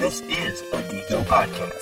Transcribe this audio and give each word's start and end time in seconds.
This 0.00 0.22
is 0.22 0.62
a 0.72 0.80
Geeko 0.88 1.22
podcast. 1.24 1.76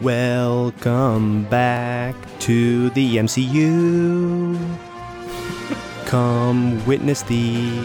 Welcome 0.00 1.46
back 1.46 2.14
to 2.42 2.90
the 2.90 3.16
MCU. 3.16 4.56
Come 6.06 6.86
witness 6.86 7.22
the 7.22 7.76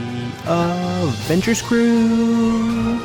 Avengers 0.45 1.63
crew. 1.63 2.99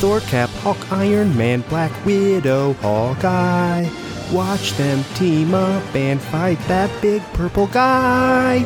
Thor, 0.00 0.20
Cap, 0.20 0.48
Hulk, 0.64 0.90
Iron 0.90 1.36
Man, 1.36 1.60
Black 1.68 1.92
Widow, 2.06 2.72
Hawkeye. 2.80 4.05
Watch 4.32 4.72
them 4.72 5.04
team 5.14 5.54
up 5.54 5.82
and 5.94 6.20
fight 6.20 6.58
that 6.66 6.90
big 7.00 7.22
purple 7.34 7.68
guy. 7.68 8.64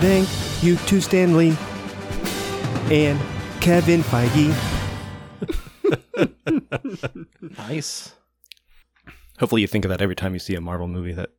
Thank 0.00 0.28
you 0.62 0.76
to 0.76 1.00
Stan 1.00 1.36
Lee 1.36 1.56
and 2.90 3.18
Kevin 3.60 4.02
Feige. 4.02 4.54
Nice. 7.58 8.14
Hopefully, 9.38 9.60
you 9.60 9.66
think 9.68 9.84
of 9.84 9.88
that 9.90 10.00
every 10.00 10.16
time 10.16 10.32
you 10.32 10.38
see 10.40 10.54
a 10.54 10.60
Marvel 10.60 10.88
movie. 10.88 11.12
That 11.12 11.30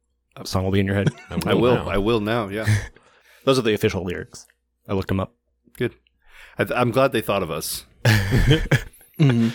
song 0.46 0.64
will 0.64 0.72
be 0.72 0.80
in 0.80 0.86
your 0.86 0.96
head. 0.96 1.10
I 1.46 1.54
will. 1.54 1.76
now. 1.76 1.90
I 1.90 1.98
will 1.98 2.20
now. 2.22 2.48
Yeah. 2.48 2.66
Those 3.46 3.58
are 3.60 3.62
the 3.64 3.74
official 3.74 4.04
lyrics. 4.04 4.46
I 4.88 4.94
looked 4.94 5.08
them 5.10 5.20
up. 5.20 5.34
Good. 5.78 5.96
I 6.58 6.64
th- 6.66 6.78
I'm 6.80 6.92
glad 6.92 7.12
they 7.12 7.22
thought 7.22 7.44
of 7.44 7.52
us. 7.52 7.86
Mhm. 9.20 9.54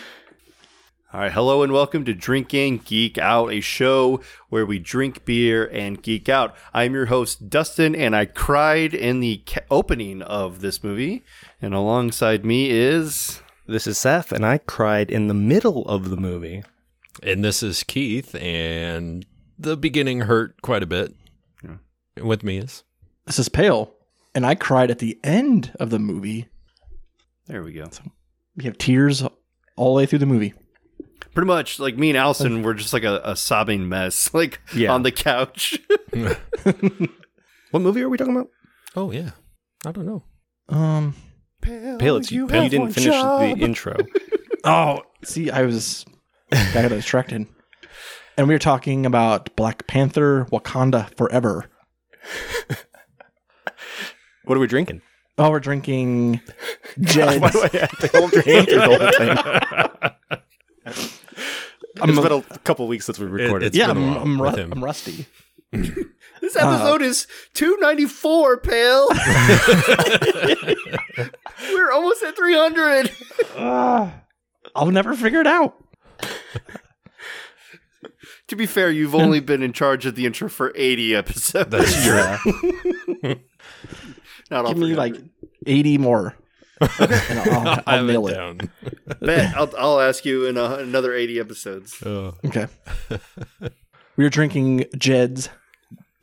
All 1.15 1.21
right. 1.21 1.31
Hello 1.31 1.63
and 1.63 1.73
welcome 1.73 2.05
to 2.07 2.13
Drinking 2.13 2.79
Geek 2.79 3.19
Out, 3.19 3.53
a 3.53 3.61
show 3.61 4.21
where 4.49 4.67
we 4.67 4.81
drink 4.81 5.25
beer 5.25 5.65
and 5.73 6.03
geek 6.03 6.29
out. 6.29 6.57
I'm 6.73 6.93
your 6.93 7.07
host, 7.07 7.49
Dustin, 7.49 7.95
and 7.95 8.17
I 8.17 8.25
cried 8.25 8.95
in 8.95 9.21
the 9.21 9.41
ca- 9.47 9.61
opening 9.71 10.23
of 10.23 10.61
this 10.61 10.83
movie. 10.83 11.23
And 11.63 11.73
alongside 11.73 12.45
me 12.45 12.69
is. 12.69 13.41
This 13.69 13.87
is 13.87 13.97
Seth, 13.97 14.33
and 14.33 14.45
I 14.45 14.59
cried 14.59 15.09
in 15.09 15.29
the 15.29 15.35
middle 15.35 15.87
of 15.87 16.11
the 16.11 16.17
movie. 16.17 16.65
And 17.23 17.45
this 17.45 17.63
is 17.63 17.85
Keith, 17.85 18.35
and 18.35 19.25
the 19.57 19.77
beginning 19.77 20.23
hurt 20.23 20.63
quite 20.63 20.83
a 20.83 20.87
bit. 20.87 21.15
With 22.21 22.43
me 22.43 22.59
is 22.59 22.83
This 23.25 23.39
is 23.39 23.49
Pale, 23.49 23.95
and 24.35 24.45
I 24.45 24.57
cried 24.57 24.91
at 24.91 24.99
the 24.99 25.17
end 25.23 25.77
of 25.79 25.91
the 25.91 26.01
movie. 26.01 26.49
There 27.47 27.63
we 27.63 27.73
go. 27.73 27.89
We 28.57 28.65
have 28.65 28.79
tears 28.79 29.23
all 29.77 29.95
the 29.95 29.99
way 29.99 30.07
through 30.07 30.19
the 30.19 30.27
movie. 30.27 30.55
Pretty 31.35 31.47
much 31.47 31.81
like 31.81 31.97
me 31.97 32.11
and 32.11 32.17
Allison 32.17 32.63
were 32.63 32.75
just 32.75 32.93
like 32.93 33.03
a, 33.05 33.21
a 33.25 33.35
sobbing 33.37 33.89
mess, 33.89 34.33
like 34.35 34.61
Yeah. 34.75 34.93
on 34.93 35.03
the 35.03 35.13
couch. 35.13 35.79
What 37.71 37.81
movie 37.83 38.03
are 38.03 38.09
we 38.09 38.17
talking 38.17 38.37
about? 38.37 38.51
oh 38.95 39.11
yeah, 39.11 39.31
I 39.85 39.91
don't 39.91 40.07
know. 40.07 40.23
Um. 40.69 41.15
Pale, 41.61 42.17
it's 42.19 42.31
you. 42.31 42.43
You 42.43 42.69
didn't 42.69 42.93
finish 42.93 43.13
the 43.13 43.57
intro. 43.59 43.97
Oh, 44.63 45.01
see, 45.25 45.51
I 45.51 45.63
was 45.63 46.05
I 46.53 46.73
got 46.75 46.89
distracted, 46.91 47.47
and 48.39 48.47
we 48.47 48.55
were 48.55 48.59
talking 48.61 49.07
about 49.07 49.57
Black 49.57 49.87
Panther: 49.89 50.47
Wakanda 50.53 51.13
Forever. 51.17 51.65
What 54.45 54.57
are 54.57 54.61
we 54.61 54.67
drinking? 54.67 55.01
Oh, 55.39 55.51
we're 55.51 55.59
drinking 55.61 56.41
Jed. 57.01 57.41
Why 57.41 57.51
do 57.51 57.61
I 57.63 57.69
have 57.79 57.99
to 57.99 58.09
hold 58.13 58.33
your 58.35 58.43
hand 58.43 58.69
through 58.69 58.79
the 58.79 58.87
whole 58.87 60.01
thing? 60.01 60.14
It's 61.97 62.21
been 62.21 62.45
a 62.51 62.59
couple 62.59 62.87
weeks 62.89 63.07
since 63.07 63.19
we 63.19 63.27
recorded. 63.27 63.67
it's 63.67 63.77
yeah, 63.77 63.89
been 63.89 63.97
a 63.97 64.01
I'm 64.01 64.09
while 64.15 64.23
I'm, 64.23 64.39
with 64.39 64.55
ru- 64.57 64.63
him. 64.63 64.73
I'm 64.73 64.85
rusty. 64.85 65.27
This 66.41 66.57
episode 66.57 67.01
is 67.01 67.27
294, 67.55 68.59
Pale. 68.59 69.09
We're 71.73 71.91
almost 71.91 72.23
at 72.23 72.37
300. 72.37 73.11
Ah, 73.57 74.13
I'll 74.75 74.91
never 74.91 75.15
figure 75.15 75.41
it 75.41 75.47
out. 75.47 75.75
To 78.49 78.57
be 78.57 78.67
fair, 78.67 78.91
you've 78.91 79.15
only 79.15 79.41
been 79.41 79.63
in 79.63 79.73
charge 79.73 80.05
of 80.05 80.17
the 80.17 80.27
intro 80.27 80.51
for 80.51 80.71
80 80.77 81.17
episodes. 81.17 81.71
That's 81.71 82.05
true. 82.05 83.37
Not 84.51 84.67
all 84.67 84.75
Give 84.75 84.83
me 84.83 84.95
like 84.95 85.17
80 85.67 85.97
more. 85.97 86.37
And 86.81 87.39
I'll, 87.39 87.69
I 87.69 87.83
I'll 87.87 87.97
have 87.99 88.07
nail 88.07 88.27
it 88.27 88.33
it. 88.33 88.35
down. 88.35 88.61
Bet. 89.21 89.57
I'll, 89.57 89.71
I'll 89.79 90.01
ask 90.01 90.25
you 90.25 90.47
in 90.47 90.57
a, 90.57 90.75
another 90.77 91.15
80 91.15 91.41
episodes. 91.41 92.03
Oh. 92.05 92.35
Okay. 92.45 92.67
we 94.17 94.25
are 94.25 94.31
drinking 94.31 94.87
Jed's 94.99 95.49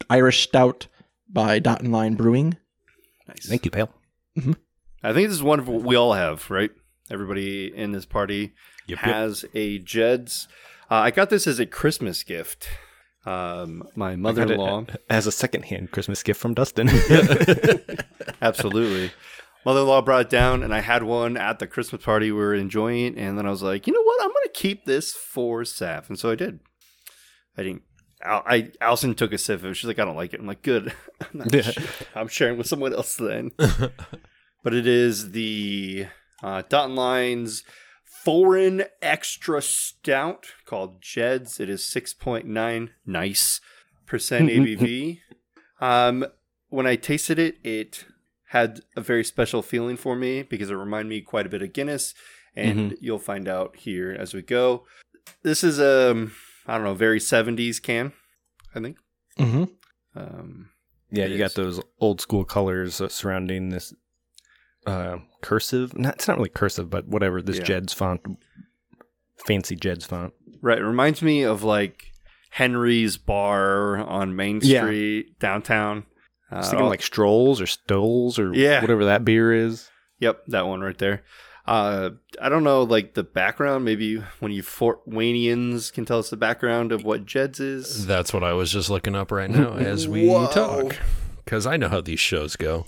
Irish 0.10 0.44
Stout 0.44 0.88
by 1.30 1.60
Dot 1.60 1.82
and 1.82 1.92
Line 1.92 2.16
Brewing. 2.16 2.58
Nice. 3.28 3.48
Thank 3.48 3.66
you, 3.66 3.72
Pale. 3.72 3.90
I 5.04 5.14
think 5.14 5.28
this 5.30 5.32
is 5.38 5.44
one 5.44 5.60
of 5.60 5.68
what 5.68 5.84
we 5.84 5.96
all 5.96 6.14
have, 6.14 6.50
right? 6.52 6.72
Everybody 7.10 7.74
in 7.76 7.92
this 7.92 8.06
party 8.06 8.54
Yep, 8.88 9.00
yep. 9.06 9.16
has 9.16 9.46
a 9.54 9.80
Jed's. 9.80 10.48
Uh, 10.90 10.96
I 10.96 11.12
got 11.12 11.30
this 11.30 11.48
as 11.48 11.60
a 11.60 11.66
Christmas 11.66 12.24
gift. 12.24 12.68
Um, 13.26 13.84
my 13.96 14.16
mother-in-law, 14.16 14.86
as 15.10 15.28
a 15.28 15.32
secondhand 15.32 15.92
Christmas 15.92 16.24
gift 16.24 16.40
from 16.42 16.54
Dustin. 16.56 16.90
absolutely. 18.42 19.12
Mother-in-law 19.66 20.02
brought 20.02 20.22
it 20.22 20.30
down, 20.30 20.64
and 20.64 20.74
I 20.74 20.80
had 20.82 21.04
one 21.04 21.38
at 21.38 21.60
the 21.60 21.68
Christmas 21.68 22.04
party 22.04 22.32
we 22.32 22.38
were 22.40 22.56
enjoying. 22.56 23.16
it, 23.16 23.18
And 23.22 23.38
then 23.38 23.46
I 23.46 23.50
was 23.52 23.62
like, 23.62 23.86
you 23.88 23.94
know 23.94 24.02
what? 24.04 24.22
I'm 24.24 24.30
going 24.30 24.44
to 24.46 24.50
keep 24.54 24.86
this 24.86 25.14
for 25.14 25.62
Saf, 25.62 26.08
and 26.10 26.18
so 26.18 26.32
I 26.32 26.36
did. 26.36 26.60
I 27.58 27.64
didn't. 27.64 27.84
Al- 28.24 28.44
I 28.46 28.72
Allison 28.82 29.14
took 29.16 29.34
a 29.34 29.38
sip 29.38 29.60
of 29.60 29.66
it. 29.66 29.74
She's 29.76 29.88
like, 29.88 30.00
I 30.00 30.06
don't 30.06 30.16
like 30.16 30.34
it. 30.34 30.40
I'm 30.40 30.48
like, 30.48 30.62
good. 30.62 30.94
I'm, 31.22 31.28
not 31.34 31.54
Yeah. 31.54 31.62
sh- 31.62 31.78
I'm 32.16 32.28
sharing 32.28 32.58
with 32.58 32.68
someone 32.68 32.94
else 32.94 33.16
then. 33.16 33.52
but 33.58 34.74
it 34.74 34.86
is 34.88 35.32
the 35.32 36.08
uh, 36.44 36.62
Dot 36.70 36.86
and 36.86 36.96
Lines 36.96 37.64
Foreign 38.24 38.84
Extra 39.02 39.62
Stout 39.62 40.46
called 40.66 41.02
Jed's. 41.02 41.60
It 41.60 41.70
is 41.70 41.82
6.9 41.82 42.90
nice 43.06 43.62
percent 44.06 44.50
ABV. 44.50 45.20
Um, 45.84 46.28
when 46.70 46.86
I 46.86 46.96
tasted 46.96 47.40
it, 47.40 47.56
it 47.64 48.06
had 48.52 48.82
a 48.98 49.02
very 49.02 49.24
special 49.24 49.62
feeling 49.62 49.96
for 49.96 50.14
me 50.14 50.44
because 50.44 50.70
it 50.70 50.74
reminded 50.76 51.10
me 51.10 51.22
quite 51.22 51.46
a 51.46 51.50
bit 51.50 51.62
of 51.62 51.72
Guinness, 51.72 52.14
and 52.54 52.98
you'll 53.00 53.18
find 53.18 53.48
out 53.48 53.78
here 53.78 54.12
as 54.12 54.34
we 54.34 54.42
go. 54.42 54.84
This 55.42 55.64
is 55.64 55.80
a 55.80 56.28
I 56.68 56.76
don't 56.76 56.84
know 56.84 56.94
very 56.94 57.20
70s 57.20 57.82
can, 57.82 58.12
I 58.76 58.82
think. 58.82 58.98
Mm-hmm. 59.40 59.64
Um, 60.20 60.70
yeah, 61.12 61.28
you 61.28 61.38
got 61.38 61.54
those 61.54 61.80
old 62.02 62.20
school 62.20 62.44
colors 62.44 63.00
uh, 63.00 63.08
surrounding 63.08 63.70
this 63.70 63.94
uh, 64.86 65.20
cursive. 65.42 65.98
Not, 65.98 66.16
it's 66.16 66.28
not 66.28 66.36
really 66.36 66.50
cursive, 66.50 66.90
but 66.90 67.08
whatever. 67.08 67.42
This 67.42 67.58
Yeah. 67.60 67.64
Jed's 67.64 67.94
font, 67.94 68.20
fancy 69.46 69.78
Jed's 69.78 70.06
font. 70.06 70.34
Right. 70.62 70.78
It 70.78 70.84
reminds 70.86 71.22
me 71.22 71.44
of 71.44 71.64
like 71.64 72.12
Henry's 72.50 73.16
Bar 73.16 73.98
on 73.98 74.36
Main 74.36 74.60
Yeah. 74.62 74.82
Street 74.82 75.40
downtown. 75.40 76.04
I 76.52 76.58
was 76.58 76.68
Uh, 76.68 76.72
thinking 76.72 76.88
like 76.90 77.02
Strolls 77.02 77.62
or 77.62 77.66
Stoles 77.68 78.38
or 78.38 78.54
Yeah. 78.54 78.82
whatever 78.82 79.06
that 79.06 79.24
beer 79.26 79.54
is. 79.54 79.90
Yep, 80.20 80.44
that 80.48 80.68
one 80.68 80.82
right 80.82 80.98
there. 80.98 81.24
Uh, 81.66 82.10
I 82.42 82.50
don't 82.50 82.64
know, 82.64 82.84
like 82.84 83.14
the 83.14 83.24
background. 83.24 83.86
Maybe 83.86 84.18
when 84.40 84.52
you 84.52 84.62
Fort 84.64 85.08
Waynians 85.10 85.94
can 85.94 86.06
tell 86.06 86.20
us 86.20 86.30
the 86.30 86.38
background 86.38 86.92
of 86.92 87.04
what 87.04 87.26
Jed's 87.26 87.60
is. 87.60 88.06
That's 88.08 88.34
what 88.34 88.44
I 88.44 88.54
was 88.54 88.72
just 88.72 88.90
looking 88.90 89.16
up 89.16 89.32
right 89.32 89.50
now 89.50 89.74
as 89.78 90.08
we 90.08 90.28
Whoa. 90.28 90.48
talk, 90.48 90.98
because 91.46 91.66
I 91.68 91.78
know 91.78 91.88
how 91.88 92.02
these 92.02 92.20
shows 92.20 92.56
go. 92.56 92.86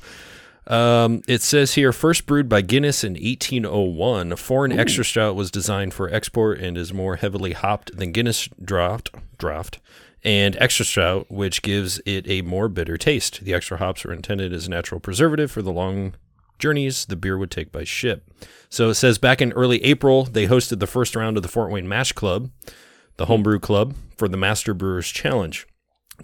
Um, 0.65 1.21
it 1.27 1.41
says 1.41 1.73
here, 1.73 1.91
first 1.91 2.25
brewed 2.25 2.47
by 2.47 2.61
Guinness 2.61 3.03
in 3.03 3.13
1801, 3.13 4.31
a 4.31 4.37
foreign 4.37 4.71
extra 4.71 5.03
stout 5.03 5.35
was 5.35 5.51
designed 5.51 5.93
for 5.93 6.09
export 6.13 6.59
and 6.59 6.77
is 6.77 6.93
more 6.93 7.17
heavily 7.17 7.51
hopped 7.51 7.95
than 7.97 8.11
Guinness 8.11 8.47
draft, 8.63 9.11
draft 9.37 9.79
and 10.23 10.55
extra 10.59 10.85
stout, 10.85 11.29
which 11.29 11.61
gives 11.61 12.01
it 12.05 12.29
a 12.29 12.41
more 12.41 12.69
bitter 12.69 12.97
taste. 12.97 13.43
The 13.43 13.53
extra 13.53 13.77
hops 13.77 14.03
were 14.03 14.13
intended 14.13 14.53
as 14.53 14.67
a 14.67 14.69
natural 14.69 14.99
preservative 14.99 15.51
for 15.51 15.61
the 15.61 15.71
long 15.71 16.15
journeys 16.59 17.05
the 17.05 17.15
beer 17.15 17.37
would 17.37 17.51
take 17.51 17.71
by 17.71 17.83
ship. 17.83 18.29
So 18.69 18.89
it 18.89 18.95
says 18.95 19.17
back 19.17 19.41
in 19.41 19.51
early 19.51 19.83
April, 19.83 20.23
they 20.23 20.47
hosted 20.47 20.79
the 20.79 20.87
first 20.87 21.15
round 21.15 21.35
of 21.35 21.43
the 21.43 21.49
Fort 21.49 21.71
Wayne 21.71 21.87
Mash 21.89 22.13
Club, 22.13 22.49
the 23.17 23.25
homebrew 23.25 23.59
club, 23.59 23.95
for 24.17 24.27
the 24.27 24.37
Master 24.37 24.73
Brewers 24.73 25.09
Challenge. 25.09 25.67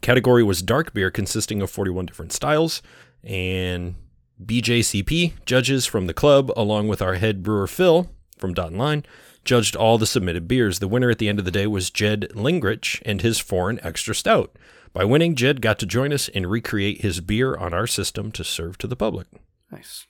Category 0.01 0.44
was 0.44 0.62
dark 0.62 0.94
beer 0.94 1.12
consisting 1.12 1.62
of 1.62 1.69
41 1.69 2.06
different 2.06 2.31
styles, 2.31 2.81
and 3.24 3.96
BJCP 4.44 5.34
judges 5.46 5.86
from 5.86 6.07
the 6.07 6.13
club, 6.13 6.51
along 6.56 6.88
with 6.88 7.01
our 7.01 7.16
head 7.16 7.44
brewer 7.44 7.68
Phil 7.68 8.10
from 8.38 8.54
Dot 8.54 8.69
and 8.69 8.78
Line, 8.78 9.06
judged 9.50 9.75
all 9.75 9.98
the 9.98 10.06
submitted 10.06 10.48
beers. 10.48 10.78
The 10.78 10.88
winner 10.88 11.10
at 11.10 11.18
the 11.18 11.28
end 11.28 11.40
of 11.40 11.46
the 11.46 11.50
day 11.50 11.66
was 11.66 11.90
Jed 11.90 12.28
Lingrich 12.36 13.01
and 13.04 13.19
his 13.19 13.40
foreign 13.40 13.80
extra 13.81 14.13
stout. 14.13 14.56
By 14.94 15.04
winning, 15.06 15.34
Jed 15.34 15.60
got 15.60 15.80
to 15.80 15.88
join 15.88 16.13
us 16.13 16.30
and 16.36 16.46
recreate 16.51 17.01
his 17.01 17.19
beer 17.19 17.56
on 17.56 17.74
our 17.74 17.88
system 17.88 18.31
to 18.34 18.44
serve 18.44 18.78
to 18.78 18.86
the 18.86 18.96
public. 18.96 19.25
Nice. 19.72 20.06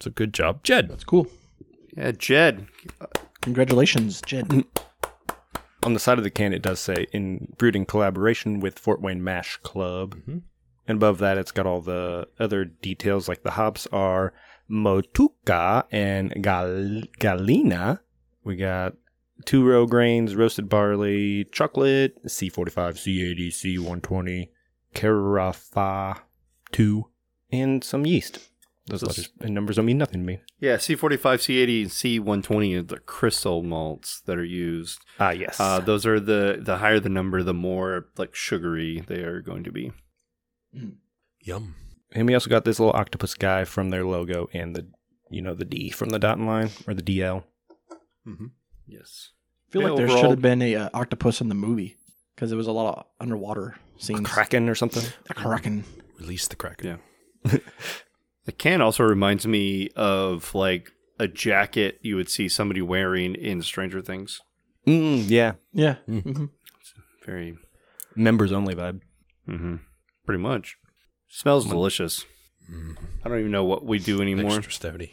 So 0.00 0.10
good 0.10 0.32
job, 0.32 0.62
Jed. 0.64 0.88
That's 0.88 1.04
cool. 1.04 1.26
Yeah, 1.94 2.12
Jed. 2.12 2.66
Congratulations, 3.42 4.22
Jed. 4.22 4.64
on 5.82 5.92
the 5.92 6.00
side 6.00 6.16
of 6.16 6.24
the 6.24 6.30
can, 6.30 6.54
it 6.54 6.62
does 6.62 6.80
say 6.80 7.06
in 7.12 7.52
brewed 7.58 7.86
collaboration 7.86 8.60
with 8.60 8.78
Fort 8.78 9.02
Wayne 9.02 9.22
Mash 9.22 9.58
Club. 9.58 10.14
Mhm. 10.26 10.40
And 10.88 10.96
above 10.96 11.18
that, 11.18 11.36
it's 11.36 11.52
got 11.52 11.66
all 11.66 11.82
the 11.82 12.28
other 12.40 12.64
details, 12.64 13.28
like 13.28 13.42
the 13.42 13.50
hops 13.52 13.86
are 13.92 14.32
Motueka 14.70 15.84
and 15.92 16.42
Gal- 16.42 17.02
Galena. 17.18 18.00
We 18.44 18.56
got 18.56 18.94
two 19.44 19.66
row 19.66 19.86
grains, 19.86 20.36
roasted 20.36 20.68
barley, 20.68 21.44
chocolate, 21.50 22.22
C45, 22.24 22.96
C80, 22.98 23.48
C120, 23.48 24.48
Carafa 24.94 26.20
2, 26.72 27.06
and 27.50 27.82
some 27.82 28.06
yeast. 28.06 28.38
Those 28.86 29.00
So- 29.00 29.06
letters 29.06 29.30
and 29.40 29.54
numbers 29.54 29.76
don't 29.76 29.86
mean 29.86 29.96
nothing 29.96 30.20
to 30.20 30.26
me. 30.26 30.40
Yeah, 30.60 30.76
C45, 30.76 31.40
C80, 31.40 31.82
and 31.82 31.90
C120 31.90 32.76
are 32.78 32.82
the 32.82 32.98
crystal 32.98 33.62
malts 33.62 34.20
that 34.26 34.36
are 34.36 34.44
used. 34.44 34.98
Ah, 35.18 35.30
yes. 35.30 35.58
Uh, 35.58 35.80
those 35.80 36.04
are 36.04 36.20
the 36.20 36.58
the 36.60 36.76
higher 36.78 37.00
the 37.00 37.08
number, 37.08 37.42
the 37.42 37.54
more 37.54 38.08
like 38.18 38.34
sugary 38.34 39.00
they 39.06 39.20
are 39.22 39.40
going 39.40 39.64
to 39.64 39.72
be. 39.72 39.92
Yum. 41.40 41.74
And 42.12 42.26
we 42.28 42.34
also 42.34 42.50
got 42.50 42.64
this 42.64 42.78
little 42.78 42.94
octopus 42.94 43.34
guy 43.34 43.64
from 43.64 43.90
their 43.90 44.04
logo 44.04 44.48
and 44.52 44.76
the, 44.76 44.86
you 45.30 45.40
know, 45.42 45.54
the 45.54 45.64
D 45.64 45.90
from 45.90 46.10
the 46.10 46.18
dotted 46.18 46.44
line 46.44 46.70
or 46.86 46.94
the 46.94 47.02
DL. 47.02 47.44
Yes. 48.86 49.30
I 49.68 49.72
feel 49.72 49.82
Yeah, 49.82 49.88
like 49.88 49.96
there 49.96 50.06
overall- 50.06 50.20
should 50.22 50.30
have 50.30 50.42
been 50.42 50.62
a 50.62 50.76
uh, 50.76 50.88
octopus 50.94 51.40
in 51.40 51.48
the 51.48 51.54
movie 51.54 51.96
because 52.34 52.50
there 52.50 52.56
was 52.56 52.66
a 52.66 52.72
lot 52.72 52.98
of 52.98 53.04
underwater 53.20 53.76
scenes. 53.98 54.28
Kraken 54.28 54.68
or 54.68 54.74
something. 54.74 55.02
A 55.30 55.34
kraken. 55.34 55.84
Release 56.18 56.46
the 56.48 56.56
kraken. 56.56 56.98
Yeah. 57.44 57.58
The 58.46 58.52
can 58.52 58.82
also 58.82 59.04
reminds 59.04 59.46
me 59.46 59.88
of 59.96 60.54
like 60.54 60.92
a 61.18 61.26
jacket 61.26 61.98
you 62.02 62.16
would 62.16 62.28
see 62.28 62.46
somebody 62.46 62.82
wearing 62.82 63.34
in 63.34 63.62
Stranger 63.62 64.02
Things. 64.02 64.42
Mm, 64.86 65.24
yeah. 65.30 65.52
Yeah. 65.72 65.96
Mm. 66.06 66.22
hmm 66.36 66.44
Very, 67.24 67.56
Members 68.14 68.52
only 68.52 68.74
vibe. 68.74 69.00
hmm 69.46 69.76
pretty 70.26 70.42
much. 70.42 70.76
Smells 71.28 71.64
delicious. 71.66 72.26
Mm. 72.70 72.98
I 73.24 73.28
don't 73.30 73.38
even 73.40 73.50
know 73.50 73.64
what 73.64 73.86
we 73.86 73.98
do 73.98 74.20
anymore. 74.20 74.56
Extra 74.58 74.72
stouty. 74.92 75.12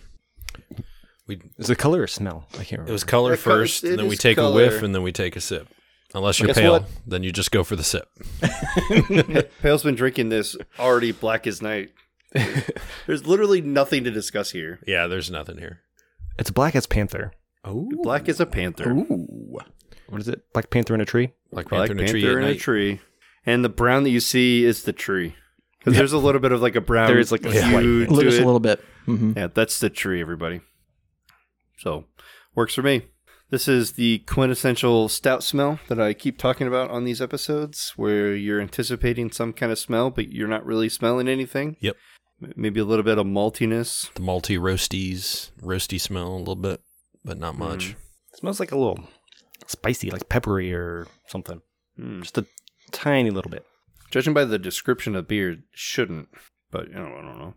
We 1.32 1.42
Is 1.58 1.70
it 1.70 1.78
color 1.78 2.02
or 2.02 2.08
smell? 2.08 2.46
I 2.54 2.58
can't 2.58 2.72
remember. 2.72 2.90
it 2.90 2.94
was 2.94 3.04
color 3.04 3.32
Yeah, 3.32 3.36
co- 3.38 3.42
first, 3.42 3.84
it 3.84 3.92
and 3.92 4.00
then 4.00 4.08
we 4.08 4.14
is 4.14 4.20
take 4.20 4.38
a 4.38 4.42
color. 4.42 4.56
whiff, 4.56 4.82
and 4.84 4.94
then 4.94 5.02
we 5.04 5.12
take 5.12 5.36
a 5.36 5.42
sip. 5.42 5.68
Unless 6.14 6.40
you're 6.40 6.48
Guess 6.48 6.58
pale, 6.58 6.72
what? 6.74 6.86
then 7.08 7.24
you 7.24 7.32
just 7.32 7.52
go 7.52 7.64
for 7.64 7.78
the 7.78 7.84
sip. 7.86 8.06
Pale's 9.62 9.84
been 9.84 9.96
drinking 9.96 10.28
this 10.30 10.58
already 10.78 11.12
black 11.14 11.48
as 11.48 11.62
night. 11.62 11.92
There's 13.08 13.26
literally 13.26 13.62
nothing 13.62 14.04
to 14.04 14.12
discuss 14.12 14.52
here. 14.52 14.80
Yeah, 14.86 15.08
there's 15.08 15.30
nothing 15.32 15.58
here. 15.58 15.82
It's 16.40 16.52
black 16.52 16.76
as 16.76 16.86
panther. 16.86 17.32
Oh, 17.64 17.88
Black 18.04 18.28
as 18.28 18.40
a 18.40 18.46
panther. 18.46 18.90
Ooh. 18.92 19.60
What 20.10 20.20
is 20.22 20.28
it? 20.28 20.42
Black 20.52 20.70
panther 20.70 20.96
in 20.96 21.02
a 21.02 21.06
tree? 21.06 21.32
Black 21.52 21.70
Black 21.70 21.88
Panther 21.90 21.94
in 22.04 22.08
a 22.08 22.12
tree 22.12 22.22
Panther 22.24 22.40
at 22.40 22.44
in 22.44 22.50
a 22.50 22.52
night. 22.54 22.60
tree. 22.60 23.00
And 23.46 23.64
the 23.64 23.70
brown 23.70 24.04
that 24.04 24.10
you 24.10 24.20
see 24.20 24.64
is 24.66 24.84
the 24.84 24.94
tree. 24.94 25.36
Because 25.80 25.96
there's 25.98 26.14
a 26.14 26.18
little 26.18 26.42
bit 26.42 26.52
of 26.52 26.62
like 26.62 26.76
a 26.76 26.82
brown 26.82 27.08
There 27.08 27.20
is, 27.20 27.32
like, 27.32 27.46
a 27.46 27.52
hue 27.52 28.06
slight- 28.06 28.18
to 28.18 28.24
Just 28.26 28.38
it. 28.40 28.44
a 28.44 28.46
little 28.46 28.60
bit. 28.60 28.84
hmm 29.06 29.34
Yeah, 29.38 29.48
that's 29.54 29.80
the 29.80 29.90
tree, 29.90 30.20
everybody. 30.22 30.62
So, 31.82 32.06
works 32.54 32.76
for 32.76 32.84
me. 32.84 33.08
This 33.50 33.68
is 33.68 33.94
the 33.94 34.20
quintessential 34.20 35.10
stout 35.10 35.44
smell 35.44 35.80
that 35.88 36.00
I 36.00 36.14
keep 36.14 36.38
talking 36.38 36.68
about 36.68 36.92
on 36.92 37.06
these 37.06 37.20
episodes, 37.22 37.94
where 37.96 38.36
you're 38.36 38.62
anticipating 38.62 39.32
some 39.32 39.52
kind 39.52 39.72
of 39.72 39.80
smell, 39.80 40.12
but 40.12 40.32
you're 40.32 40.48
not 40.48 40.64
really 40.64 40.90
smelling 40.90 41.28
anything. 41.28 41.78
Yep. 41.80 41.98
Maybe 42.56 42.80
a 42.80 42.86
little 42.86 43.04
bit 43.04 43.18
of 43.18 43.26
maltiness. 43.26 44.14
The 44.14 44.22
malty 44.22 44.60
roasties, 44.60 45.50
roasty 45.60 46.00
smell 46.00 46.28
a 46.28 46.38
little 46.38 46.56
bit, 46.56 46.82
but 47.26 47.40
not 47.40 47.58
much. 47.58 47.96
It 48.32 48.38
smells 48.38 48.60
like 48.60 48.72
a 48.72 48.78
little 48.78 49.00
spicy, 49.66 50.12
like 50.12 50.30
peppery 50.30 50.72
or 50.74 51.08
something. 51.28 51.62
Mm. 52.00 52.22
Just 52.22 52.38
a 52.38 52.46
tiny 52.92 53.32
little 53.32 53.52
bit. 53.52 53.66
Judging 54.12 54.36
by 54.36 54.46
the 54.46 54.60
description 54.60 55.16
of 55.16 55.28
beer, 55.28 55.58
shouldn't. 55.72 56.30
But 56.70 56.90
you 56.90 56.96
know, 56.96 57.18
I 57.18 57.22
don't 57.22 57.40
know. 57.40 57.56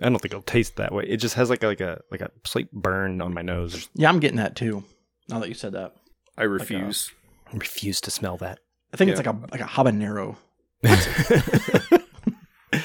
I 0.00 0.08
don't 0.08 0.18
think 0.20 0.32
it'll 0.32 0.42
taste 0.42 0.76
that 0.76 0.92
way. 0.92 1.04
It 1.04 1.18
just 1.18 1.34
has 1.36 1.50
like 1.50 1.62
a, 1.62 1.68
like 1.68 1.80
a 1.80 2.00
like 2.10 2.20
a 2.20 2.30
slight 2.44 2.70
burn 2.72 3.20
on 3.20 3.32
my 3.32 3.42
nose. 3.42 3.88
Yeah, 3.94 4.08
I'm 4.08 4.18
getting 4.20 4.38
that 4.38 4.56
too. 4.56 4.84
Now 5.28 5.38
that 5.38 5.48
you 5.48 5.54
said 5.54 5.72
that, 5.72 5.94
I 6.36 6.44
uh, 6.44 6.48
refuse. 6.48 7.12
I 7.52 7.56
refuse 7.56 8.00
to 8.02 8.10
smell 8.10 8.36
that. 8.38 8.58
I 8.92 8.96
think 8.96 9.08
Yeah. 9.08 9.12
it's 9.18 9.26
like 9.26 9.34
a 9.34 9.38
like 9.52 9.60
a 9.60 9.64
habanero. 9.64 10.36
I 10.84 12.80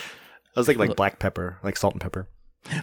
was 0.56 0.68
like 0.68 0.78
like 0.78 0.96
black 0.96 1.20
pepper, 1.20 1.58
like 1.64 1.78
salt 1.78 1.94
and 1.94 2.02
pepper. 2.02 2.30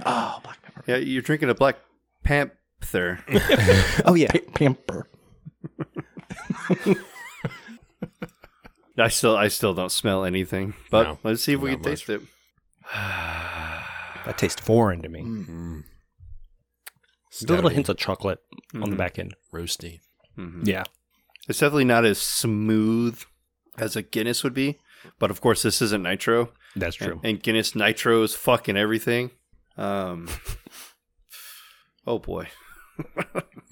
Oh, 0.05 0.41
black 0.43 0.61
pepper. 0.63 0.83
yeah, 0.87 0.97
you're 0.97 1.23
drinking 1.23 1.51
a 1.51 1.55
black 1.55 1.79
panther. 2.25 3.25
oh 4.05 4.15
yeah. 4.15 4.33
Pa- 4.33 4.39
pamper. 4.55 5.09
I 8.99 9.09
still, 9.09 9.37
I 9.37 9.49
still 9.49 9.75
don't 9.75 9.93
smell 9.93 10.25
anything. 10.25 10.73
But 10.91 11.03
No, 11.03 11.19
let's 11.23 11.45
see 11.45 11.53
if 11.53 11.61
we 11.61 11.73
not 11.73 11.83
can 11.83 11.91
taste 11.93 12.09
it. 12.09 12.23
That 14.27 14.37
tastes 14.39 14.61
foreign 14.61 15.01
to 15.03 15.09
me. 15.09 15.23
Mm. 15.23 15.85
Still 17.31 17.57
little 17.57 17.71
hints 17.71 17.89
of 17.89 17.97
chocolate 17.97 18.41
on 18.75 18.81
the 18.91 18.97
Mhm. 18.97 18.99
back 18.99 19.19
end. 19.19 19.35
roasty. 19.55 20.01
Mhm. 20.37 20.67
Yeah. 20.67 20.85
It's 21.49 21.61
definitely 21.61 21.85
not 21.85 22.05
as 22.05 22.19
smooth 22.21 23.23
as 23.79 23.95
a 23.97 24.03
Guinness 24.03 24.43
would 24.45 24.53
be, 24.55 24.79
but 25.19 25.31
of 25.31 25.41
course 25.41 25.63
this 25.63 25.81
isn't 25.81 26.03
nitro, 26.03 26.53
That's 26.75 26.97
true. 26.97 27.13
and, 27.23 27.25
and 27.25 27.43
Guinness 27.43 27.75
nitro 27.75 28.23
is 28.23 28.35
fucking 28.35 28.77
everything. 28.77 29.31
Um, 29.77 30.29
oh 32.07 32.19
boy, 32.19 32.49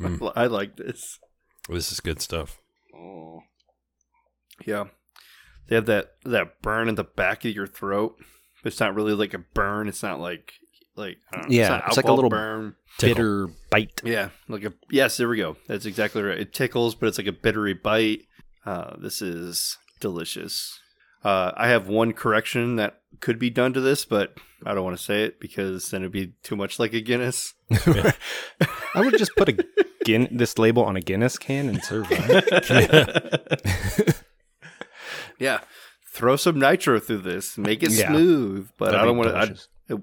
Mm. 0.01 0.33
I 0.37 0.47
like 0.47 0.77
this. 0.77 1.19
This 1.69 1.91
is 1.93 2.01
good 2.01 2.21
stuff. 2.21 2.59
Oh, 2.95 3.41
yeah, 4.67 4.85
they 5.69 5.75
have 5.77 5.87
that 5.87 6.17
that 6.25 6.61
burn 6.63 6.89
in 6.89 6.95
the 6.97 7.05
back 7.05 7.45
of 7.45 7.53
your 7.55 7.67
throat. 7.67 8.17
It's 8.65 8.81
not 8.81 8.95
really 8.95 9.13
like 9.15 9.35
a 9.35 9.39
burn. 9.39 9.89
It's 9.89 10.03
not 10.03 10.21
like 10.21 10.53
like 10.97 11.19
know, 11.33 11.43
Yeah, 11.49 11.69
not 11.69 11.85
it's 11.89 11.97
like 11.97 12.07
a 12.07 12.13
little- 12.13 12.31
burn. 12.31 12.75
Tickle. 12.99 13.15
Bitter 13.15 13.49
bite. 13.71 14.01
Yeah, 14.05 14.29
like 14.49 14.63
a 14.65 14.73
yes. 14.91 15.17
There 15.17 15.29
we 15.29 15.37
go. 15.39 15.57
That's 15.67 15.85
exactly 15.87 16.23
right. 16.23 16.39
It 16.39 16.53
tickles, 16.55 16.95
but 16.95 17.09
it's 17.09 17.19
like 17.19 17.27
a 17.27 17.33
bittery 17.33 17.75
bite. 17.75 18.23
Uh, 18.65 18.95
this 18.99 19.21
is 19.21 19.77
delicious. 20.01 20.79
Uh, 21.25 21.51
I 21.57 21.69
have 21.69 21.89
one 21.89 22.13
correction 22.13 22.77
that 22.77 23.01
could 23.21 23.39
be 23.41 23.51
done 23.51 23.73
to 23.73 23.81
this, 23.81 24.05
but 24.05 24.39
I 24.65 24.75
don't 24.75 24.85
want 24.85 24.97
to 24.97 25.03
say 25.03 25.25
it 25.25 25.41
because 25.41 25.91
then 25.91 26.03
it'd 26.03 26.13
be 26.13 26.35
too 26.45 26.55
much 26.55 26.79
like 26.79 26.93
a 26.93 27.01
Guinness. 27.01 27.55
I 27.73 28.15
would 28.97 29.19
just 29.19 29.35
put 29.37 29.49
a 29.49 29.65
Guin- 30.05 30.29
this 30.31 30.57
label 30.59 30.85
on 30.85 30.95
a 30.97 31.01
Guinness 31.01 31.37
can 31.39 31.69
and 31.69 31.83
serve 31.83 32.09
that. 32.11 33.35
Yeah, 35.41 35.61
throw 36.15 36.37
some 36.37 36.59
nitro 36.59 37.01
through 37.01 37.19
this, 37.19 37.59
make 37.59 37.83
it 37.83 37.91
Yeah. 37.91 38.09
smooth. 38.09 38.71
But 38.79 38.87
That'd 38.93 39.01
I 39.01 39.05
don't 39.05 39.17
want 39.19 39.59
to. 39.89 40.03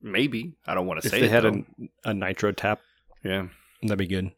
Maybe 0.00 0.54
I 0.66 0.74
don't 0.74 0.86
want 0.86 1.02
to 1.02 1.08
say. 1.08 1.16
If 1.16 1.20
they 1.22 1.26
it. 1.26 1.30
had 1.30 1.44
a, 1.44 1.64
a 2.04 2.14
nitro 2.14 2.52
tap, 2.52 2.80
yeah, 3.24 3.48
that'd 3.82 3.98
be 3.98 4.06
good. 4.06 4.30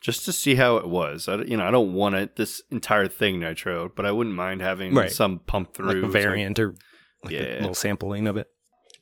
just 0.00 0.24
to 0.26 0.32
see 0.32 0.54
how 0.54 0.76
it 0.76 0.86
was. 0.88 1.26
I, 1.28 1.36
you 1.42 1.56
know, 1.56 1.64
I 1.66 1.72
don't 1.72 1.92
want 1.92 2.14
it 2.14 2.36
this 2.36 2.62
entire 2.70 3.08
thing 3.08 3.40
nitro, 3.40 3.90
but 3.96 4.06
I 4.06 4.12
wouldn't 4.12 4.36
mind 4.36 4.60
having 4.60 4.94
Right. 4.94 5.10
some 5.10 5.40
pump 5.40 5.74
through 5.74 6.02
Like 6.02 6.04
a 6.04 6.08
variant 6.08 6.58
or 6.60 6.76
like 7.24 7.32
Yeah. 7.34 7.40
a 7.40 7.60
little 7.60 7.74
sampling 7.74 8.28
of 8.28 8.36
it. 8.36 8.48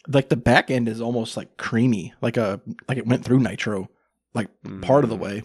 Like 0.09 0.31
the 0.31 0.37
back 0.37 0.71
end 0.71 0.89
is 0.89 1.03
almost 1.03 1.37
like 1.37 1.59
creamy, 1.59 2.15
like 2.23 2.39
a 2.39 2.63
like 2.89 2.97
it 2.97 3.07
went 3.07 3.23
through 3.25 3.41
nitro, 3.41 3.91
like 4.33 4.49
part 4.81 5.05
of 5.05 5.11
the 5.11 5.17
Mm. 5.19 5.21
way. 5.21 5.43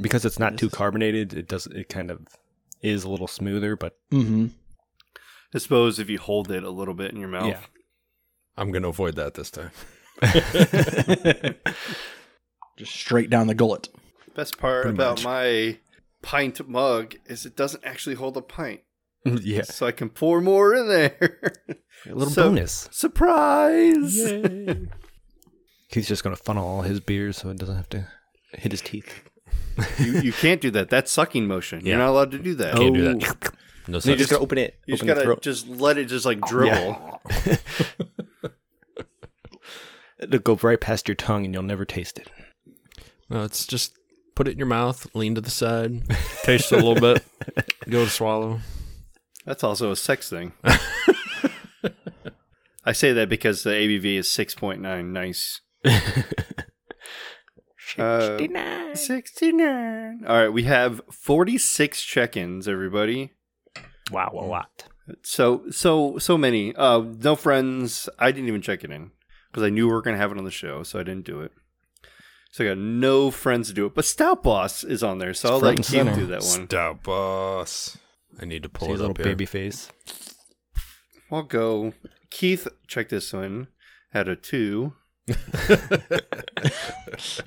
Because 0.00 0.24
it's 0.24 0.38
not 0.38 0.52
This 0.52 0.60
too 0.60 0.70
carbonated, 0.70 1.34
it 1.34 1.48
does 1.48 1.66
it 1.66 1.88
kind 1.88 2.10
of 2.12 2.20
is 2.82 3.02
a 3.02 3.10
little 3.10 3.26
smoother, 3.26 3.74
but 3.74 3.98
Mm-hmm. 4.12 4.46
I 5.54 5.58
suppose 5.58 5.98
if 5.98 6.08
you 6.08 6.18
hold 6.18 6.50
it 6.50 6.62
a 6.62 6.70
little 6.70 6.94
bit 6.94 7.10
in 7.12 7.18
your 7.18 7.28
mouth. 7.28 7.48
Yeah. 7.48 7.60
I'm 8.56 8.70
going 8.72 8.82
to 8.82 8.88
avoid 8.88 9.16
that 9.16 9.34
this 9.34 9.50
time. 9.50 9.70
Just 12.76 12.92
straight 12.92 13.30
down 13.30 13.46
the 13.46 13.54
gullet. 13.54 13.88
Best 14.34 14.58
part 14.58 14.82
Pretty 14.82 14.94
about 14.96 15.18
much. 15.18 15.24
my 15.24 15.78
pint 16.22 16.66
mug 16.68 17.14
is 17.26 17.44
it 17.44 17.56
doesn't 17.56 17.84
actually 17.84 18.14
hold 18.16 18.36
a 18.36 18.42
pint. 18.42 18.80
yeah. 19.24 19.62
So 19.62 19.86
I 19.86 19.92
can 19.92 20.08
pour 20.08 20.40
more 20.40 20.74
in 20.74 20.88
there. 20.88 21.50
A 22.06 22.14
little 22.14 22.32
So- 22.32 22.44
bonus. 22.48 22.88
Surprise! 22.90 24.14
He's 25.88 26.06
just 26.08 26.22
gonna 26.22 26.36
funnel 26.36 26.66
all 26.66 26.82
his 26.82 27.00
beers 27.00 27.36
so 27.38 27.50
it 27.50 27.58
doesn't 27.58 27.76
have 27.76 27.88
to 27.90 28.06
hit 28.52 28.70
his 28.72 28.80
teeth. 28.80 29.24
you, 29.98 30.20
you 30.20 30.32
can't 30.32 30.60
do 30.60 30.70
that. 30.70 30.88
That's 30.88 31.10
sucking 31.10 31.46
motion. 31.46 31.80
Yeah. 31.80 31.90
You're 31.90 31.98
not 31.98 32.10
allowed 32.10 32.30
to 32.32 32.38
do 32.38 32.54
that. 32.54 32.76
Can't 32.76 32.94
do 32.94 33.02
that. 33.18 33.46
Oh. 33.46 33.48
No 33.90 33.98
So 33.98 34.10
you 34.10 34.14
such. 34.14 34.18
just 34.18 34.30
gotta 34.30 34.42
open 34.42 34.58
it. 34.58 34.78
You 34.86 34.94
just 34.94 35.02
open 35.02 35.08
the 35.08 35.14
gotta 35.14 35.24
throat. 35.26 35.42
just 35.42 35.68
let 35.68 35.98
it 35.98 36.04
just 36.06 36.24
like 36.24 36.40
dribble. 36.40 37.20
It'll 40.20 40.38
go 40.40 40.58
right 40.62 40.80
past 40.80 41.08
your 41.08 41.14
tongue 41.14 41.44
and 41.46 41.54
you'll 41.54 41.62
never 41.62 41.84
taste 41.84 42.18
it. 42.18 42.28
No, 43.30 43.42
it's 43.44 43.66
just 43.66 43.94
put 44.34 44.46
it 44.48 44.52
in 44.52 44.58
your 44.58 44.66
mouth, 44.66 45.06
lean 45.14 45.34
to 45.34 45.40
the 45.40 45.50
side, 45.50 46.02
taste 46.42 46.72
it 46.72 46.82
a 46.82 46.84
little 46.86 47.00
bit, 47.00 47.24
go 47.88 48.04
to 48.04 48.10
swallow. 48.10 48.60
That's 49.46 49.64
also 49.64 49.90
a 49.90 49.96
sex 49.96 50.28
thing. 50.28 50.52
I 52.84 52.92
say 52.92 53.12
that 53.12 53.28
because 53.28 53.62
the 53.62 53.70
ABV 53.70 54.16
is 54.16 54.26
6.9. 54.28 55.06
Nice. 55.06 55.60
Uh, 57.98 58.38
69. 58.94 60.24
All 60.26 60.36
right, 60.36 60.48
we 60.48 60.62
have 60.64 61.00
46 61.10 62.02
check-ins, 62.02 62.68
everybody. 62.68 63.32
Wow, 64.10 64.30
a 64.34 64.44
lot. 64.44 64.84
So 65.22 65.64
so 65.70 66.18
so 66.18 66.36
many. 66.38 66.74
Uh 66.74 67.00
no 67.00 67.36
friends. 67.36 68.08
I 68.18 68.32
didn't 68.32 68.48
even 68.48 68.62
check 68.62 68.84
it 68.84 68.90
in 68.90 69.10
because 69.50 69.62
I 69.64 69.70
knew 69.70 69.86
we 69.88 69.92
were 69.92 70.02
going 70.02 70.14
to 70.14 70.20
have 70.20 70.30
it 70.32 70.38
on 70.38 70.44
the 70.44 70.50
show, 70.50 70.82
so 70.82 70.98
I 71.00 71.02
didn't 71.02 71.24
do 71.26 71.40
it. 71.40 71.52
So 72.52 72.64
I 72.64 72.68
got 72.68 72.78
no 72.78 73.30
friends 73.30 73.68
to 73.68 73.74
do 73.74 73.86
it, 73.86 73.94
but 73.94 74.04
Stout 74.04 74.42
Boss 74.42 74.82
is 74.82 75.02
on 75.04 75.18
there, 75.18 75.34
so 75.34 75.50
I'll 75.50 75.60
let 75.60 75.76
and 75.76 75.84
Keith 75.84 76.14
do 76.16 76.26
that 76.26 76.42
one. 76.42 76.66
Stout 76.66 77.02
boss. 77.04 77.96
I 78.40 78.44
need 78.44 78.62
to 78.64 78.68
pull 78.68 78.86
See 78.86 78.90
it 78.90 78.92
his 78.94 79.00
little 79.00 79.12
up 79.12 79.18
here. 79.18 79.26
baby 79.26 79.46
face. 79.46 79.90
I'll 81.30 81.42
go. 81.44 81.92
Keith, 82.30 82.66
check 82.88 83.08
this 83.08 83.32
one. 83.32 83.68
Had 84.12 84.28
a 84.28 84.34
two. 84.34 84.94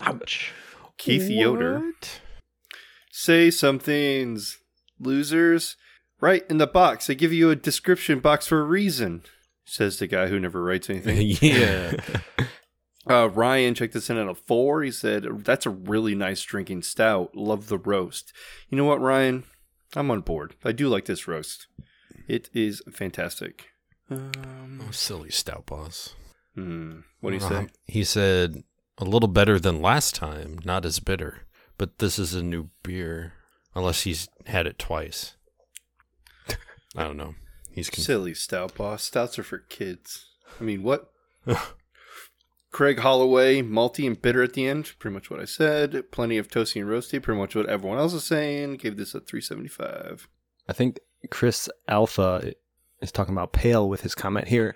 Ouch. 0.01 0.53
Keith 0.97 1.29
Yoder. 1.29 1.81
Say 3.11 3.51
some 3.51 3.79
things, 3.79 4.57
losers. 4.99 5.75
Right 6.23 6.43
in 6.49 6.57
the 6.57 6.67
box. 6.67 7.07
They 7.07 7.15
give 7.15 7.33
you 7.33 7.49
a 7.49 7.55
description 7.55 8.19
box 8.21 8.47
for 8.47 8.61
a 8.61 8.63
reason. 8.63 9.23
Says 9.65 9.99
the 9.99 10.07
guy 10.07 10.27
who 10.27 10.39
never 10.39 10.63
writes 10.63 10.89
anything. 10.89 11.35
yeah. 11.41 11.97
Uh, 13.05 13.27
Ryan 13.27 13.75
checked 13.75 13.93
this 13.93 14.09
in 14.09 14.15
at 14.15 14.29
a 14.29 14.33
four. 14.33 14.81
He 14.81 14.89
said, 14.89 15.25
That's 15.43 15.65
a 15.65 15.69
really 15.69 16.15
nice 16.15 16.41
drinking 16.41 16.83
stout. 16.83 17.35
Love 17.35 17.67
the 17.67 17.77
roast. 17.77 18.31
You 18.69 18.77
know 18.77 18.85
what, 18.85 19.01
Ryan? 19.01 19.43
I'm 19.93 20.09
on 20.09 20.21
board. 20.21 20.55
I 20.63 20.71
do 20.71 20.87
like 20.87 21.03
this 21.03 21.27
roast. 21.27 21.67
It 22.29 22.49
is 22.53 22.81
fantastic. 22.93 23.65
Um, 24.09 24.81
Oh, 24.87 24.91
silly 24.91 25.31
stout 25.31 25.65
boss. 25.65 26.15
hmm, 26.55 26.99
what 27.19 27.31
do 27.31 27.35
you 27.35 27.43
Uh, 27.45 27.49
say? 27.49 27.67
He 27.87 28.05
said 28.05 28.63
a 28.97 29.03
little 29.03 29.27
better 29.27 29.59
than 29.59 29.81
last 29.81 30.15
time, 30.15 30.59
not 30.63 30.85
as 30.85 30.99
bitter. 30.99 31.41
But 31.77 31.97
this 31.99 32.17
is 32.17 32.33
a 32.33 32.41
new 32.41 32.69
beer, 32.83 33.33
unless 33.75 34.03
he's 34.03 34.29
had 34.45 34.65
it 34.65 34.79
twice. 34.79 35.35
I 36.95 37.03
don't 37.03 37.17
know. 37.17 37.35
He's 37.71 37.89
con- 37.89 38.03
Silly 38.03 38.33
stout 38.33 38.75
boss. 38.75 39.03
Stouts 39.03 39.39
are 39.39 39.43
for 39.43 39.57
kids. 39.57 40.25
I 40.59 40.63
mean, 40.63 40.83
what? 40.83 41.09
Craig 42.71 42.99
Holloway, 42.99 43.61
malty 43.61 44.05
and 44.07 44.19
bitter 44.19 44.41
at 44.43 44.53
the 44.53 44.67
end. 44.67 44.93
Pretty 44.99 45.13
much 45.13 45.29
what 45.29 45.39
I 45.39 45.45
said. 45.45 46.11
Plenty 46.11 46.37
of 46.37 46.47
toasty 46.47 46.81
and 46.81 46.89
roasty. 46.89 47.21
Pretty 47.21 47.39
much 47.39 47.55
what 47.55 47.67
everyone 47.67 47.99
else 47.99 48.13
is 48.13 48.23
saying. 48.23 48.77
Gave 48.77 48.97
this 48.97 49.13
a 49.13 49.19
375. 49.19 50.27
I 50.67 50.73
think 50.73 50.99
Chris 51.29 51.69
Alpha 51.87 52.53
is 53.01 53.11
talking 53.11 53.33
about 53.33 53.53
pale 53.53 53.87
with 53.87 54.01
his 54.01 54.15
comment 54.15 54.47
here. 54.47 54.75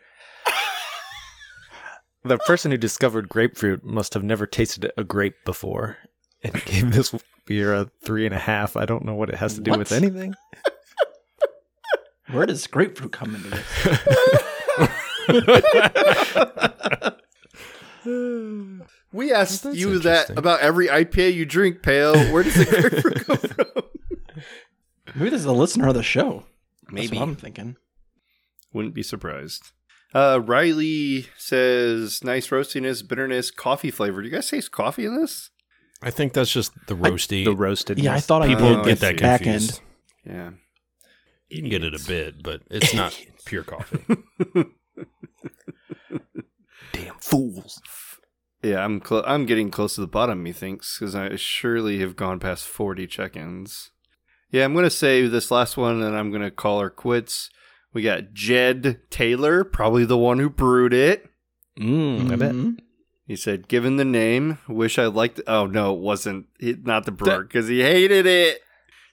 the 2.23 2.37
person 2.39 2.71
who 2.71 2.77
discovered 2.77 3.29
grapefruit 3.29 3.83
must 3.83 4.13
have 4.13 4.23
never 4.23 4.45
tasted 4.45 4.91
a 4.97 5.03
grape 5.03 5.35
before 5.45 5.97
and 6.43 6.53
gave 6.65 6.91
this 6.91 7.15
beer 7.45 7.73
a 7.73 7.89
three 8.03 8.25
and 8.25 8.35
a 8.35 8.39
half. 8.39 8.75
I 8.75 8.85
don't 8.85 9.05
know 9.05 9.15
what 9.15 9.29
it 9.29 9.35
has 9.35 9.55
to 9.55 9.61
do 9.61 9.71
with 9.77 9.91
anything. 9.91 10.35
Where 12.31 12.45
does 12.45 12.67
grapefruit 12.67 13.11
come 13.13 13.35
into 13.35 13.49
this? 13.49 13.63
We 19.13 19.31
asked 19.33 19.63
Well, 19.63 19.73
that's 19.73 19.79
you 19.81 19.99
that 19.99 20.29
about 20.31 20.59
every 20.59 20.87
IPA 20.87 21.33
you 21.33 21.45
drink, 21.45 21.81
Pale. 21.81 22.31
Where 22.33 22.43
does 22.43 22.55
the 22.55 22.65
grapefruit 22.89 23.25
come 23.25 23.37
from? 23.37 23.83
Maybe 25.15 25.29
this 25.29 25.39
is 25.39 25.45
a 25.45 25.53
listener 25.53 25.87
of 25.87 25.93
the 25.95 26.03
show. 26.03 26.45
That's 26.83 26.93
Maybe. 26.93 27.17
what 27.17 27.23
I'm 27.23 27.35
thinking. 27.35 27.77
Wouldn't 28.73 28.93
be 28.93 29.03
surprised. 29.03 29.71
Uh, 30.13 30.41
Riley 30.43 31.27
says, 31.37 32.23
nice 32.23 32.47
roastiness, 32.49 33.07
bitterness, 33.07 33.49
coffee 33.51 33.91
flavor. 33.91 34.21
Do 34.21 34.27
you 34.27 34.33
guys 34.33 34.49
taste 34.49 34.71
coffee 34.71 35.05
in 35.05 35.19
this? 35.19 35.49
I 36.01 36.11
think 36.11 36.33
that's 36.33 36.51
just 36.51 36.71
the 36.87 36.95
roasty. 36.95 37.43
The 37.45 37.55
roasted. 37.55 37.97
Yeah, 37.99 38.13
I 38.13 38.19
thought 38.19 38.41
I 38.43 38.47
People 38.47 38.67
Oh, 38.67 38.83
get 38.83 38.91
I 39.03 39.11
that 39.11 39.17
see. 39.17 39.21
back 39.23 39.41
confused. 39.43 39.81
end. 40.25 40.35
Yeah. 40.35 40.49
You 41.49 41.61
can 41.61 41.69
get 41.69 41.83
it 41.83 41.93
a 41.95 42.07
bit, 42.07 42.43
but 42.43 42.61
it's 42.69 42.93
not 42.93 43.17
pure 43.45 43.63
coffee. 43.63 44.03
damn 46.91 47.15
fools. 47.19 47.81
Yeah, 48.63 48.83
I'm 48.83 49.01
cl- 49.03 49.23
I'm 49.25 49.45
getting 49.45 49.69
close 49.71 49.95
to 49.95 50.01
the 50.01 50.07
bottom, 50.07 50.43
methinks, 50.43 50.97
because 50.99 51.15
I 51.15 51.35
surely 51.35 51.99
have 51.99 52.15
gone 52.15 52.39
past 52.39 52.65
40 52.65 53.07
check-ins. 53.07 53.91
Yeah, 54.51 54.63
I'm 54.65 54.73
going 54.73 54.83
to 54.83 54.89
say 54.89 55.27
this 55.27 55.51
last 55.51 55.77
one, 55.77 56.01
and 56.01 56.17
I'm 56.17 56.31
going 56.31 56.41
to 56.41 56.51
call 56.51 56.79
her 56.79 56.89
quits. 56.89 57.49
We 57.93 58.01
got 58.01 58.33
Jed 58.33 59.01
Taylor, 59.09 59.63
probably 59.63 60.05
the 60.05 60.17
one 60.17 60.39
who 60.39 60.49
brewed 60.49 60.93
it. 60.93 61.29
Mm, 61.79 62.31
I 62.31 62.35
bet. 62.35 62.51
Mhm. 62.53 62.77
He 63.25 63.35
said, 63.35 63.67
given 63.67 63.97
the 63.97 64.05
name, 64.05 64.57
wish 64.67 64.97
I 64.97 65.05
liked. 65.07 65.41
Oh 65.47 65.65
no, 65.67 65.93
it 65.93 65.99
wasn't. 65.99 66.45
It, 66.59 66.85
not 66.85 67.05
the 67.05 67.11
brewer 67.11 67.43
because 67.43 67.67
he 67.67 67.81
hated 67.81 68.25
it. 68.25 68.59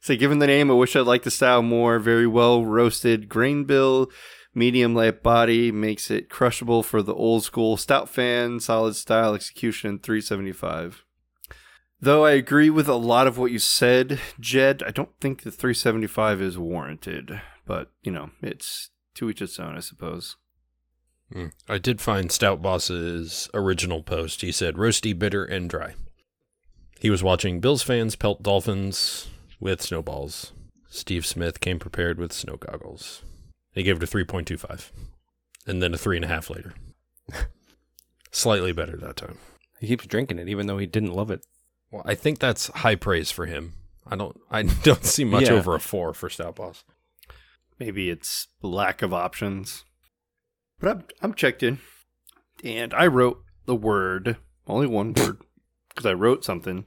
So, 0.05 0.15
given 0.17 0.39
the 0.39 0.47
name, 0.47 0.71
I 0.71 0.75
wish 0.75 0.97
I 0.97 1.01
liked 1.01 1.25
the 1.25 1.31
style 1.31 1.63
more. 1.63 1.99
Very 1.99 2.27
well 2.27 2.63
roasted 2.63 3.27
grain 3.27 3.65
bill, 3.65 4.11
medium 4.55 4.95
light 4.95 5.23
body 5.23 5.73
makes 5.73 6.11
it 6.11 6.29
crushable 6.29 6.83
for 6.83 7.01
the 7.01 7.15
old 7.15 7.43
school 7.43 7.79
stout 7.79 8.11
fan. 8.11 8.61
Solid 8.61 8.97
style 8.97 9.35
execution, 9.35 9.99
three 9.99 10.21
seventy 10.21 10.53
five. 10.53 11.07
Though 12.03 12.27
I 12.27 12.33
agree 12.33 12.69
with 12.69 12.87
a 12.87 12.97
lot 12.97 13.27
of 13.27 13.39
what 13.39 13.51
you 13.51 13.59
said, 13.59 14.21
Jed, 14.39 14.83
I 14.87 14.91
don't 14.91 15.19
think 15.23 15.41
the 15.41 15.51
375 15.51 16.43
is 16.43 16.59
warranted. 16.59 17.41
But, 17.65 17.91
you 18.03 18.13
know, 18.13 18.29
it's 18.43 18.91
to 19.15 19.31
each 19.31 19.41
its 19.41 19.59
own, 19.59 19.75
I 19.75 19.81
suppose. 19.81 20.37
Mm. 21.35 21.53
I 21.67 21.79
did 21.79 22.03
find 22.03 22.31
Stout 22.31 22.61
Boss's 22.61 23.49
original 23.55 24.03
post. 24.03 24.43
He 24.43 24.53
said 24.53 24.75
roasty, 24.75 25.19
bitter, 25.19 25.47
and 25.47 25.71
dry. 25.71 25.95
He 27.01 27.09
was 27.09 27.23
watching 27.23 27.61
Bills 27.61 27.83
fans 27.83 28.17
pelt 28.17 28.43
dolphins 28.43 29.31
with 29.65 29.83
snowballs. 29.83 30.53
Steve 30.89 31.27
Smith 31.27 31.59
came 31.59 31.81
prepared 31.81 32.19
with 32.19 32.33
snow 32.33 32.57
goggles. 32.57 33.23
He 33.73 33.83
gave 33.83 33.97
it 34.01 34.03
a 34.03 34.07
3.25 34.07 34.91
and 35.67 35.83
then 35.83 35.93
a 35.95 35.97
3.5 35.97 36.51
later. 36.55 36.75
Slightly 38.31 38.73
better 38.73 38.97
that 38.99 39.17
time. 39.17 39.39
He 39.81 39.89
keeps 39.89 40.07
drinking 40.07 40.39
it 40.39 40.49
even 40.49 40.67
though 40.67 40.79
he 40.79 40.87
didn't 40.87 41.15
love 41.15 41.31
it. 41.31 41.45
Well, 41.91 42.03
I 42.05 42.15
think 42.15 42.39
that's 42.39 42.69
high 42.69 42.95
praise 42.95 43.31
for 43.33 43.47
him. 43.47 43.73
I 44.07 44.15
don't 44.17 44.39
I 44.51 44.63
don't 44.85 45.05
see 45.05 45.25
much 45.25 45.45
Yeah. 45.45 45.55
over 45.55 45.75
a 45.75 45.81
4 45.81 46.15
for 46.15 46.29
Stout 46.31 46.57
Boss. 46.57 46.85
Maybe 47.81 48.11
it's 48.11 48.47
lack 48.63 49.03
of 49.03 49.13
options. 49.13 49.85
But 50.79 50.91
I'm, 50.91 51.05
I'm 51.23 51.35
checked 51.35 51.63
in. 51.63 51.79
And 52.63 52.95
I 52.95 53.07
wrote 53.07 53.43
the 53.67 53.75
word, 53.75 54.37
only 54.67 54.87
one 54.87 55.13
word, 55.15 55.39
because 55.89 56.07
I 56.07 56.13
wrote 56.13 56.45
something. 56.45 56.87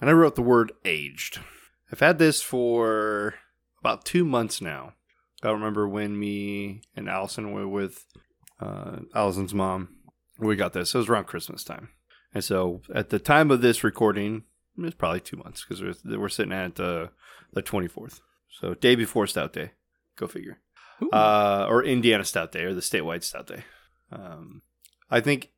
And 0.00 0.10
I 0.10 0.12
wrote 0.12 0.34
the 0.34 0.42
word 0.42 0.72
aged. 0.84 1.40
I've 1.92 2.00
had 2.00 2.18
this 2.18 2.40
for 2.40 3.34
about 3.80 4.04
two 4.04 4.24
months 4.24 4.60
now. 4.60 4.94
I 5.42 5.48
don't 5.48 5.60
remember 5.60 5.88
when 5.88 6.18
me 6.18 6.82
and 6.94 7.08
Allison 7.08 7.52
were 7.52 7.68
with 7.68 8.04
uh, 8.60 9.00
Allison's 9.14 9.54
mom. 9.54 9.96
We 10.38 10.56
got 10.56 10.72
this. 10.72 10.94
It 10.94 10.98
was 10.98 11.08
around 11.08 11.26
Christmas 11.26 11.64
time. 11.64 11.88
And 12.32 12.44
so 12.44 12.82
at 12.94 13.10
the 13.10 13.18
time 13.18 13.50
of 13.50 13.60
this 13.60 13.82
recording, 13.82 14.44
it's 14.78 14.94
probably 14.94 15.20
two 15.20 15.36
months 15.36 15.64
because 15.64 15.82
we're, 15.82 16.18
we're 16.18 16.28
sitting 16.28 16.52
at 16.52 16.76
the, 16.76 17.10
the 17.52 17.62
24th. 17.62 18.20
So 18.60 18.74
day 18.74 18.94
before 18.94 19.26
Stout 19.26 19.52
Day. 19.52 19.72
Go 20.16 20.26
figure. 20.26 20.58
Uh, 21.12 21.66
or 21.68 21.82
Indiana 21.82 22.24
Stout 22.24 22.52
Day 22.52 22.64
or 22.64 22.74
the 22.74 22.82
statewide 22.82 23.24
Stout 23.24 23.46
Day. 23.46 23.64
Um, 24.12 24.62
I 25.10 25.20
think 25.20 25.50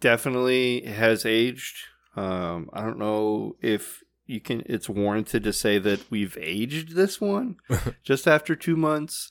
definitely 0.00 0.82
has 0.84 1.24
aged. 1.24 1.76
Um, 2.14 2.68
I 2.72 2.82
don't 2.82 2.98
know 2.98 3.56
if 3.62 4.01
you 4.26 4.40
can. 4.40 4.62
It's 4.66 4.88
warranted 4.88 5.44
to 5.44 5.52
say 5.52 5.78
that 5.78 6.10
we've 6.10 6.38
aged 6.40 6.94
this 6.94 7.20
one 7.20 7.56
just 8.02 8.26
after 8.26 8.54
two 8.54 8.76
months, 8.76 9.30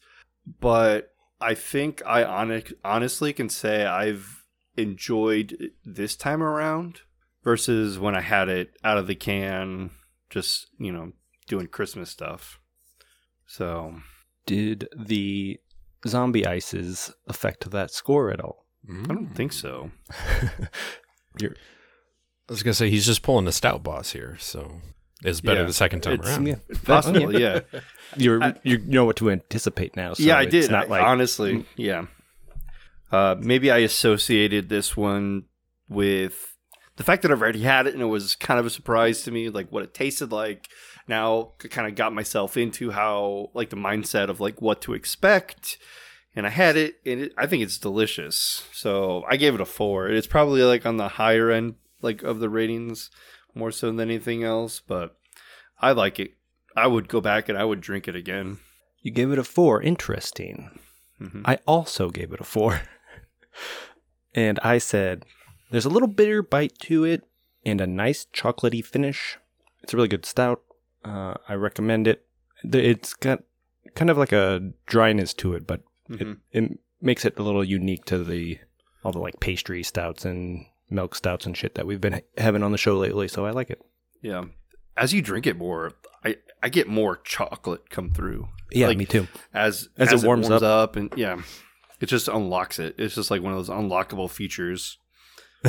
but 0.59 1.09
I 1.39 1.55
think 1.55 2.01
I 2.05 2.23
hon- 2.23 2.63
honestly 2.83 3.33
can 3.33 3.49
say 3.49 3.85
I've 3.85 4.43
enjoyed 4.77 5.71
this 5.83 6.15
time 6.15 6.41
around 6.43 7.01
versus 7.43 7.99
when 7.99 8.15
I 8.15 8.21
had 8.21 8.49
it 8.49 8.77
out 8.83 8.97
of 8.97 9.07
the 9.07 9.15
can, 9.15 9.91
just 10.29 10.67
you 10.77 10.91
know, 10.91 11.13
doing 11.47 11.67
Christmas 11.67 12.09
stuff. 12.09 12.59
So 13.45 13.95
Did 14.45 14.87
the 14.97 15.59
zombie 16.07 16.47
ices 16.47 17.11
affect 17.27 17.69
that 17.71 17.91
score 17.91 18.31
at 18.31 18.39
all? 18.39 18.65
I 18.89 19.07
don't 19.07 19.35
think 19.35 19.53
so. 19.53 19.91
You're, 21.39 21.55
I 22.51 22.53
was 22.53 22.63
gonna 22.63 22.73
say 22.73 22.89
he's 22.89 23.05
just 23.05 23.21
pulling 23.21 23.47
a 23.47 23.51
stout 23.53 23.81
boss 23.81 24.11
here, 24.11 24.35
so 24.37 24.81
it's 25.23 25.39
better 25.39 25.61
Yeah, 25.61 25.67
the 25.67 25.73
second 25.73 26.01
time 26.01 26.15
it's- 26.15 26.27
around. 26.27 26.47
yeah, 26.47 26.55
Possible, 26.83 27.39
yeah. 27.39 27.61
you're, 28.17 28.43
I- 28.43 28.55
you 28.63 28.77
know 28.79 29.05
what 29.05 29.15
to 29.17 29.31
anticipate 29.31 29.95
now. 29.95 30.13
So 30.15 30.23
yeah, 30.23 30.37
I 30.37 30.43
did. 30.43 30.69
Not 30.69 30.87
I- 30.87 30.89
like 30.89 31.01
honestly, 31.03 31.65
yeah. 31.77 32.07
Uh, 33.09 33.35
maybe 33.39 33.71
I 33.71 33.77
associated 33.77 34.67
this 34.67 34.97
one 34.97 35.43
with 35.87 36.55
the 36.97 37.03
fact 37.05 37.21
that 37.21 37.31
I've 37.31 37.41
already 37.41 37.61
had 37.61 37.87
it, 37.87 37.93
and 37.93 38.03
it 38.03 38.07
was 38.07 38.35
kind 38.35 38.59
of 38.59 38.65
a 38.65 38.69
surprise 38.69 39.23
to 39.23 39.31
me, 39.31 39.49
like 39.49 39.69
what 39.71 39.83
it 39.83 39.93
tasted 39.93 40.33
like. 40.33 40.67
Now, 41.07 41.53
I 41.63 41.69
kind 41.69 41.87
of 41.87 41.95
got 41.95 42.13
myself 42.13 42.57
into 42.57 42.91
how, 42.91 43.49
like, 43.53 43.69
the 43.69 43.75
mindset 43.77 44.29
of 44.29 44.39
like 44.41 44.61
what 44.61 44.81
to 44.81 44.93
expect, 44.93 45.77
and 46.35 46.45
I 46.45 46.49
had 46.49 46.75
it, 46.75 46.95
and 47.05 47.21
it, 47.21 47.33
I 47.37 47.47
think 47.47 47.63
it's 47.63 47.77
delicious. 47.77 48.67
So 48.73 49.23
I 49.29 49.37
gave 49.37 49.55
it 49.55 49.61
a 49.61 49.65
four. 49.65 50.09
It's 50.09 50.27
probably 50.27 50.63
like 50.63 50.85
on 50.85 50.97
the 50.97 51.07
higher 51.07 51.49
end 51.49 51.75
like 52.01 52.23
of 52.23 52.39
the 52.39 52.49
ratings 52.49 53.09
more 53.53 53.71
so 53.71 53.87
than 53.87 53.99
anything 53.99 54.43
else, 54.43 54.81
but 54.85 55.17
I 55.79 55.91
like 55.91 56.19
it. 56.19 56.31
I 56.75 56.87
would 56.87 57.07
go 57.09 57.19
back 57.21 57.49
and 57.49 57.57
I 57.57 57.65
would 57.65 57.81
drink 57.81 58.07
it 58.07 58.15
again. 58.15 58.59
You 59.01 59.11
gave 59.11 59.31
it 59.31 59.39
a 59.39 59.43
four. 59.43 59.81
Interesting. 59.81 60.79
Mhm. 61.19 61.41
I 61.45 61.57
also 61.67 62.09
gave 62.09 62.31
it 62.31 62.39
a 62.39 62.43
four. 62.45 62.81
and 64.33 64.59
I 64.63 64.77
said, 64.77 65.25
there's 65.71 65.85
a 65.85 65.89
little 65.89 66.07
bitter 66.07 66.41
bite 66.41 66.77
to 66.83 67.03
it 67.03 67.23
and 67.65 67.81
a 67.81 67.87
nice 67.87 68.25
chocolatey 68.33 68.83
finish. 68.85 69.37
It's 69.83 69.93
a 69.93 69.97
really 69.97 70.07
good 70.07 70.25
stout. 70.25 70.61
Uh, 71.03 71.35
I 71.49 71.53
recommend 71.55 72.07
it. 72.07 72.25
It's 72.63 73.13
got 73.13 73.43
kind 73.95 74.09
of 74.09 74.17
like 74.17 74.31
a 74.31 74.71
dryness 74.85 75.33
to 75.35 75.53
it, 75.53 75.65
but 75.67 75.81
Mhm. 76.09 76.37
it, 76.51 76.63
it 76.63 76.79
makes 77.01 77.25
it 77.25 77.37
a 77.39 77.43
little 77.43 77.63
unique 77.63 78.05
to 78.05 78.23
the 78.23 78.59
all 79.03 79.11
the 79.11 79.19
like 79.19 79.39
pastry 79.39 79.81
stouts 79.81 80.25
and 80.25 80.65
milk 80.91 81.15
stouts 81.15 81.45
and 81.45 81.55
shit 81.57 81.75
that 81.75 81.87
we've 81.87 82.01
been 82.01 82.13
ha- 82.13 82.19
having 82.37 82.61
on 82.63 82.71
the 82.71 82.77
show 82.77 82.97
lately. 82.97 83.27
So 83.27 83.45
I 83.45 83.51
like 83.51 83.69
it. 83.69 83.81
Yeah. 84.21 84.45
As 84.97 85.13
you 85.13 85.21
drink 85.21 85.47
it 85.47 85.57
more, 85.57 85.93
I, 86.23 86.35
I 86.61 86.69
get 86.69 86.87
more 86.87 87.17
chocolate 87.17 87.89
come 87.89 88.11
through. 88.11 88.49
Yeah, 88.71 88.87
Like, 88.87 88.97
me 88.97 89.05
too. 89.05 89.27
As 89.53 89.89
As 89.97 90.11
it 90.13 90.25
warms 90.27 90.49
up. 90.51 90.95
and 90.95 91.11
yeah, 91.15 91.41
it 91.99 92.05
just 92.07 92.27
unlocks 92.27 92.77
it. 92.77 92.95
It's 92.97 93.15
just 93.15 93.31
like 93.31 93.41
one 93.41 93.53
of 93.53 93.57
those 93.57 93.69
unlockable 93.75 94.29
features. 94.29 94.97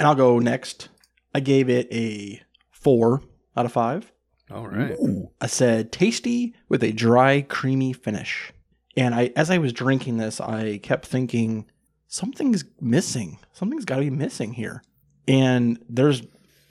And 0.00 0.06
I'll 0.06 0.14
go 0.14 0.38
next. 0.38 0.90
I 1.34 1.40
gave 1.40 1.68
it 1.68 1.88
a 1.92 2.40
four 2.70 3.22
out 3.56 3.66
of 3.66 3.72
five. 3.72 4.12
All 4.50 4.68
right. 4.68 4.96
I 5.40 5.46
said 5.48 5.90
tasty 5.92 6.54
with 6.68 6.82
a 6.84 6.92
dry, 6.92 7.42
creamy 7.42 7.92
finish. 7.92 8.52
And 8.96 9.14
I, 9.14 9.32
as 9.34 9.50
I 9.50 9.58
was 9.58 9.72
drinking 9.72 10.16
this, 10.16 10.40
I 10.40 10.78
kept 10.78 11.06
thinking 11.06 11.66
something's 12.08 12.64
missing. 12.80 13.38
Something's 13.52 13.84
got 13.84 13.96
to 13.96 14.02
be 14.02 14.10
missing 14.10 14.52
here. 14.52 14.82
And 15.28 15.78
there's 15.88 16.22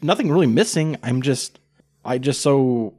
nothing 0.02 0.30
really 0.32 0.48
missing. 0.48 0.98
I'm 1.04 1.22
just, 1.22 1.60
I 2.04 2.18
just 2.18 2.42
so 2.42 2.96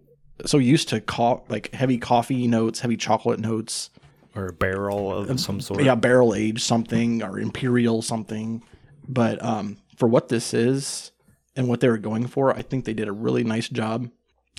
so 0.47 0.59
used 0.59 0.89
to 0.91 1.01
co- 1.01 1.45
like 1.49 1.75
heavy 1.75 1.99
coffee 1.99 2.47
notes, 2.47 2.81
heavy 2.81 2.97
chocolate 2.97 3.41
notes. 3.41 3.91
Or 4.35 4.47
a 4.47 4.53
barrel 4.53 5.13
of 5.13 5.41
some 5.41 5.61
sort. 5.61 5.83
Yeah, 5.83 5.97
barrel 5.97 6.35
aged 6.35 6.63
something 6.63 7.23
or 7.23 7.41
imperial 7.41 8.03
something. 8.03 8.63
But 9.09 9.43
um, 9.45 9.79
for 9.97 10.09
what 10.09 10.29
this 10.29 10.55
is 10.55 11.11
and 11.57 11.69
what 11.69 11.81
they 11.81 11.89
were 11.89 11.99
going 11.99 12.29
for, 12.29 12.55
I 12.55 12.63
think 12.63 12.85
they 12.85 12.95
did 12.95 13.09
a 13.09 13.13
really 13.13 13.43
nice 13.43 13.69
job 13.69 14.09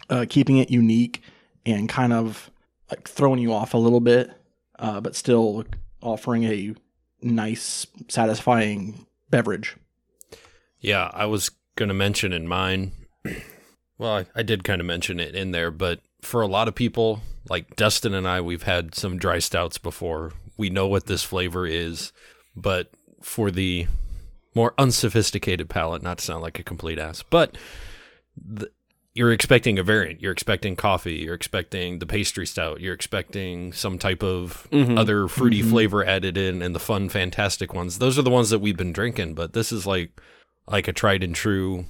uh, 0.10 0.26
keeping 0.28 0.58
it 0.58 0.70
unique 0.70 1.22
and 1.66 1.88
kind 1.88 2.14
of 2.14 2.52
like 2.90 3.08
throwing 3.08 3.40
you 3.40 3.54
off 3.54 3.74
a 3.74 3.78
little 3.78 4.00
bit, 4.00 4.32
uh, 4.80 5.00
but 5.00 5.16
still 5.16 5.66
offering 6.02 6.44
a 6.46 6.76
nice, 7.22 7.86
satisfying 8.08 9.06
beverage. 9.30 9.76
Yeah, 10.80 11.12
I 11.14 11.26
was 11.26 11.52
going 11.76 11.90
to 11.90 11.96
mention 11.96 12.34
in 12.34 12.48
mine. 12.48 12.92
Well, 13.98 14.16
I, 14.16 14.26
I 14.34 14.44
did 14.44 14.64
kind 14.64 14.80
of 14.80 14.88
mention 14.88 15.20
it 15.20 15.36
in 15.36 15.52
there, 15.52 15.72
but 15.72 16.00
for 16.22 16.42
a 16.42 16.48
lot 16.48 16.70
of 16.70 16.74
people, 16.74 17.20
like 17.50 17.76
Dustin 17.76 18.14
and 18.14 18.26
I, 18.26 18.40
we've 18.40 18.64
had 18.64 18.96
some 18.96 19.18
dry 19.18 19.40
stouts 19.40 19.78
before. 19.78 20.32
We 20.56 20.70
know 20.70 20.88
what 20.88 21.08
this 21.08 21.22
flavor 21.22 21.68
is, 21.68 22.14
but 22.56 22.92
for 23.22 23.52
the 23.52 23.88
more 24.56 24.74
unsophisticated 24.78 25.70
palate, 25.70 26.02
not 26.02 26.20
to 26.20 26.24
sound 26.24 26.42
like 26.42 26.60
a 26.60 26.64
complete 26.64 26.98
ass, 26.98 27.24
but 27.30 27.58
you're 29.20 29.34
expecting 29.34 29.78
a 29.78 29.84
variant. 29.84 30.22
You're 30.22 30.32
expecting 30.32 30.78
coffee. 30.78 31.16
You're 31.16 31.34
expecting 31.34 32.00
the 32.00 32.06
pastry 32.06 32.48
stout. 32.48 32.80
You're 32.80 32.94
expecting 32.94 33.74
some 33.74 34.00
type 34.00 34.24
of 34.24 34.66
other 34.98 35.28
fruity 35.28 35.62
flavor 35.62 36.06
added 36.06 36.38
in, 36.38 36.62
and 36.62 36.74
the 36.74 36.80
fun, 36.80 37.10
fantastic 37.10 37.74
ones. 37.74 38.00
Those 38.00 38.18
are 38.18 38.22
the 38.22 38.30
ones 38.30 38.50
that 38.50 38.60
we've 38.60 38.78
been 38.78 38.94
drinking. 38.94 39.34
But 39.34 39.52
this 39.52 39.74
is 39.74 39.86
like 39.86 40.12
like 40.68 40.88
a 40.88 40.94
tried 40.94 41.22
and 41.22 41.36
true, 41.36 41.84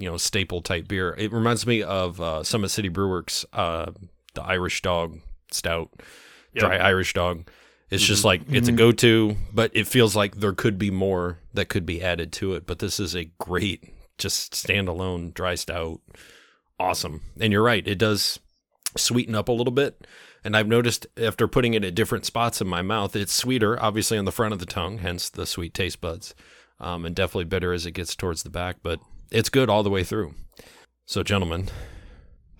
you 0.00 0.10
know, 0.10 0.16
staple 0.16 0.62
type 0.62 0.88
beer. 0.88 1.14
It 1.16 1.32
reminds 1.32 1.64
me 1.64 1.80
of 1.80 2.20
uh, 2.20 2.42
Summit 2.42 2.70
City 2.70 2.90
Brewerks, 2.90 3.44
uh, 3.52 3.92
the 4.34 4.42
Irish 4.42 4.82
Dog 4.82 5.20
Stout, 5.52 5.90
dry 6.56 6.76
Irish 6.78 7.14
Dog. 7.14 7.48
It's 7.88 8.02
just 8.02 8.24
like 8.24 8.42
it's 8.48 8.66
a 8.66 8.72
go 8.72 8.90
to, 8.90 9.36
but 9.52 9.70
it 9.74 9.86
feels 9.86 10.16
like 10.16 10.38
there 10.38 10.54
could 10.54 10.76
be 10.76 10.90
more 10.90 11.38
that 11.52 11.68
could 11.68 11.86
be 11.86 12.02
added 12.02 12.32
to 12.32 12.54
it. 12.54 12.66
But 12.66 12.80
this 12.80 12.98
is 12.98 13.14
a 13.14 13.30
great, 13.38 13.94
just 14.18 14.54
standalone 14.54 15.32
dry 15.32 15.54
stout. 15.54 16.00
Awesome. 16.78 17.22
And 17.40 17.52
you're 17.52 17.62
right, 17.62 17.86
it 17.86 17.98
does 17.98 18.40
sweeten 18.96 19.34
up 19.34 19.48
a 19.48 19.52
little 19.52 19.72
bit. 19.72 20.06
And 20.44 20.56
I've 20.56 20.68
noticed 20.68 21.06
after 21.16 21.48
putting 21.48 21.72
it 21.74 21.84
at 21.84 21.94
different 21.94 22.26
spots 22.26 22.60
in 22.60 22.66
my 22.68 22.82
mouth, 22.82 23.16
it's 23.16 23.32
sweeter, 23.32 23.82
obviously 23.82 24.18
on 24.18 24.26
the 24.26 24.32
front 24.32 24.52
of 24.52 24.58
the 24.58 24.66
tongue, 24.66 24.98
hence 24.98 25.30
the 25.30 25.46
sweet 25.46 25.72
taste 25.72 26.02
buds, 26.02 26.34
um, 26.78 27.06
and 27.06 27.16
definitely 27.16 27.44
bitter 27.44 27.72
as 27.72 27.86
it 27.86 27.92
gets 27.92 28.14
towards 28.14 28.42
the 28.42 28.50
back. 28.50 28.76
But 28.82 29.00
it's 29.30 29.48
good 29.48 29.70
all 29.70 29.82
the 29.82 29.90
way 29.90 30.04
through. 30.04 30.34
So, 31.06 31.22
gentlemen, 31.22 31.70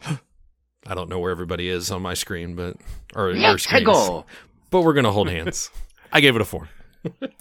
I 0.06 0.94
don't 0.94 1.10
know 1.10 1.18
where 1.18 1.30
everybody 1.30 1.68
is 1.68 1.90
on 1.90 2.00
my 2.00 2.14
screen, 2.14 2.56
but 2.56 2.78
or 3.14 3.32
your 3.32 3.58
screens, 3.58 4.24
but 4.70 4.80
we're 4.82 4.94
gonna 4.94 5.12
hold 5.12 5.28
hands. 5.28 5.70
I 6.12 6.20
gave 6.20 6.36
it 6.36 6.42
a 6.42 6.44
four. 6.46 6.70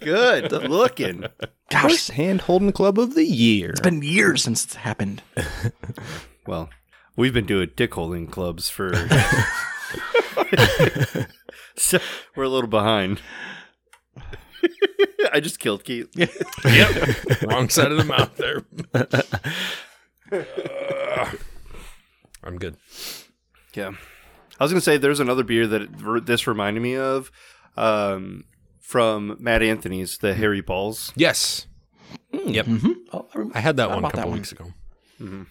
Good 0.01 0.51
looking. 0.51 1.25
Gosh, 1.69 2.07
hand 2.07 2.41
holding 2.41 2.73
club 2.73 2.99
of 2.99 3.15
the 3.15 3.23
year. 3.23 3.69
It's 3.69 3.79
been 3.79 4.01
years 4.01 4.43
since 4.43 4.65
it's 4.65 4.75
happened. 4.75 5.21
Well, 6.45 6.69
we've 7.15 7.33
been 7.33 7.45
doing 7.45 7.71
dick 7.75 7.93
holding 7.93 8.27
clubs 8.27 8.69
for. 8.69 8.93
so 11.75 11.99
we're 12.35 12.43
a 12.43 12.49
little 12.49 12.69
behind. 12.69 13.21
I 15.33 15.39
just 15.39 15.59
killed 15.59 15.83
Keith. 15.83 16.09
Yep, 16.65 17.41
wrong 17.43 17.69
side 17.69 17.91
of 17.91 17.97
the 17.97 18.03
mouth 18.05 18.35
there. 18.37 18.63
I'm 22.43 22.57
good. 22.57 22.77
Yeah. 23.73 23.91
I 24.59 24.63
was 24.63 24.71
going 24.71 24.79
to 24.79 24.81
say 24.85 24.97
there's 24.97 25.19
another 25.19 25.43
beer 25.43 25.65
that 25.67 25.81
it- 25.81 26.25
this 26.25 26.45
reminded 26.47 26.81
me 26.81 26.95
of 26.95 27.31
um, 27.77 28.43
from 28.79 29.35
Mad 29.39 29.63
Anthony's, 29.63 30.17
the 30.19 30.33
Harry 30.35 30.61
Balls. 30.61 31.11
Yes. 31.15 31.67
Mm, 32.33 32.53
yep. 32.53 32.65
Mm-hmm. 32.65 32.91
Oh, 33.11 33.27
I 33.53 33.57
I 33.57 33.61
had 33.61 33.77
that 33.77 33.85
Forgot 33.89 33.95
one 33.95 33.95
a 33.95 33.99
about 33.99 34.11
that 34.11 34.17
couple 34.17 34.29
one. 34.31 34.39
weeks 34.39 34.51
ago. 34.51 34.65
Mm-hmm. 35.19 35.43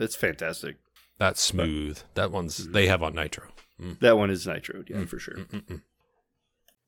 It's 0.00 0.16
fantastic. 0.16 0.76
That's 1.18 1.40
smooth. 1.40 2.00
That 2.14 2.30
one's 2.30 2.64
hmm. 2.64 2.72
they 2.72 2.86
have 2.86 3.02
on 3.02 3.14
Nitro. 3.14 3.48
Hmm. 3.78 3.92
That 4.00 4.16
one 4.18 4.30
is 4.30 4.46
nitro, 4.46 4.84
yeah, 4.88 4.98
hmm. 4.98 5.04
for 5.04 5.18
sure. 5.18 5.36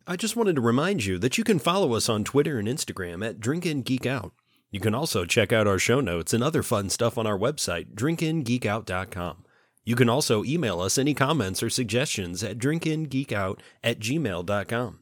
I 0.07 0.17
just 0.17 0.37
wanted 0.37 0.57
to 0.57 0.63
remind 0.63 1.05
you 1.05 1.19
that 1.19 1.39
you 1.39 1.45
can 1.45 1.59
follow 1.59 1.95
us 1.95 2.09
on 2.09 2.25
Twitter 2.25 2.59
and 2.59 2.67
Instagram 2.67 3.25
at 3.25 3.41
Drink 3.41 3.65
and 3.65 3.85
Geek 3.85 4.05
Out. 4.05 4.33
You 4.71 4.81
can 4.81 4.95
also 4.95 5.25
check 5.25 5.53
out 5.53 5.67
our 5.67 5.79
show 5.79 6.01
notes 6.01 6.33
and 6.33 6.43
other 6.43 6.63
fun 6.63 6.89
stuff 6.89 7.19
on 7.19 7.27
our 7.27 7.39
website, 7.39 7.95
drinkingeekout.com. 7.95 9.45
You 9.85 9.97
can 9.97 10.09
also 10.09 10.45
email 10.45 10.81
us 10.81 10.97
any 10.97 11.13
comments 11.13 11.63
or 11.63 11.69
suggestions 11.69 12.43
at 12.43 12.59
drinkingeekout 12.59 13.59
at 13.85 13.99
gmail.com. 13.99 15.01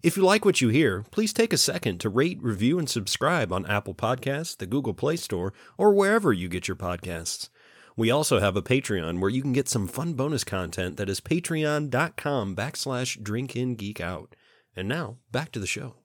If 0.00 0.16
you 0.16 0.22
like 0.22 0.44
what 0.44 0.60
you 0.60 0.68
hear, 0.68 1.04
please 1.10 1.32
take 1.32 1.52
a 1.52 1.56
second 1.56 1.98
to 2.00 2.08
rate, 2.08 2.38
review, 2.40 2.78
and 2.78 2.88
subscribe 2.88 3.52
on 3.52 3.66
Apple 3.66 3.94
Podcasts, 3.94 4.56
the 4.56 4.66
Google 4.66 4.94
Play 4.94 5.16
Store, 5.16 5.52
or 5.76 5.92
wherever 5.92 6.32
you 6.32 6.48
get 6.48 6.68
your 6.68 6.76
podcasts. 6.76 7.48
We 7.96 8.08
also 8.08 8.38
have 8.38 8.56
a 8.56 8.62
Patreon 8.62 9.18
where 9.18 9.30
you 9.30 9.42
can 9.42 9.52
get 9.52 9.68
some 9.68 9.88
fun 9.88 10.12
bonus 10.12 10.44
content 10.44 10.98
that 10.98 11.08
is 11.08 11.20
patreon.com 11.20 12.54
backslash 12.54 13.20
drinkingeekout. 13.20 14.28
And 14.76 14.86
now, 14.86 15.16
back 15.32 15.50
to 15.50 15.58
the 15.58 15.66
show. 15.66 15.96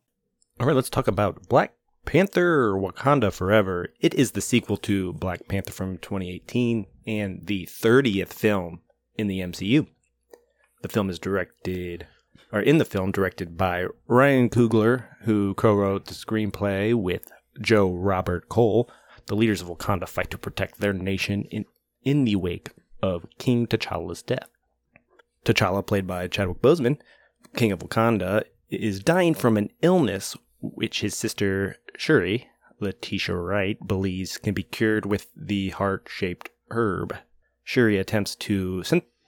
All 0.60 0.66
right, 0.66 0.76
let's 0.76 0.90
talk 0.90 1.08
about 1.08 1.48
Black 1.48 1.76
Panther 2.04 2.74
Wakanda 2.74 3.32
Forever. 3.32 3.90
It 4.00 4.16
is 4.16 4.32
the 4.32 4.42
sequel 4.42 4.78
to 4.78 5.14
Black 5.14 5.48
Panther 5.48 5.72
from 5.72 6.00
2018 6.00 6.88
and 7.06 7.46
the 7.46 7.68
30th 7.68 8.34
film 8.34 8.80
in 9.20 9.28
the 9.28 9.42
MCU. 9.42 9.86
The 10.82 10.90
film 10.90 11.12
is 11.12 11.20
directed, 11.20 12.08
or 12.52 12.62
in 12.62 12.78
the 12.78 12.86
film, 12.86 13.12
directed 13.12 13.58
by 13.58 13.88
Ryan 14.08 14.50
Coogler, 14.50 15.06
who 15.22 15.54
co 15.56 15.74
wrote 15.76 16.06
the 16.06 16.14
screenplay 16.14 16.94
with 16.94 17.32
Joe 17.62 17.92
Robert 17.92 18.50
Cole. 18.50 18.90
The 19.26 19.36
leaders 19.36 19.62
of 19.62 19.68
Wakanda 19.68 20.08
fight 20.08 20.30
to 20.32 20.38
protect 20.38 20.80
their 20.80 20.94
nation 20.94 21.46
in, 21.46 21.66
in 22.04 22.26
the 22.26 22.36
wake 22.36 22.72
of 23.02 23.26
King 23.38 23.68
T'Challa's 23.68 24.22
death. 24.22 24.50
T'Challa, 25.46 25.86
played 25.86 26.08
by 26.08 26.28
Chadwick 26.28 26.62
Boseman, 26.62 26.98
King 27.56 27.72
of 27.72 27.80
Wakanda, 27.80 28.44
is 28.70 29.00
dying 29.00 29.34
from 29.34 29.58
an 29.58 29.70
illness 29.82 30.36
which 30.62 31.02
his 31.02 31.16
sister 31.16 31.78
Shuri, 31.98 32.48
Letitia 32.80 33.36
Wright, 33.36 33.78
believes 33.86 34.38
can 34.38 34.54
be 34.54 34.64
cured 34.64 35.06
with 35.06 35.28
the 35.36 35.70
heart 35.70 36.08
shaped 36.10 36.50
herb. 36.72 37.16
Shuri 37.64 37.98
attempts 37.98 38.36
to 38.36 38.84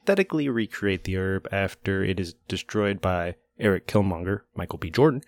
synthetically 0.05 0.47
recreate 0.47 1.03
the 1.03 1.17
herb 1.17 1.47
after 1.51 2.03
it 2.03 2.19
is 2.19 2.35
destroyed 2.47 3.01
by 3.01 3.35
Eric 3.59 3.87
Killmonger, 3.87 4.41
Michael 4.55 4.77
B. 4.77 4.91
Jordan, 4.91 5.23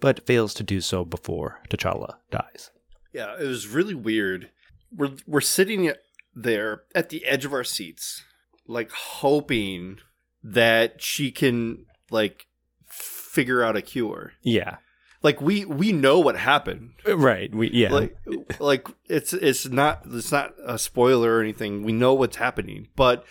but 0.00 0.26
fails 0.26 0.54
to 0.54 0.62
do 0.62 0.80
so 0.80 1.04
before 1.04 1.60
T'Challa 1.68 2.14
dies. 2.30 2.70
Yeah, 3.12 3.34
it 3.38 3.46
was 3.46 3.68
really 3.68 3.94
weird. 3.94 4.50
We're 4.90 5.12
we're 5.26 5.42
sitting 5.42 5.92
there 6.34 6.82
at 6.94 7.10
the 7.10 7.26
edge 7.26 7.44
of 7.44 7.52
our 7.52 7.64
seats, 7.64 8.24
like 8.66 8.90
hoping 8.90 9.98
that 10.42 11.02
she 11.02 11.30
can 11.30 11.84
like 12.10 12.46
figure 12.88 13.62
out 13.62 13.76
a 13.76 13.82
cure. 13.82 14.32
Yeah. 14.42 14.76
like 15.22 15.42
we 15.42 15.66
we 15.66 15.92
know 15.92 16.18
what 16.18 16.36
happened. 16.38 16.92
Right. 17.06 17.54
We 17.54 17.70
yeah. 17.70 17.92
Like 17.92 18.16
like 18.58 18.88
it's 19.06 19.34
it's 19.34 19.68
not 19.68 20.04
it's 20.10 20.32
not 20.32 20.54
a 20.64 20.78
spoiler 20.78 21.36
or 21.36 21.42
anything. 21.42 21.82
We 21.82 21.92
know 21.92 22.14
what's 22.14 22.36
happening, 22.36 22.88
but 22.96 23.26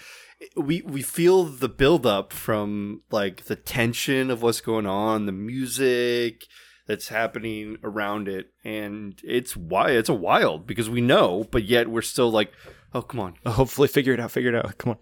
we 0.56 0.82
we 0.84 1.01
feel 1.01 1.43
the 1.43 1.69
build 1.69 2.06
up 2.06 2.34
from 2.34 3.01
like 3.12 3.45
the 3.45 3.56
tension 3.56 4.30
of 4.32 4.41
what's 4.41 4.62
going 4.62 4.86
on, 4.86 5.25
the 5.25 5.32
music 5.32 6.45
that's 6.88 7.10
happening 7.10 7.77
around 7.84 8.27
it, 8.27 8.51
and 8.63 9.19
it's 9.23 9.56
why 9.56 9.91
it's 9.91 10.10
a 10.10 10.13
wild 10.13 10.65
because 10.67 10.89
we 10.89 11.01
know, 11.01 11.45
but 11.51 11.63
yet 11.63 11.88
we're 11.89 12.01
still 12.01 12.32
like, 12.32 12.51
oh 12.93 13.01
come 13.01 13.19
on, 13.19 13.36
Hopefully, 13.45 13.88
figure 13.88 14.13
it 14.13 14.19
out. 14.19 14.32
Figure 14.32 14.56
it 14.56 14.65
out. 14.65 14.77
Come 14.77 14.91
on. 14.91 14.97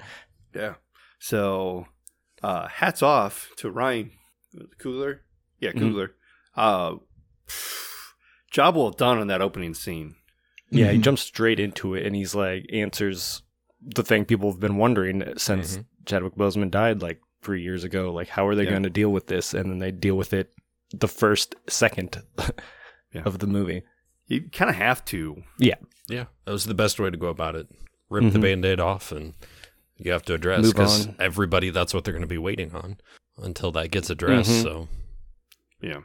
yeah. 0.53 0.75
So, 1.19 1.85
uh, 2.43 2.67
hats 2.67 3.01
off 3.01 3.49
to 3.57 3.69
Ryan 3.71 4.11
Coogler. 4.81 5.19
Yeah, 5.59 5.71
Mhm. 5.71 5.79
Coogler. 5.93 6.09
Uh, 6.55 6.95
job 8.51 8.75
well 8.75 8.91
done 8.91 9.17
on 9.17 9.27
that 9.27 9.41
opening 9.41 9.73
scene. 9.73 10.15
Yeah, 10.71 10.91
he 10.91 10.99
Mhm. 10.99 11.03
jumps 11.03 11.21
straight 11.23 11.59
into 11.59 11.95
it, 11.95 12.05
and 12.05 12.15
he's 12.15 12.35
like 12.35 12.65
answers 12.71 13.41
the 13.81 14.03
thing 14.03 14.25
people 14.25 14.51
have 14.51 14.59
been 14.59 14.77
wondering 14.77 15.23
since 15.37 15.77
Mhm. 15.77 15.85
Chadwick 16.05 16.35
Boseman 16.35 16.69
died 16.71 17.01
like 17.01 17.21
three 17.41 17.61
years 17.61 17.83
ago. 17.83 18.11
Like, 18.11 18.27
how 18.29 18.45
are 18.47 18.55
they 18.55 18.63
Yeah. 18.65 18.71
going 18.71 18.83
to 18.83 18.89
deal 18.89 19.09
with 19.11 19.27
this? 19.27 19.53
And 19.53 19.69
then 19.71 19.79
they 19.79 19.91
deal 19.91 20.15
with 20.15 20.33
it 20.33 20.53
the 20.91 21.07
first 21.07 21.55
second 21.67 22.21
Yeah. 23.13 23.21
of 23.23 23.39
the 23.39 23.47
movie. 23.47 23.83
You 24.27 24.49
kind 24.51 24.69
of 24.69 24.75
have 24.75 25.03
to. 25.05 25.43
Yeah, 25.57 25.75
Yeah. 26.07 26.25
that 26.45 26.51
was 26.51 26.65
the 26.65 26.73
best 26.73 26.99
way 26.99 27.09
to 27.09 27.17
go 27.17 27.27
about 27.27 27.55
it. 27.55 27.67
Rip 28.09 28.31
the 28.33 28.39
Mhm. 28.39 28.41
band 28.41 28.65
aid 28.65 28.79
off, 28.79 29.11
and 29.11 29.33
you 29.97 30.11
have 30.11 30.23
to 30.23 30.33
address 30.33 30.63
Move 30.63 30.73
because 30.73 31.07
everybody 31.19 31.69
that's 31.69 31.93
what 31.93 32.03
they're 32.03 32.13
going 32.13 32.21
to 32.21 32.27
be 32.27 32.37
waiting 32.37 32.73
on 32.73 32.97
until 33.37 33.71
that 33.73 33.91
gets 33.91 34.09
addressed. 34.09 34.49
Mhm. 34.51 34.63
So, 34.63 34.87
Yeah. 35.81 36.01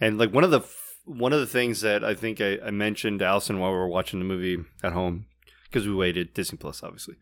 And 0.00 0.18
like 0.18 0.32
one 0.34 0.44
of 0.44 0.50
the 0.50 0.60
one 1.04 1.32
of 1.32 1.40
the 1.40 1.46
things 1.46 1.80
that 1.80 2.04
I 2.04 2.14
think 2.14 2.40
I, 2.40 2.58
I 2.62 2.70
mentioned 2.70 3.20
to 3.20 3.24
Allison 3.24 3.58
while 3.58 3.70
we 3.70 3.76
were 3.78 3.88
watching 3.88 4.18
the 4.20 4.24
movie 4.24 4.58
at 4.82 4.92
home 4.92 5.26
because 5.70 5.86
we 5.86 5.94
waited 5.94 6.34
Disney 6.34 6.58
Plus 6.58 6.82
obviously. 6.82 7.14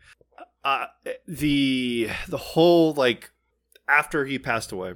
Uh, 0.64 0.86
the 1.26 2.08
the 2.28 2.36
whole 2.38 2.92
like 2.94 3.30
after 3.88 4.24
he 4.26 4.38
passed 4.38 4.72
away, 4.72 4.94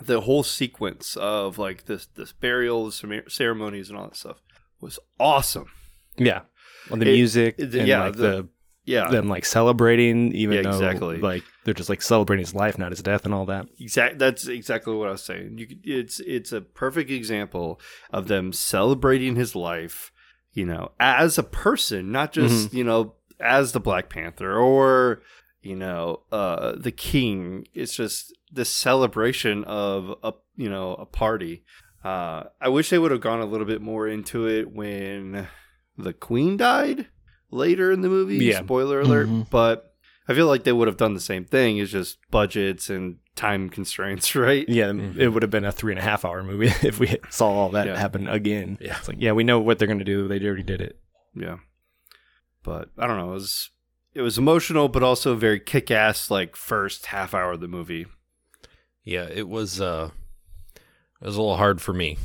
the 0.00 0.22
whole 0.22 0.42
sequence 0.42 1.16
of 1.16 1.58
like 1.58 1.84
this 1.86 2.06
this 2.06 2.32
burial, 2.32 2.90
ceremonies, 2.90 3.88
and 3.88 3.98
all 3.98 4.04
that 4.06 4.16
stuff 4.16 4.40
was 4.80 4.98
awesome. 5.20 5.66
Yeah. 6.16 6.42
Well, 6.90 6.98
the 6.98 7.08
It- 7.08 7.14
music, 7.14 7.54
it- 7.58 7.74
and 7.74 7.86
yeah, 7.86 8.04
like 8.04 8.16
the- 8.16 8.22
the, 8.22 8.48
Yeah, 8.84 9.08
them 9.10 9.28
like 9.28 9.44
celebrating, 9.44 10.32
even 10.34 10.56
Yeah, 10.56 10.62
though 10.62 10.70
exactly. 10.70 11.18
like 11.18 11.44
they're 11.62 11.72
just 11.74 11.88
like 11.88 12.02
celebrating 12.02 12.44
his 12.44 12.52
life, 12.54 12.76
not 12.78 12.90
his 12.90 13.00
death, 13.00 13.24
and 13.24 13.32
all 13.32 13.46
that. 13.46 13.66
Exact. 13.78 14.18
That's 14.18 14.48
exactly 14.48 14.92
what 14.96 15.06
I 15.08 15.12
was 15.12 15.22
saying. 15.22 15.56
You, 15.58 15.66
it's 15.84 16.18
it's 16.20 16.50
a 16.50 16.60
perfect 16.62 17.08
example 17.10 17.80
of 18.12 18.26
them 18.26 18.52
celebrating 18.52 19.36
his 19.36 19.54
life. 19.54 20.10
You 20.54 20.66
know, 20.66 20.92
as 21.00 21.38
a 21.38 21.42
person, 21.42 22.12
not 22.12 22.32
just 22.32 22.72
you 22.74 22.84
know 22.84 23.14
as 23.40 23.72
the 23.72 23.80
Black 23.80 24.08
Panther 24.10 24.56
or 24.58 25.22
you 25.62 25.76
know 25.76 26.22
uh, 26.30 26.72
the 26.76 26.92
King. 26.92 27.66
It's 27.74 27.94
just 27.94 28.36
the 28.52 28.64
celebration 28.64 29.64
of 29.64 30.14
a 30.22 30.32
you 30.56 30.68
know 30.68 30.94
a 30.94 31.06
party. 31.06 31.64
Uh, 32.04 32.44
I 32.60 32.68
wish 32.68 32.90
they 32.90 32.98
would 32.98 33.12
have 33.12 33.20
gone 33.20 33.40
a 33.40 33.46
little 33.46 33.66
bit 33.66 33.80
more 33.80 34.06
into 34.08 34.46
it 34.48 34.72
when 34.72 35.46
the 35.96 36.12
Queen 36.12 36.56
died 36.56 37.06
later 37.50 37.92
in 37.92 38.00
the 38.02 38.08
movie. 38.08 38.36
Yeah. 38.44 38.60
Spoiler 38.62 39.00
alert. 39.00 39.28
Mhm. 39.28 39.48
But 39.50 39.94
I 40.28 40.34
feel 40.34 40.46
like 40.48 40.64
they 40.64 40.72
would 40.72 40.88
have 40.88 40.96
done 40.96 41.14
the 41.14 41.20
same 41.20 41.44
thing. 41.44 41.78
It's 41.78 41.92
just 41.92 42.18
budgets 42.30 42.90
and 42.90 43.16
time 43.36 43.68
constraints, 43.70 44.34
right? 44.36 44.68
Yeah, 44.68 44.90
Mhm. 44.90 45.16
it 45.18 45.28
would 45.28 45.42
have 45.42 45.50
been 45.50 45.64
a 45.64 45.72
three 45.72 45.92
and 45.92 45.98
a 45.98 46.02
half 46.02 46.24
hour 46.24 46.42
movie 46.42 46.66
if 46.86 46.98
we 46.98 47.16
saw 47.30 47.48
all 47.48 47.68
that 47.70 47.86
Yeah. 47.86 47.98
happen 47.98 48.28
again. 48.28 48.78
Yeah. 48.80 48.96
It's 48.98 49.08
like, 49.08 49.18
yeah, 49.20 49.32
we 49.32 49.44
know 49.44 49.58
what 49.60 49.78
they're 49.78 49.88
gonna 49.88 50.04
do. 50.04 50.28
They 50.28 50.40
already 50.44 50.62
did 50.62 50.80
it. 50.80 50.98
Yeah. 51.34 51.56
But 52.62 52.90
I 52.98 53.06
don't 53.06 53.16
know. 53.16 53.30
It 53.30 53.34
was 53.34 53.70
it 54.14 54.20
was 54.22 54.36
emotional, 54.38 54.88
but 54.88 55.02
also 55.02 55.34
very 55.34 55.58
kick 55.58 55.90
ass. 55.90 56.30
Like 56.30 56.54
first 56.56 57.06
half 57.06 57.32
hour 57.34 57.52
of 57.52 57.60
the 57.60 57.68
movie. 57.68 58.06
yeah, 59.04 59.26
it 59.28 59.48
was 59.48 59.80
uh, 59.80 60.10
it 61.20 61.24
was 61.26 61.34
a 61.36 61.40
little 61.40 61.56
hard 61.56 61.80
for 61.80 61.92
me 61.94 62.18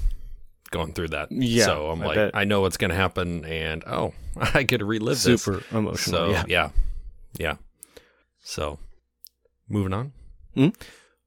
going 0.72 0.92
through 0.94 1.08
that. 1.08 1.32
Yeah, 1.32 1.66
so 1.66 1.90
I'm 1.90 2.02
I 2.04 2.06
like, 2.06 2.16
bet. 2.16 2.32
I 2.36 2.44
know 2.44 2.60
what's 2.62 2.76
going 2.78 2.90
to 2.90 2.96
happen, 2.96 3.46
and 3.46 3.84
oh, 3.88 4.14
I 4.38 4.66
could 4.66 4.80
to 4.80 4.86
relive 4.86 5.24
this. 5.24 5.42
Super 5.44 5.64
emotional. 5.76 6.20
So 6.28 6.32
yeah. 6.32 6.44
yeah, 6.48 6.70
yeah. 7.40 7.56
So 8.42 8.78
moving 9.70 9.94
on. 9.94 10.12
Hmm? 10.58 10.70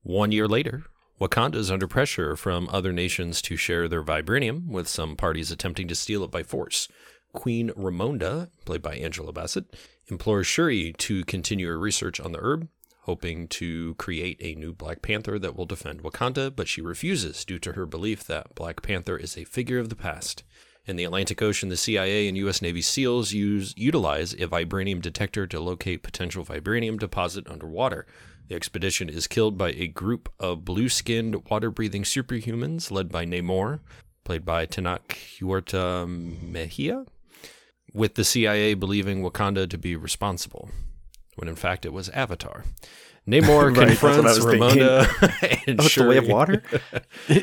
One 0.03 0.33
year 0.33 0.49
later, 0.49 0.87
Wakanda 1.21 1.55
is 1.55 1.71
under 1.71 1.87
pressure 1.87 2.35
from 2.35 2.69
other 2.73 2.93
nations 2.93 3.41
to 3.43 3.57
share 3.57 3.87
their 3.87 4.03
vibranium, 4.03 4.67
with 4.67 4.89
some 4.89 5.15
parties 5.15 5.53
attempting 5.53 5.87
to 5.87 5.95
steal 5.95 6.25
it 6.25 6.33
by 6.33 6.43
force. 6.43 6.89
Queen 7.33 7.71
Ramonda, 7.77 8.51
played 8.65 8.83
by 8.83 8.97
Angela 8.97 9.33
Bassett, 9.33 9.77
implores 10.09 10.49
Shuri 10.49 10.93
to 10.95 11.25
continue 11.27 11.69
her 11.69 11.79
research 11.79 12.19
on 12.19 12.33
the 12.33 12.41
herb, 12.41 12.67
hoping 13.03 13.47
to 13.49 13.95
create 13.95 14.37
a 14.41 14.57
new 14.57 14.73
Black 14.73 15.01
Panther 15.01 15.39
that 15.39 15.55
will 15.55 15.65
defend 15.65 16.03
Wakanda, 16.03 16.51
but 16.51 16.67
she 16.67 16.81
refuses 16.81 17.45
due 17.45 17.61
to 17.61 17.75
her 17.75 17.87
belief 17.87 18.25
that 18.25 18.57
Black 18.57 18.83
Panther 18.83 19.17
is 19.17 19.39
a 19.39 19.45
figure 19.45 19.79
of 19.79 19.91
the 19.91 19.95
past. 19.95 20.43
In 20.87 20.97
the 20.97 21.05
Atlantic 21.05 21.41
Ocean, 21.41 21.69
the 21.69 21.77
CIA 21.77 22.27
and 22.27 22.37
U.S. 22.39 22.61
Navy 22.61 22.83
SEALs 22.83 23.33
use 23.33 23.75
utilize 23.77 24.33
a 24.33 24.49
vibranium 24.49 25.01
detector 25.01 25.47
to 25.47 25.61
locate 25.61 26.03
potential 26.03 26.45
vibranium 26.45 26.99
deposit 26.99 27.47
underwater. 27.47 28.07
The 28.51 28.57
expedition 28.57 29.09
is 29.09 29.29
killed 29.29 29.57
by 29.57 29.71
a 29.71 29.87
group 29.87 30.29
of 30.41 30.65
blue-skinned, 30.65 31.49
water-breathing 31.49 32.03
superhumans 32.03 32.91
led 32.91 33.09
by 33.09 33.25
Namor, 33.25 33.79
played 34.25 34.45
by 34.45 34.67
Tenoch 34.67 35.13
Huerta 35.39 36.05
Mejia, 36.09 37.05
with 37.95 38.17
the 38.17 38.25
CIA 38.25 38.75
believing 38.75 39.23
Wakanda 39.23 39.71
to 39.71 39.79
be 39.79 39.95
responsible, 39.95 40.69
when 41.37 41.47
in 41.47 41.55
fact 41.55 41.87
it 41.87 41.93
was 41.93 42.09
Avatar. 42.09 42.65
Namor 43.25 43.77
Right, 43.77 43.87
confronts. 43.87 44.41
Ramonda 44.41 45.63
and 45.69 45.81
Oh, 45.81 45.85
it's 45.85 45.95
the 45.95 46.09
way 46.09 46.17
of 46.17 46.27
water. 46.27 46.65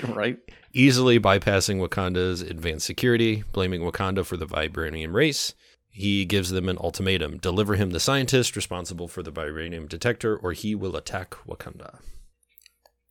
right? 0.09 0.37
easily 0.73 1.21
bypassing 1.21 1.79
Wakanda's 1.79 2.41
advanced 2.41 2.85
security, 2.85 3.45
blaming 3.53 3.79
Wakanda 3.79 4.25
for 4.25 4.35
the 4.35 4.45
vibranium 4.45 5.13
race. 5.13 5.53
He 5.97 6.25
gives 6.25 6.51
them 6.51 6.69
an 6.69 6.77
ultimatum 6.79 7.39
deliver 7.39 7.73
him 7.73 7.89
the 7.89 7.99
scientist 7.99 8.55
responsible 8.55 9.07
for 9.07 9.23
the 9.23 9.31
vibranium 9.31 9.89
detector, 9.89 10.37
or 10.37 10.51
he 10.51 10.75
will 10.75 10.95
attack 10.95 11.31
Wakanda. 11.47 11.97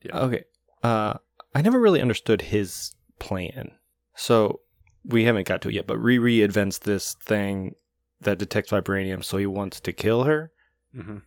Okay. 0.09 0.45
Uh, 0.85 1.15
I 1.53 1.63
never 1.63 1.81
really 1.81 2.01
understood 2.01 2.43
his 2.43 2.95
plan. 3.19 3.73
So 4.15 4.61
we 5.05 5.25
haven't 5.25 5.49
got 5.49 5.63
to 5.63 5.69
it 5.69 5.75
yet, 5.75 5.89
but 5.89 5.99
Riri 5.99 6.45
invents 6.45 6.79
this 6.79 7.15
thing 7.15 7.75
that 8.21 8.39
detects 8.39 8.71
vibranium, 8.71 9.25
so 9.25 9.37
he 9.37 9.47
wants 9.47 9.81
to 9.81 9.93
kill 9.93 10.23
her. 10.23 10.53
Mm-hmm. 10.97 11.19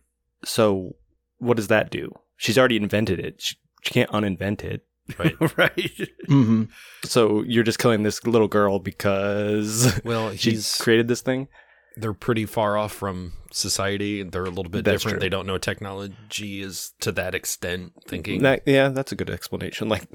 So 0.46 0.96
what 1.36 1.58
does 1.58 1.68
that 1.68 1.90
do? 1.90 2.10
She's 2.38 2.56
already 2.56 2.76
invented 2.76 3.20
it. 3.20 3.42
She, 3.42 3.56
she 3.82 3.92
can't 3.92 4.10
uninvent 4.12 4.64
it. 4.64 4.86
Right. 5.18 5.36
right. 5.58 6.08
hmm 6.26 6.64
So 7.04 7.42
you're 7.42 7.64
just 7.64 7.78
killing 7.78 8.02
this 8.02 8.24
little 8.26 8.48
girl 8.48 8.78
because 8.78 10.00
Well, 10.04 10.32
she's 10.36 10.76
created 10.78 11.08
this 11.08 11.20
thing. 11.22 11.48
they're 11.96 12.12
pretty 12.14 12.46
far 12.46 12.76
off 12.78 12.92
from 12.92 13.32
society. 13.52 14.22
They're 14.22 14.44
a 14.44 14.48
little 14.50 14.70
bit 14.70 14.84
That's 14.84 15.02
different. 15.02 15.14
true. 15.14 15.20
They 15.20 15.28
don't 15.28 15.46
know 15.46 15.58
technology 15.58 16.62
is 16.62 16.92
to 17.00 17.12
that 17.12 17.34
extent 17.34 17.92
thinking. 18.06 18.42
That, 18.42 18.62
yeah, 18.66 18.88
that's 18.88 19.12
a 19.12 19.16
good 19.16 19.30
explanation. 19.30 19.88
Like, 19.88 20.08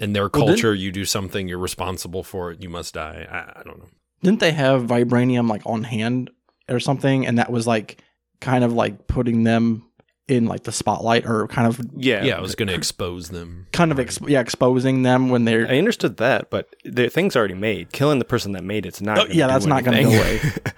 In 0.00 0.12
their 0.12 0.24
Well, 0.32 0.46
culture, 0.46 0.74
you 0.74 0.90
do 0.92 1.04
something, 1.04 1.48
you're 1.48 1.58
responsible 1.58 2.22
for 2.22 2.52
it, 2.52 2.62
you 2.62 2.68
must 2.68 2.94
die. 2.94 3.26
I, 3.30 3.60
I 3.60 3.62
don't 3.64 3.78
know. 3.78 3.88
Didn't 4.22 4.40
they 4.40 4.52
have 4.52 4.82
vibranium 4.82 5.48
like 5.48 5.62
on 5.66 5.84
hand 5.84 6.30
or 6.68 6.80
something? 6.80 7.26
And 7.26 7.38
that 7.38 7.50
was 7.52 7.66
like 7.66 7.98
kind 8.40 8.64
of 8.64 8.72
like 8.72 9.06
putting 9.06 9.42
them 9.44 9.87
in 10.28 10.44
like 10.46 10.64
the 10.64 10.72
spotlight 10.72 11.24
or 11.26 11.48
kind 11.48 11.66
of 11.66 11.80
yeah, 11.96 12.22
Yeah, 12.22 12.36
I 12.36 12.40
was 12.40 12.54
going 12.54 12.68
to 12.68 12.74
expose 12.74 13.30
them. 13.30 13.66
kind 13.72 13.90
of 13.90 13.98
exp- 13.98 14.28
yeah 14.28 14.40
exposing 14.40 15.02
them 15.02 15.30
when 15.30 15.44
they're 15.46 15.66
I 15.66 15.78
understood 15.78 16.18
that, 16.18 16.50
but 16.50 16.68
the 16.84 17.08
thing's 17.08 17.34
already 17.36 17.54
made. 17.54 17.92
Killing 17.92 18.18
the 18.18 18.24
person 18.24 18.52
that 18.52 18.62
made 18.64 18.84
it's 18.86 19.00
not. 19.00 19.18
Oh, 19.18 19.24
yeah, 19.30 19.46
do 19.46 19.52
that's 19.54 19.66
not 19.66 19.84
gonna 19.84 20.02
go 20.02 20.10
anything. 20.12 20.72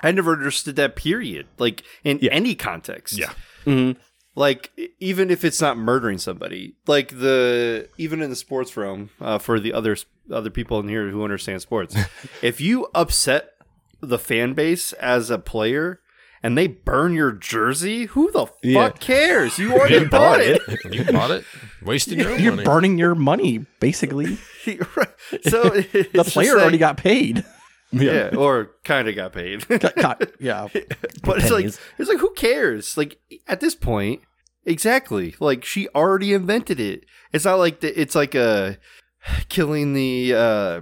I 0.00 0.10
never 0.12 0.32
understood 0.32 0.76
that 0.76 0.96
period. 0.96 1.46
Like 1.58 1.82
in 2.04 2.18
Yeah. 2.20 2.32
any 2.32 2.54
context. 2.54 3.16
Yeah. 3.18 3.32
Mhm. 3.64 3.96
Like 4.34 4.70
even 4.98 5.30
if 5.30 5.44
it's 5.44 5.60
not 5.60 5.76
murdering 5.76 6.18
somebody, 6.18 6.74
like 6.86 7.08
the 7.18 7.88
even 7.98 8.20
in 8.22 8.30
the 8.30 8.36
sports 8.36 8.76
realm, 8.76 9.10
uh, 9.20 9.38
for 9.38 9.58
the 9.60 9.72
other 9.72 9.96
other 10.30 10.50
people 10.50 10.78
in 10.80 10.88
here 10.88 11.08
who 11.10 11.22
understand 11.24 11.60
sports, 11.62 11.94
if 12.42 12.60
you 12.60 12.88
upset 12.94 13.50
the 14.00 14.18
fan 14.18 14.52
base 14.54 14.92
as 14.94 15.30
a 15.30 15.38
player 15.38 16.00
and 16.42 16.56
they 16.58 16.66
burn 16.66 17.14
your 17.14 17.32
jersey, 17.32 18.06
who 18.06 18.30
the 18.32 18.46
fuck 18.46 18.56
Yeah. 18.62 18.90
cares? 18.90 19.58
You 19.58 19.72
already 19.74 20.04
bought 20.06 20.40
it. 20.40 20.60
You 20.90 21.04
bought 21.04 21.30
it, 21.30 21.44
wasting 21.82 22.18
your 22.18 22.32
own 22.32 22.40
you're 22.42 22.52
money. 22.52 22.64
burning 22.64 22.98
your 22.98 23.14
money 23.14 23.66
basically. 23.80 24.36
so 24.66 25.70
The 25.70 26.24
player 26.26 26.52
already 26.58 26.78
got 26.78 26.96
paid. 26.96 27.44
yeah, 27.92 28.30
or 28.36 28.70
kind 28.84 29.06
of 29.08 29.14
got 29.14 29.32
paid. 29.34 29.66
Got- 29.68 29.96
got- 29.96 30.40
yeah, 30.40 30.68
but 31.22 31.38
it's 31.38 31.50
like 31.50 31.66
it's 31.66 32.08
like 32.08 32.18
who 32.18 32.32
cares? 32.34 32.96
Like 32.96 33.18
at 33.46 33.60
this 33.60 33.74
point, 33.74 34.22
exactly. 34.64 35.34
Like 35.40 35.64
she 35.64 35.88
already 35.88 36.32
invented 36.32 36.80
it. 36.80 37.04
It's 37.32 37.44
not 37.44 37.56
like 37.58 37.80
the, 37.80 37.98
it's 38.00 38.14
like 38.14 38.34
a 38.34 38.78
killing 39.50 39.92
the 39.92 40.34
uh, 40.34 40.80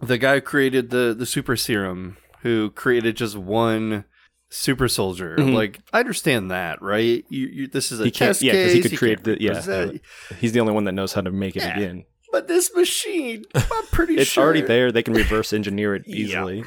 the 0.00 0.18
guy 0.18 0.34
who 0.36 0.40
created 0.40 0.90
the 0.90 1.14
the 1.16 1.26
super 1.26 1.54
serum, 1.56 2.16
who 2.42 2.70
created 2.70 3.16
just 3.16 3.36
one 3.36 4.04
super 4.50 4.88
soldier. 4.88 5.36
Mhm. 5.38 5.54
Like 5.54 5.80
I 5.92 6.00
understand 6.00 6.50
that, 6.50 6.82
right? 6.82 7.24
You, 7.28 7.46
you 7.46 7.66
this 7.68 7.90
is 7.92 8.00
a 8.00 8.04
He 8.04 8.10
can't- 8.10 8.28
test 8.30 8.42
yeah, 8.42 8.52
'cause 8.52 8.62
case. 8.64 8.72
he 8.74 8.82
could 8.82 8.92
you 8.92 8.98
create 8.98 9.24
can't 9.24 9.38
the- 9.38 9.42
yeah, 9.44 9.50
represent- 9.52 10.00
He's 10.38 10.52
the 10.52 10.60
only 10.60 10.72
one 10.72 10.84
that 10.84 10.92
knows 10.92 11.12
how 11.12 11.20
to 11.22 11.30
make 11.30 11.56
it 11.56 11.62
Yeah. 11.62 11.76
again. 11.76 12.04
But 12.32 12.46
this 12.48 12.72
machine, 12.74 13.44
I'm 13.54 13.62
pretty 13.92 14.14
It's 14.16 14.30
sure 14.30 14.42
it's 14.42 14.60
already 14.60 14.60
there. 14.62 14.92
They 14.92 15.02
can 15.02 15.14
reverse 15.14 15.52
engineer 15.52 15.94
it 15.94 16.02
Yeah. 16.06 16.16
easily. 16.16 16.64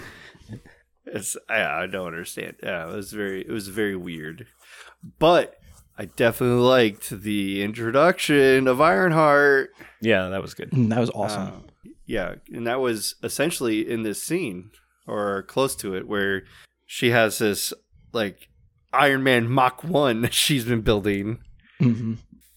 It's 1.05 1.35
I, 1.49 1.83
I 1.83 1.87
don't 1.87 2.07
understand. 2.07 2.55
Yeah, 2.63 2.89
it 2.89 2.95
was 2.95 3.11
very 3.11 3.41
it 3.41 3.51
was 3.51 3.67
very 3.67 3.95
weird. 3.95 4.47
But 5.19 5.55
I 5.97 6.05
definitely 6.05 6.61
liked 6.63 7.09
the 7.09 7.61
introduction 7.61 8.67
of 8.67 8.81
Ironheart. 8.81 9.71
Yeah, 10.01 10.29
that 10.29 10.41
was 10.41 10.53
good. 10.53 10.71
Mm, 10.71 10.89
That 10.89 10.99
was 10.99 11.11
awesome. 11.11 11.41
Uh, 11.47 11.89
yeah, 12.05 12.35
and 12.51 12.65
that 12.67 12.79
was 12.79 13.15
essentially 13.21 13.87
in 13.89 14.03
this 14.03 14.23
scene 14.23 14.71
or 15.05 15.43
close 15.43 15.75
to 15.77 15.93
it 15.95 16.07
where 16.07 16.43
she 16.85 17.09
has 17.11 17.37
this 17.39 17.73
like 18.11 18.49
Iron 18.91 19.23
Man 19.23 19.49
Mach 19.49 19.83
1 19.83 20.21
that 20.21 20.33
she's 20.33 20.65
been 20.65 20.81
building. 20.81 21.39
hmm 21.79 22.15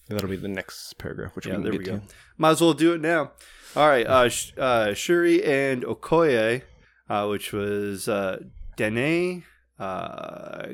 That'll 0.09 0.29
be 0.29 0.37
the 0.37 0.47
next 0.47 0.93
paragraph, 0.97 1.35
which 1.35 1.45
Yeah, 1.45 1.53
we 1.53 1.55
can 1.55 1.63
there 1.63 1.71
get 1.73 1.79
we 1.79 1.85
to. 1.85 1.91
go. 1.91 2.01
Might 2.37 2.51
as 2.51 2.61
well 2.61 2.73
do 2.73 2.93
it 2.93 3.01
now. 3.01 3.31
All 3.75 3.89
right, 3.89 4.07
uh, 4.07 4.29
Sh- 4.29 4.53
uh, 4.57 4.93
Shuri 4.93 5.43
and 5.43 5.83
Okoye, 5.83 6.61
uh, 7.09 7.27
which 7.27 7.51
was 7.51 8.07
uh, 8.07 8.39
Danai 8.77 9.43
uh, 9.77 10.67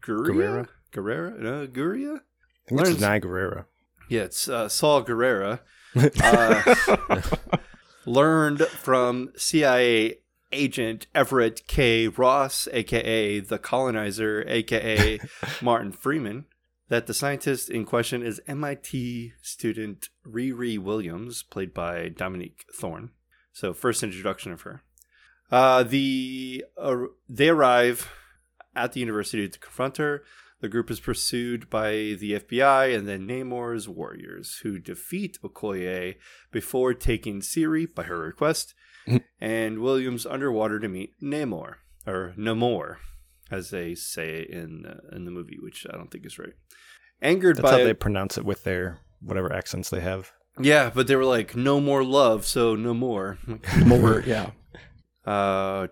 Guerrera? 0.00 0.68
Guerrera? 0.92 1.38
No, 1.38 1.66
Guerrera? 1.66 2.16
I 2.16 2.68
think 2.68 2.80
it's 2.80 3.00
Learns- 3.00 3.24
Guerrera. 3.24 3.64
Yeah, 4.08 4.22
it's 4.22 4.48
uh, 4.48 4.68
Saul 4.68 5.04
Guerrera. 5.04 5.60
Uh, 6.22 7.20
learned 8.06 8.60
from 8.62 9.32
CIA 9.36 10.18
agent 10.52 11.06
Everett 11.14 11.66
K. 11.66 12.08
Ross, 12.08 12.68
aka 12.72 13.40
the 13.40 13.58
colonizer, 13.58 14.44
aka 14.46 15.20
Martin 15.62 15.92
Freeman, 15.92 16.46
that 16.88 17.06
the 17.06 17.14
scientist 17.14 17.68
in 17.70 17.84
question 17.84 18.22
is 18.22 18.40
MIT 18.46 19.32
student 19.42 20.08
Riri 20.26 20.78
Williams, 20.78 21.42
played 21.42 21.74
by 21.74 22.08
Dominique 22.08 22.64
Thorne. 22.74 23.10
So, 23.52 23.72
first 23.72 24.02
introduction 24.02 24.52
of 24.52 24.62
her. 24.62 24.82
Uh, 25.50 25.82
the 25.82 26.64
uh, 26.76 26.96
they 27.28 27.48
arrive 27.48 28.10
at 28.74 28.92
the 28.92 29.00
university 29.00 29.48
to 29.48 29.58
confront 29.58 29.96
her. 29.96 30.22
The 30.60 30.68
group 30.68 30.90
is 30.90 30.98
pursued 30.98 31.70
by 31.70 31.92
the 32.18 32.32
FBI 32.32 32.94
and 32.96 33.06
then 33.06 33.28
Namor's 33.28 33.88
warriors, 33.88 34.60
who 34.62 34.78
defeat 34.78 35.38
Okoye 35.42 36.16
before 36.50 36.94
taking 36.94 37.40
Shuri 37.40 37.86
by 37.86 38.04
her 38.04 38.18
request, 38.18 38.74
and 39.40 39.80
Williams 39.80 40.26
underwater 40.26 40.78
to 40.80 40.88
meet 40.88 41.12
Namor 41.22 41.74
or 42.06 42.34
Namor, 42.38 42.96
as 43.50 43.70
they 43.70 43.94
say 43.94 44.46
in 44.48 44.86
uh, 44.86 45.14
in 45.14 45.24
the 45.24 45.30
movie, 45.30 45.58
which 45.60 45.86
I 45.92 45.96
don't 45.96 46.10
think 46.10 46.26
is 46.26 46.38
right. 46.38 46.54
Angered 47.20 47.56
That's 47.56 47.62
by 47.62 47.78
how 47.78 47.84
they 47.84 47.94
pronounce 47.94 48.38
it 48.38 48.44
with 48.44 48.64
their 48.64 49.00
whatever 49.20 49.52
accents 49.52 49.90
they 49.90 50.00
have. 50.00 50.32
yeah, 50.60 50.90
but 50.94 51.06
they 51.06 51.16
were 51.16 51.24
like 51.24 51.56
no 51.56 51.80
more 51.80 52.04
love, 52.04 52.46
so 52.46 52.74
no 52.74 52.94
more. 52.94 53.38
More, 53.84 54.22
yeah. 54.26 54.50
Uh, 55.26 55.88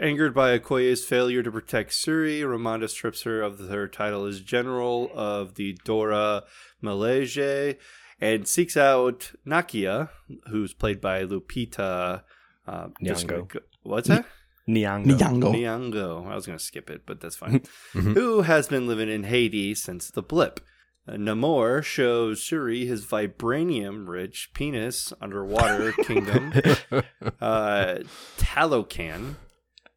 angered 0.00 0.34
by 0.34 0.56
Okoye's 0.58 1.04
failure 1.04 1.42
to 1.42 1.50
protect 1.50 1.92
Shuri, 1.92 2.40
Ramonda 2.40 2.88
strips 2.88 3.22
her 3.22 3.42
of 3.42 3.58
her 3.58 3.88
title 3.88 4.26
as 4.26 4.40
general 4.40 5.10
of 5.14 5.54
the 5.56 5.76
Dora 5.84 6.44
Milaje 6.82 7.76
and 8.20 8.46
seeks 8.46 8.76
out 8.76 9.32
Nakia, 9.46 10.10
who's 10.48 10.74
played 10.74 11.00
by 11.00 11.24
Lupita. 11.24 12.22
Uh, 12.66 12.88
Nyong'o. 13.02 13.60
What's 13.82 14.08
that? 14.08 14.24
Nyong'o. 14.68 15.18
Nyong'o. 15.18 15.54
Nyong'o. 15.54 16.26
I 16.30 16.34
was 16.34 16.46
going 16.46 16.58
to 16.58 16.64
skip 16.64 16.90
it, 16.90 17.02
but 17.06 17.20
that's 17.20 17.36
fine. 17.36 17.60
Mhm. 17.94 18.14
Who 18.14 18.42
has 18.42 18.68
been 18.68 18.86
living 18.86 19.08
in 19.08 19.24
Haiti 19.24 19.74
since 19.74 20.10
the 20.10 20.22
blip. 20.22 20.60
Uh, 21.08 21.12
Namor 21.14 21.82
shows 21.82 22.40
Shuri 22.40 22.84
his 22.86 23.04
vibranium 23.06 24.06
rich 24.06 24.50
penis 24.54 25.12
underwater 25.20 25.92
kingdom, 26.04 26.52
uh, 27.40 28.00
Talocan, 28.38 29.36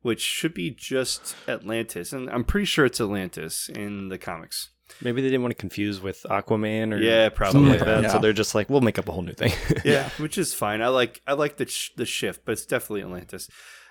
which 0.02 0.22
should 0.22 0.54
be 0.54 0.72
just 0.72 1.36
Atlantis. 1.48 2.14
And 2.14 2.30
I'm 2.30 2.44
pretty 2.46 2.66
sure 2.66 2.86
it's 2.86 3.02
Atlantis 3.02 3.70
in 3.70 4.08
the 4.10 4.18
comics. 4.18 4.70
Maybe 5.02 5.22
they 5.22 5.28
didn't 5.28 5.42
want 5.42 5.52
to 5.52 5.60
confuse 5.60 6.02
with 6.02 6.24
Aquaman 6.30 6.94
or 6.94 6.98
Yeah, 7.02 7.30
probably. 7.30 7.54
something 7.54 7.72
like 7.80 7.86
that. 7.86 8.04
Yeah. 8.04 8.10
So 8.10 8.20
they're 8.20 8.34
just 8.34 8.56
like, 8.56 8.70
we'll 8.70 8.82
make 8.82 8.98
up 9.00 9.08
a 9.10 9.12
whole 9.12 9.22
new 9.24 9.34
thing. 9.34 9.52
Yeah, 9.84 10.10
which 10.18 10.38
is 10.38 10.54
fine. 10.54 10.82
I 10.82 10.88
like 10.90 11.22
I 11.28 11.34
like 11.34 11.58
the 11.58 11.68
sh- 11.68 11.92
the 11.98 12.06
shift, 12.06 12.46
but 12.46 12.54
it's 12.54 12.66
definitely 12.66 13.02
Atlantis, 13.02 13.50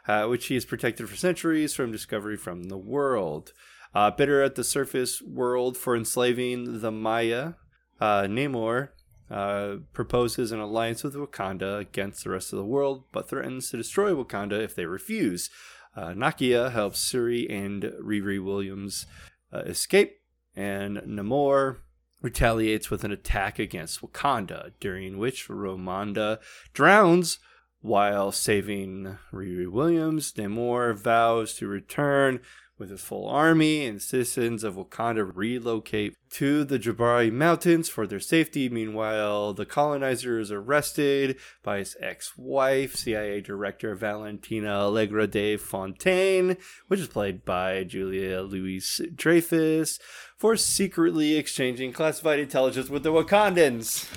uh, 0.08 0.26
which 0.26 0.46
he 0.46 0.54
has 0.54 0.64
protected 0.64 1.08
for 1.08 1.16
centuries 1.16 1.74
from 1.74 1.92
discovery 1.92 2.36
from 2.36 2.64
the 2.64 2.78
world. 2.78 3.52
Uh, 3.94 4.10
bitter 4.10 4.42
at 4.42 4.54
the 4.54 4.64
surface 4.64 5.20
world 5.20 5.76
for 5.76 5.94
enslaving 5.94 6.80
the 6.80 6.90
Maya, 6.90 7.52
uh, 8.00 8.22
Namor 8.22 8.88
uh, 9.30 9.76
proposes 9.92 10.50
an 10.50 10.60
alliance 10.60 11.04
with 11.04 11.14
Wakanda 11.14 11.78
against 11.80 12.24
the 12.24 12.30
rest 12.30 12.52
of 12.54 12.58
the 12.58 12.64
world, 12.64 13.04
but 13.12 13.28
threatens 13.28 13.70
to 13.70 13.76
destroy 13.76 14.12
Wakanda 14.14 14.58
if 14.62 14.74
they 14.74 14.86
refuse. 14.86 15.50
Uh, 15.94 16.08
Nakia 16.14 16.72
helps 16.72 17.06
Shuri 17.06 17.46
and 17.50 17.82
Riri 18.02 18.42
Williams 18.42 19.04
uh, 19.52 19.58
escape, 19.58 20.14
and 20.54 20.98
Namor 20.98 21.78
retaliates 22.20 22.90
with 22.90 23.04
an 23.04 23.12
attack 23.12 23.58
against 23.58 24.00
Wakanda, 24.00 24.72
during 24.80 25.18
which 25.18 25.48
Ramonda 25.48 26.38
drowns 26.72 27.38
while 27.80 28.30
saving 28.30 29.18
Riri 29.32 29.70
Williams. 29.70 30.32
Namor 30.34 30.96
vows 30.96 31.54
to 31.54 31.66
return 31.66 32.40
with 32.82 32.90
his 32.90 33.00
full 33.00 33.28
army, 33.28 33.86
and 33.86 34.02
citizens 34.02 34.64
of 34.64 34.74
Wakanda 34.74 35.30
relocate 35.32 36.16
to 36.30 36.64
the 36.64 36.80
Jabari 36.80 37.30
Mountains 37.32 37.88
for 37.88 38.08
their 38.08 38.18
safety. 38.18 38.68
Meanwhile, 38.68 39.54
the 39.54 39.64
colonizer 39.64 40.40
is 40.40 40.50
arrested 40.50 41.38
by 41.62 41.78
his 41.78 41.96
ex 42.00 42.32
wife, 42.36 42.96
CIA 42.96 43.40
Director 43.40 43.94
Valentina 43.94 44.80
Allegra 44.80 45.28
de 45.28 45.56
Fontaine, 45.56 46.56
which 46.88 46.98
is 46.98 47.06
played 47.06 47.44
by 47.44 47.84
Julia 47.84 48.40
Louis 48.42 49.00
Dreyfus, 49.14 50.00
for 50.36 50.56
secretly 50.56 51.36
exchanging 51.36 51.92
classified 51.92 52.40
intelligence 52.40 52.90
with 52.90 53.04
the 53.04 53.12
Wakandans. 53.12 54.08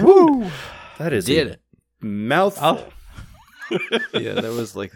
Woo! 0.00 0.48
That 0.98 1.12
is 1.12 1.24
Did 1.24 1.48
a 1.48 1.50
it. 1.54 1.60
mouthful. 2.00 2.86
Oh. 2.86 2.92
yeah, 4.14 4.34
that 4.34 4.52
was 4.54 4.76
like 4.76 4.92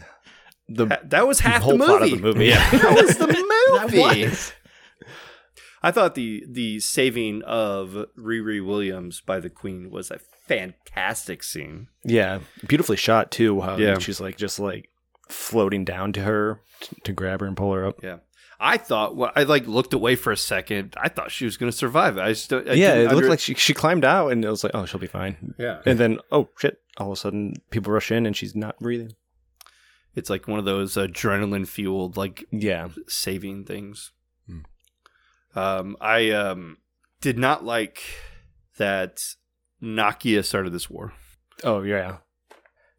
the 0.68 0.86
That 1.04 1.26
was 1.26 1.40
half 1.40 1.64
the 1.66 1.76
plot 1.76 2.00
movie. 2.02 2.12
of 2.14 2.20
the 2.20 2.26
movie. 2.26 2.46
Yeah. 2.48 2.70
that 2.70 2.94
was 3.04 3.16
the 3.16 3.26
movie. 3.92 4.24
was. 4.24 4.52
I 5.82 5.90
thought 5.90 6.14
the 6.14 6.44
the 6.48 6.78
saving 6.80 7.42
of 7.42 8.06
Riri 8.16 8.64
Williams 8.64 9.20
by 9.20 9.40
the 9.40 9.50
Queen 9.50 9.90
was 9.90 10.10
a 10.10 10.20
fantastic 10.46 11.42
scene. 11.42 11.88
yeah, 12.04 12.40
beautifully 12.68 12.96
shot 12.96 13.30
too. 13.32 13.60
Yeah. 13.78 13.98
she's 13.98 14.20
like 14.20 14.36
just 14.36 14.60
like 14.60 14.88
floating 15.28 15.84
down 15.84 16.12
to 16.12 16.22
her 16.22 16.60
t- 16.80 16.96
to 17.04 17.12
grab 17.12 17.40
her 17.40 17.46
and 17.46 17.56
pull 17.56 17.72
her 17.72 17.84
up. 17.86 17.96
Yeah. 18.02 18.18
I 18.60 18.76
thought 18.76 19.16
well, 19.16 19.32
I 19.34 19.42
like 19.42 19.66
looked 19.66 19.92
away 19.92 20.14
for 20.14 20.30
a 20.30 20.36
second. 20.36 20.94
I 20.96 21.08
thought 21.08 21.32
she 21.32 21.44
was 21.44 21.56
going 21.56 21.70
to 21.72 21.76
survive. 21.76 22.16
I 22.16 22.28
just 22.28 22.52
I 22.52 22.74
yeah, 22.74 22.94
it 22.94 23.02
looked 23.04 23.14
under- 23.16 23.28
like 23.30 23.40
she 23.40 23.54
she 23.54 23.74
climbed 23.74 24.04
out 24.04 24.28
and 24.30 24.44
it 24.44 24.48
was 24.50 24.62
like, 24.62 24.74
oh, 24.76 24.86
she'll 24.86 25.00
be 25.00 25.08
fine. 25.08 25.54
yeah. 25.58 25.80
And 25.84 25.98
then 25.98 26.18
oh 26.30 26.48
shit! 26.58 26.78
All 26.98 27.08
of 27.10 27.14
a 27.14 27.20
sudden, 27.20 27.54
people 27.72 27.92
rush 27.92 28.12
in 28.12 28.24
and 28.24 28.36
she's 28.36 28.54
not 28.54 28.78
breathing. 28.78 29.14
It's 30.14 30.30
like 30.30 30.46
one 30.46 30.58
of 30.58 30.64
those 30.64 30.94
adrenaline 30.94 31.66
fueled 31.66 32.16
like 32.16 32.44
Yeah, 32.50 32.88
saving 33.08 33.64
things. 33.64 34.12
Hmm. 34.46 34.60
Um, 35.54 35.96
I 36.00 36.30
um, 36.30 36.78
did 37.20 37.38
not 37.38 37.64
like 37.64 38.02
that 38.78 39.20
Nakia 39.82 40.44
started 40.44 40.72
this 40.72 40.90
war. 40.90 41.12
Oh 41.64 41.82
yeah. 41.82 42.18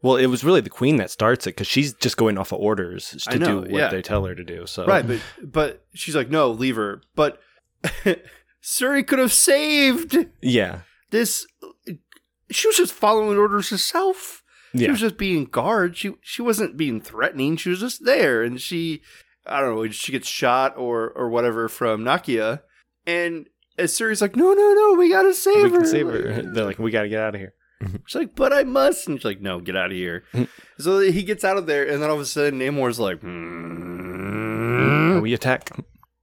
Well, 0.02 0.16
it 0.16 0.26
was 0.26 0.44
really 0.44 0.60
the 0.60 0.68
queen 0.68 0.96
that 0.96 1.10
starts 1.10 1.46
it 1.46 1.52
because 1.52 1.66
she's 1.66 1.94
just 1.94 2.18
going 2.18 2.36
off 2.36 2.52
of 2.52 2.60
orders 2.60 3.16
to 3.30 3.38
know, 3.38 3.46
do 3.46 3.56
what 3.60 3.70
yeah. 3.70 3.88
they 3.88 4.02
tell 4.02 4.26
her 4.26 4.34
to 4.34 4.44
do. 4.44 4.66
So 4.66 4.84
Right, 4.84 5.06
but 5.06 5.20
but 5.42 5.86
she's 5.94 6.14
like, 6.14 6.28
no, 6.28 6.50
leave 6.50 6.76
her. 6.76 7.00
But 7.14 7.40
Shuri 8.60 9.02
could 9.02 9.18
have 9.18 9.32
saved 9.32 10.16
yeah, 10.42 10.80
this. 11.10 11.46
She 12.50 12.68
was 12.68 12.76
just 12.76 12.92
following 12.92 13.38
orders 13.38 13.70
herself. 13.70 14.42
She 14.76 14.90
was 14.90 15.00
just 15.00 15.16
being 15.16 15.44
guard. 15.44 15.96
She 15.96 16.14
she 16.22 16.42
wasn't 16.42 16.76
being 16.76 17.00
threatening. 17.00 17.56
She 17.56 17.70
was 17.70 17.80
just 17.80 18.04
there, 18.04 18.42
and 18.42 18.60
she, 18.60 19.02
I 19.46 19.60
don't 19.60 19.74
know, 19.76 19.88
she 19.88 20.12
gets 20.12 20.28
shot 20.28 20.76
or 20.76 21.10
or 21.10 21.28
whatever 21.28 21.68
from 21.68 22.02
Nakia, 22.04 22.60
and 23.06 23.46
as 23.78 23.96
Shuri's 23.96 24.22
like, 24.22 24.36
no, 24.36 24.52
no, 24.52 24.72
no, 24.72 24.94
we 24.98 25.10
gotta 25.10 25.34
save 25.34 25.64
we 25.64 25.70
her. 25.70 25.76
can 25.78 25.86
save 25.86 26.06
her. 26.06 26.42
They're 26.54 26.64
like, 26.64 26.78
we 26.78 26.90
got 26.90 27.02
to 27.02 27.08
get 27.08 27.20
out 27.20 27.34
of 27.34 27.40
here. 27.40 27.54
She's 28.06 28.14
like, 28.14 28.34
but 28.36 28.52
I 28.52 28.62
must. 28.64 29.08
And 29.08 29.18
she's 29.18 29.24
like, 29.24 29.40
no, 29.40 29.60
get 29.60 29.76
out 29.76 29.90
of 29.90 29.96
here. 29.96 30.24
so 30.78 31.00
he 31.00 31.22
gets 31.24 31.44
out 31.44 31.56
of 31.56 31.66
there, 31.66 31.86
and 31.88 32.00
then 32.02 32.08
all 32.08 32.16
of 32.16 32.22
a 32.22 32.26
sudden, 32.26 32.60
Namor's 32.60 33.00
like, 33.00 33.20
hmm. 33.20 35.20
We 35.20 35.34
attack. 35.34 35.70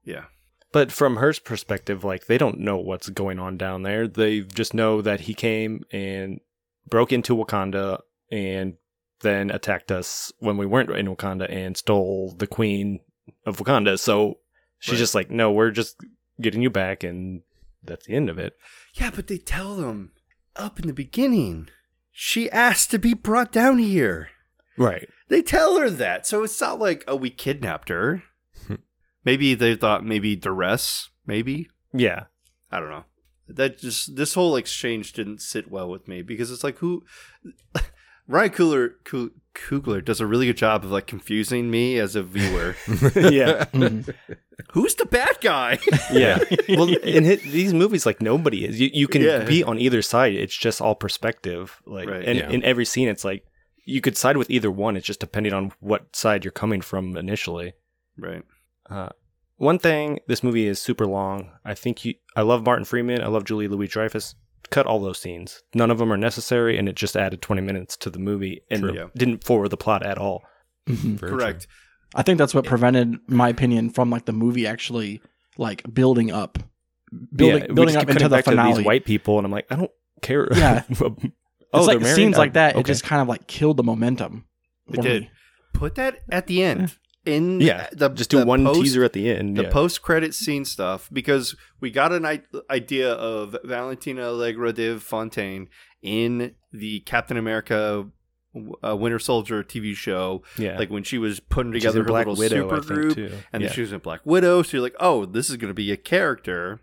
yeah, 0.04 0.26
But 0.72 0.92
from 0.92 1.18
her 1.18 1.34
perspective, 1.44 2.04
like 2.04 2.28
they 2.28 2.38
don't 2.38 2.60
know 2.60 2.78
what's 2.78 3.10
going 3.10 3.40
on 3.40 3.58
down 3.58 3.84
there. 3.84 4.08
They 4.08 4.42
just 4.42 4.74
know 4.74 5.02
that 5.02 5.22
he 5.22 5.34
came 5.34 5.84
and 5.92 6.40
broke 6.88 7.12
into 7.12 7.36
Wakanda 7.36 8.00
and 8.32 8.76
then 9.22 9.52
attacked 9.52 9.92
us 9.92 10.32
when 10.40 10.58
we 10.58 10.66
weren't 10.66 10.90
in 10.90 11.08
Wakanda 11.08 11.48
and 11.52 11.78
stole 11.78 12.34
the 12.38 12.48
queen 12.48 13.00
of 13.46 13.58
Wakanda. 13.58 14.00
So 14.00 14.40
she's 14.80 14.94
Right. 14.94 15.00
just 15.00 15.16
like, 15.16 15.30
no, 15.30 15.52
we're 15.52 15.72
just 15.72 15.96
getting 16.40 16.62
you 16.64 16.70
back, 16.72 17.04
and 17.04 17.42
that's 17.84 18.08
the 18.08 18.16
end 18.16 18.30
of 18.30 18.40
it. 18.40 18.54
Yeah, 18.96 19.12
but 19.16 19.28
they 19.28 19.38
tell 19.38 19.76
them 19.76 20.12
up 20.56 20.80
in 20.80 20.88
the 20.88 20.94
beginning. 20.94 21.70
She 22.12 22.50
asked 22.50 22.90
to 22.92 23.00
be 23.00 23.14
brought 23.14 23.52
down 23.52 23.78
here. 23.78 24.30
Right. 24.78 25.08
They 25.28 25.42
tell 25.42 25.78
her 25.80 25.90
that. 25.90 26.26
So 26.26 26.44
it's 26.44 26.60
not 26.60 26.80
like, 26.80 27.04
oh, 27.08 27.16
we 27.16 27.30
kidnapped 27.30 27.90
her. 27.90 28.24
Hmm. 28.68 28.76
maybe 29.24 29.54
they 29.54 29.76
thought 29.76 30.06
maybe 30.06 30.36
duress, 30.36 31.10
maybe. 31.26 31.70
Yeah. 31.94 32.26
I 32.72 32.80
don't 32.80 32.90
know. 32.90 33.06
That 33.48 33.78
just 33.80 34.16
this 34.16 34.34
whole 34.34 34.56
exchange 34.56 35.14
didn't 35.14 35.42
sit 35.42 35.70
well 35.70 35.90
with 35.90 36.08
me 36.08 36.22
because 36.22 36.52
it's 36.52 36.64
like 36.64 36.78
who 36.78 37.04
Ryan 38.28 38.50
Coogler 38.52 38.90
Coo- 39.04 39.32
Coogler 39.54 40.04
does 40.04 40.22
a 40.22 40.26
really 40.26 40.46
good 40.46 40.58
job 40.58 40.86
of 40.86 40.92
like 40.92 41.08
confusing 41.08 41.70
me 41.70 41.98
as 42.00 42.16
a 42.16 42.24
viewer. 42.24 42.76
yeah. 42.88 43.66
Mhm. 43.74 44.14
Who's 44.74 44.96
the 44.96 45.06
bad 45.06 45.38
guy? 45.42 45.80
Yeah. 46.12 46.40
well, 46.70 46.94
in 46.96 47.24
hit, 47.26 47.42
these 47.44 47.74
movies, 47.74 48.06
like 48.06 48.22
nobody 48.22 48.66
is. 48.66 48.80
You, 48.80 48.90
you 48.94 49.08
can 49.08 49.22
Yeah. 49.22 49.44
be 49.44 49.64
on 49.64 49.80
either 49.80 50.02
side. 50.02 50.34
It's 50.36 50.56
just 50.56 50.82
all 50.82 50.96
perspective. 50.96 51.82
Like, 51.86 52.08
Right. 52.10 52.24
and 52.26 52.38
Yeah. 52.38 52.50
in 52.50 52.64
every 52.64 52.86
scene, 52.86 53.08
it's 53.10 53.26
like 53.26 53.44
you 53.86 54.00
could 54.02 54.16
side 54.16 54.38
with 54.38 54.50
either 54.50 54.70
one. 54.72 54.96
It's 54.96 55.08
just 55.08 55.20
depending 55.20 55.54
on 55.54 55.74
what 55.80 56.16
side 56.16 56.46
you're 56.46 56.52
coming 56.52 56.82
from 56.82 57.18
initially. 57.18 57.74
right. 58.18 58.44
Uh, 58.90 59.10
one 59.58 59.78
thing, 59.80 60.20
this 60.28 60.44
movie 60.44 60.68
is 60.68 60.82
super 60.82 61.06
long. 61.06 61.52
I 61.64 61.76
think 61.76 62.04
you. 62.04 62.16
I 62.36 62.42
love 62.42 62.66
Martin 62.66 62.84
Freeman. 62.84 63.22
I 63.22 63.28
love 63.28 63.46
Julia 63.46 63.70
Louis-Dreyfus. 63.70 64.34
Cut 64.70 64.86
all 64.86 65.00
those 65.00 65.20
scenes. 65.20 65.62
None 65.74 65.92
of 65.92 65.98
them 65.98 66.14
are 66.14 66.18
necessary, 66.18 66.78
and 66.78 66.88
it 66.88 66.96
just 66.96 67.18
added 67.18 67.42
20 67.42 67.62
minutes 67.62 67.98
to 67.98 68.10
the 68.10 68.20
movie 68.20 68.62
and 68.70 68.82
True. 68.84 68.94
Yeah. 68.94 69.06
didn't 69.16 69.44
forward 69.44 69.70
the 69.70 69.78
plot 69.78 70.06
at 70.06 70.18
all. 70.18 70.44
Mhm. 70.88 71.20
Very 71.20 71.32
Correct. 71.32 71.68
I 72.16 72.24
think 72.24 72.38
that's 72.38 72.54
what 72.54 72.66
prevented 72.66 73.18
my 73.28 73.50
opinion 73.50 73.90
from 73.90 74.10
like 74.10 74.26
the 74.26 74.34
movie 74.34 74.68
actually 74.68 75.22
like 75.58 75.84
building 75.94 76.32
up, 76.32 76.58
building 77.36 77.64
Yeah, 77.68 77.74
building 77.74 77.96
up 77.96 78.10
into 78.10 78.24
the 78.24 78.30
back 78.38 78.46
to 78.46 78.52
finale. 78.52 78.74
these 78.76 78.86
white 78.86 79.06
people, 79.06 79.38
and 79.38 79.46
I'm 79.46 79.52
like, 79.52 79.66
I 79.70 79.76
don't 79.76 79.92
care. 80.22 80.48
Yeah. 80.54 80.84
oh, 81.02 81.16
it's 81.74 81.88
like 81.88 82.00
married? 82.02 82.16
scenes 82.16 82.36
Oh, 82.38 82.40
like 82.40 82.54
that. 82.54 82.76
It 82.78 82.86
just 82.86 83.04
kind 83.04 83.22
of 83.22 83.28
like 83.28 83.48
killed 83.48 83.78
the 83.78 83.84
momentum. 83.84 84.46
It 84.92 85.02
did. 85.02 85.22
me. 85.24 85.32
Put 85.74 85.96
that 85.96 86.20
at 86.30 86.48
the 86.48 86.64
end. 86.64 86.96
In 87.26 87.62
Yeah, 87.62 87.88
the 87.92 88.10
just 88.10 88.32
do 88.32 88.40
the 88.40 88.46
one 88.46 88.66
post- 88.66 88.82
teaser 88.82 89.04
at 89.04 89.14
the 89.14 89.30
end. 89.30 89.56
the 89.56 89.64
yeah. 89.64 89.70
post 89.70 90.02
credit 90.02 90.34
scene 90.34 90.66
stuff 90.66 91.08
because 91.14 91.56
we 91.80 91.92
got 91.92 92.12
an 92.12 92.26
I- 92.26 92.42
idea 92.70 93.12
of 93.14 93.56
Valentina 93.64 94.24
Allegra 94.24 94.74
de 94.74 94.98
Fontaine 95.00 95.68
in 96.02 96.56
the 96.72 97.02
Captain 97.02 97.38
America 97.38 98.08
uh, 98.84 98.96
Winter 98.98 99.20
Soldier 99.20 99.64
TV 99.64 99.96
show, 99.96 100.42
yeah, 100.58 100.78
like 100.78 100.90
when 100.90 101.04
she 101.04 101.18
was 101.18 101.40
putting 101.40 101.72
together 101.72 102.00
her 102.00 102.06
Black 102.06 102.26
little 102.26 102.40
Widow, 102.40 102.70
super 102.70 102.82
group, 102.82 103.16
too. 103.16 103.32
and 103.54 103.62
yeah. 103.62 103.68
then 103.68 103.76
she 103.76 103.82
was 103.82 103.94
in 103.94 104.00
Black 104.00 104.22
Widow. 104.26 104.62
So 104.64 104.78
you're 104.78 104.82
like, 104.84 104.96
oh, 105.00 105.26
this 105.26 105.50
is 105.50 105.58
going 105.58 105.70
to 105.70 105.74
be 105.76 105.92
a 105.92 105.98
character 105.98 106.82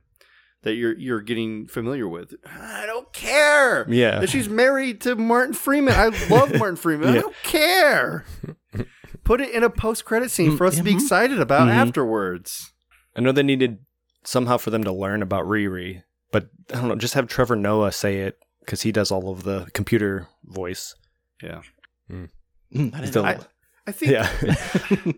that 0.62 0.74
you're 0.74 0.96
you're 0.96 1.20
getting 1.20 1.66
familiar 1.66 2.09
with. 2.09 2.35
I 2.46 2.87
don't 2.87 3.12
care. 3.12 3.87
Yeah. 3.90 4.20
that 4.20 4.31
she's 4.31 4.48
married 4.48 5.01
to 5.03 5.14
Martin 5.16 5.53
Freeman. 5.55 5.94
I 5.94 6.07
love 6.31 6.55
Martin 6.59 6.77
Freeman. 6.77 7.11
I 7.11 7.20
don't 7.20 7.35
care. 7.42 8.24
Put 9.24 9.40
it 9.40 9.50
in 9.50 9.62
a 9.62 9.70
post 9.70 10.04
credit 10.04 10.31
scene 10.31 10.57
for 10.57 10.66
us 10.66 10.76
to 10.76 10.83
be 10.83 10.92
Mhm. 10.92 11.00
excited 11.02 11.40
about 11.40 11.68
Mhm. 11.68 11.72
afterwards. 11.72 12.72
I 13.16 13.20
know 13.20 13.33
they 13.33 13.42
needed 13.42 13.78
somehow 14.24 14.57
for 14.57 14.70
them 14.70 14.85
to 14.85 14.92
learn 14.92 15.22
about 15.22 15.44
Riri, 15.46 16.02
but 16.33 16.50
I 16.72 16.76
don't 16.76 16.88
know. 16.88 16.96
Just 16.96 17.14
have 17.14 17.26
Trevor 17.28 17.57
Noah 17.57 17.92
say 17.92 18.18
it 18.20 18.38
because 18.61 18.83
he 18.83 18.92
does 18.92 19.11
all 19.11 19.31
of 19.31 19.42
the 19.44 19.68
computer 19.74 20.28
voice. 20.44 20.94
Yeah. 21.42 21.62
Mm, 22.11 22.28
I 22.72 22.76
didn't 22.78 23.07
Still- 23.07 23.24
I. 23.26 23.38
I 23.87 23.92
think 23.92 24.12
Yeah, 24.12 24.28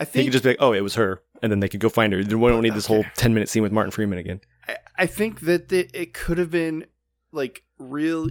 I 0.00 0.04
he 0.04 0.24
could 0.24 0.32
just 0.32 0.42
be 0.44 0.50
like, 0.50 0.56
"Oh, 0.60 0.72
it 0.72 0.80
was 0.80 0.96
her," 0.96 1.22
and 1.42 1.50
then 1.52 1.60
they 1.60 1.68
could 1.68 1.78
go 1.80 1.88
find 1.88 2.12
her. 2.12 2.22
Then 2.24 2.40
we 2.40 2.50
don't 2.50 2.62
need 2.62 2.74
this 2.74 2.86
whole 2.86 3.04
ten 3.14 3.32
minute 3.34 3.48
scene 3.48 3.62
with 3.62 3.70
Martin 3.72 3.92
Freeman 3.92 4.18
again. 4.18 4.40
I, 4.66 4.76
I 4.98 5.06
think 5.06 5.40
that 5.40 5.72
it, 5.72 5.90
it 5.94 6.12
could 6.12 6.38
have 6.38 6.50
been 6.50 6.86
like 7.32 7.62
real 7.78 8.28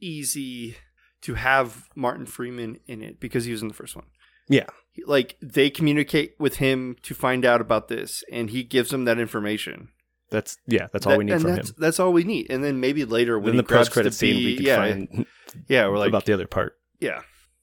easy 0.00 0.76
to 1.22 1.34
have 1.34 1.88
Martin 1.96 2.26
Freeman 2.26 2.78
in 2.86 3.02
it 3.02 3.18
because 3.20 3.46
he 3.46 3.52
was 3.52 3.62
in 3.62 3.68
the 3.68 3.74
first 3.74 3.96
one. 3.96 4.04
Yeah. 4.48 4.66
Like 5.06 5.36
they 5.40 5.70
communicate 5.70 6.34
with 6.38 6.56
him 6.56 6.96
to 7.02 7.14
find 7.14 7.44
out 7.44 7.60
about 7.60 7.88
this 7.88 8.24
and 8.32 8.50
he 8.50 8.62
gives 8.64 8.90
them 8.90 9.04
that 9.04 9.18
information. 9.18 9.88
That's 10.30 10.56
yeah, 10.66 10.88
that's 10.92 11.06
all 11.06 11.12
That- 11.12 11.18
we 11.18 11.24
need 11.24 11.32
and 11.32 11.42
from 11.42 11.54
that's, 11.54 11.70
him. 11.70 11.76
That's 11.78 12.00
all 12.00 12.12
we 12.12 12.24
need. 12.24 12.50
And 12.50 12.62
then 12.64 12.80
maybe 12.80 13.04
later 13.04 13.38
when 13.38 13.50
Then 13.52 13.56
the 13.58 13.62
grabs 13.62 13.88
post 13.88 13.92
credit 13.92 14.12
scene, 14.14 14.36
bee- 14.36 14.44
we 14.46 14.56
could 14.56 14.66
yeah, 14.66 14.76
find 14.76 15.26
yeah, 15.68 15.86
we're 15.88 15.98
like 15.98 16.08
about 16.08 16.24
the 16.26 16.32
other 16.34 16.46
part 16.46 16.74
yeah. 17.00 17.20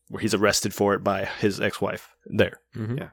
where 0.08 0.21
he's 0.21 0.34
arrested 0.34 0.74
for 0.74 0.93
it 0.95 1.04
by 1.04 1.26
his 1.26 1.60
ex 1.62 1.80
wife. 1.82 2.10
There, 2.26 2.60
Mhm. 2.76 3.12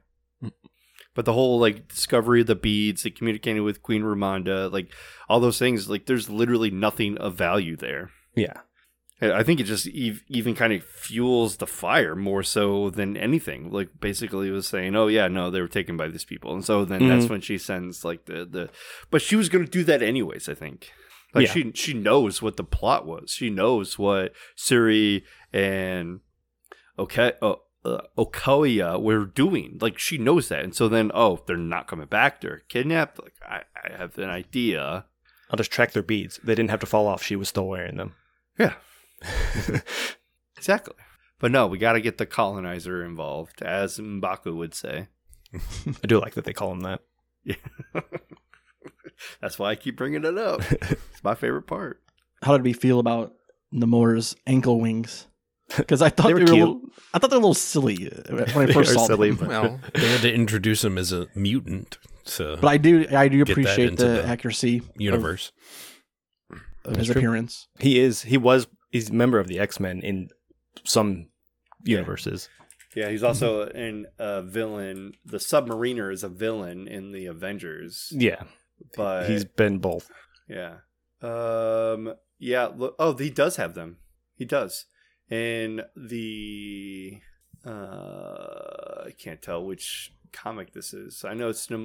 But 1.15 1.27
the 1.27 1.35
whole 1.35 1.59
like 1.59 1.89
discovery 1.89 2.41
of 2.41 2.47
the 2.47 2.55
beads, 2.55 3.03
the 3.03 3.11
communicating 3.11 3.63
with 3.65 3.83
Queen 3.83 4.03
Ramonda, 4.03 4.73
like 4.73 4.91
all 5.29 5.41
those 5.41 5.59
things, 5.59 5.91
like 5.91 6.07
there's 6.07 6.31
literally 6.31 6.71
nothing 6.71 7.19
of 7.19 7.35
value 7.35 7.77
there. 7.77 8.11
yeah, 8.35 8.61
I 9.23 9.43
think 9.45 9.61
it 9.61 9.65
just 9.65 9.87
ev- 9.87 10.23
even 10.29 10.55
kind 10.55 10.73
of 10.73 10.83
fuels 10.85 11.59
the 11.59 11.67
fire 11.67 12.17
more 12.17 12.43
so 12.43 12.91
than 12.91 13.17
anything. 13.17 13.71
Like 13.71 14.01
basically, 14.01 14.49
it 14.49 14.53
was 14.53 14.67
saying, 14.67 14.97
"Oh 14.97 15.07
yeah, 15.07 15.29
no, 15.29 15.51
they 15.51 15.61
were 15.61 15.69
taken 15.69 15.97
by 15.97 16.09
these 16.09 16.25
people," 16.25 16.53
and 16.55 16.65
so 16.65 16.85
then 16.85 17.09
that's 17.09 17.27
Mhm. 17.27 17.31
when 17.31 17.41
she 17.41 17.57
sends 17.59 18.05
like 18.05 18.25
the 18.25 18.45
the. 18.45 18.71
But 19.11 19.23
she 19.23 19.37
was 19.37 19.49
going 19.49 19.65
to 19.65 19.71
do 19.71 19.85
that 19.85 20.03
anyways. 20.03 20.49
I 20.49 20.55
think. 20.55 20.91
Like 21.35 21.47
Yeah. 21.47 21.53
she 21.53 21.73
she 21.75 21.95
knows 21.95 22.43
what 22.43 22.57
the 22.57 22.65
plot 22.65 23.07
was. 23.07 23.31
She 23.31 23.49
knows 23.49 23.99
what 23.99 24.33
Shuri 24.57 25.25
and 25.53 26.21
okay 26.99 27.33
uh, 27.41 27.55
uh, 27.85 28.03
Okoye 28.19 29.01
were 29.01 29.25
doing. 29.25 29.79
Like 29.81 29.99
she 29.99 30.19
knows 30.19 30.49
that, 30.49 30.65
and 30.65 30.75
so 30.75 30.89
then 30.89 31.11
oh, 31.15 31.43
they're 31.47 31.57
not 31.57 31.87
coming 31.87 32.07
back. 32.07 32.41
They're 32.41 32.63
kidnapped. 32.69 33.19
Like 33.23 33.35
I, 33.49 33.63
I 33.85 33.97
have 33.97 34.19
an 34.19 34.31
idea. 34.31 35.07
I'll 35.51 35.57
just 35.57 35.71
track 35.71 35.93
their 35.93 36.03
beads. 36.03 36.41
They 36.43 36.55
didn't 36.55 36.71
have 36.71 36.81
to 36.81 36.87
fall 36.87 37.07
off. 37.07 37.23
She 37.23 37.37
was 37.37 37.49
still 37.49 37.67
wearing 37.69 37.97
them. 37.99 38.15
Yeah. 38.59 38.75
Exactly. 40.57 40.95
But 41.41 41.51
no, 41.51 41.67
we 41.67 41.77
got 41.79 41.95
to 41.95 42.01
get 42.01 42.19
the 42.19 42.27
colonizer 42.27 43.05
involved, 43.05 43.63
as 43.63 43.99
Mbaku 43.99 44.55
would 44.57 44.75
say. 44.75 45.09
I 45.53 46.07
do 46.07 46.21
like 46.21 46.35
that 46.35 46.45
they 46.45 46.53
call 46.53 46.71
him 46.71 46.81
that. 46.83 47.01
Yeah. 47.45 47.57
That's 49.41 49.59
why 49.59 49.71
I 49.71 49.75
keep 49.75 49.97
bringing 49.97 50.25
it 50.25 50.39
up. 50.39 50.61
It's 50.73 51.25
my 51.25 51.35
favorite 51.35 51.67
part. 51.67 52.01
How 52.43 52.53
did 52.57 52.65
we 52.65 52.73
feel 52.73 52.99
about 53.01 53.33
Namor's 53.75 54.37
ankle 54.47 54.81
wings? 54.81 55.27
Because 55.77 56.01
I 56.03 56.11
thought 56.11 56.29
They 56.29 56.35
they 56.35 56.35
were 56.35 56.41
were, 56.41 56.45
a 56.45 56.47
cute. 56.55 56.59
little, 56.69 56.81
I 57.15 57.19
thought 57.19 57.31
they 57.31 57.37
were 57.37 57.41
a 57.43 57.47
little 57.47 57.55
silly 57.55 58.11
uh, 58.13 58.45
when 58.55 58.69
I 58.71 58.73
first 58.73 58.91
are 58.93 58.95
saw 58.95 59.07
silly, 59.07 59.31
them. 59.31 59.39
but- 59.39 59.49
Well, 59.49 59.81
they 59.95 60.09
had 60.09 60.21
to 60.23 60.33
introduce 60.33 60.85
him 60.85 60.99
as 60.99 61.13
a 61.13 61.29
mutant 61.35 61.99
to 62.27 62.57
But 62.61 62.69
I 62.69 62.77
do, 62.77 63.07
I 63.11 63.29
do 63.29 63.43
appreciate 63.43 63.97
the, 63.97 64.05
the 64.07 64.27
accuracy 64.27 64.79
of- 64.79 64.91
universe. 64.97 65.51
of, 66.85 66.97
his 66.97 67.07
true. 67.07 67.17
appearance. 67.17 67.69
He 67.79 67.99
is. 68.01 68.23
He 68.23 68.37
was. 68.37 68.67
He's 68.93 69.11
a 69.11 69.15
member 69.15 69.41
of 69.41 69.49
the 69.49 69.59
X 69.59 69.81
Men 69.81 70.01
in 70.01 70.29
some 70.85 71.27
universes. 71.83 72.49
Yeah, 72.95 73.09
he's 73.09 73.23
also 73.23 73.67
in 73.69 74.07
a 74.19 74.43
villain. 74.43 75.15
The 75.25 75.39
Submariner 75.39 76.13
is 76.13 76.23
a 76.23 76.29
villain 76.29 76.87
in 76.87 77.13
the 77.13 77.25
Avengers. 77.27 78.13
Yeah, 78.15 78.43
But 78.95 79.31
he's 79.31 79.47
been 79.47 79.79
both. 79.79 80.11
yeah, 80.47 80.77
um, 81.23 82.13
yeah. 82.39 82.67
Look, 82.67 82.95
oh, 82.99 83.17
he 83.17 83.31
does 83.31 83.57
have 83.57 83.73
them. 83.75 83.97
He 84.35 84.45
does. 84.45 84.85
In 85.31 85.81
the 85.97 87.21
uh, 87.65 89.05
I 89.07 89.11
can't 89.19 89.41
tell 89.41 89.65
which 89.65 90.13
comic 90.33 90.73
this 90.75 90.93
is. 90.93 91.25
I 91.25 91.33
know 91.33 91.49
it's 91.49 91.71
uh, 91.71 91.77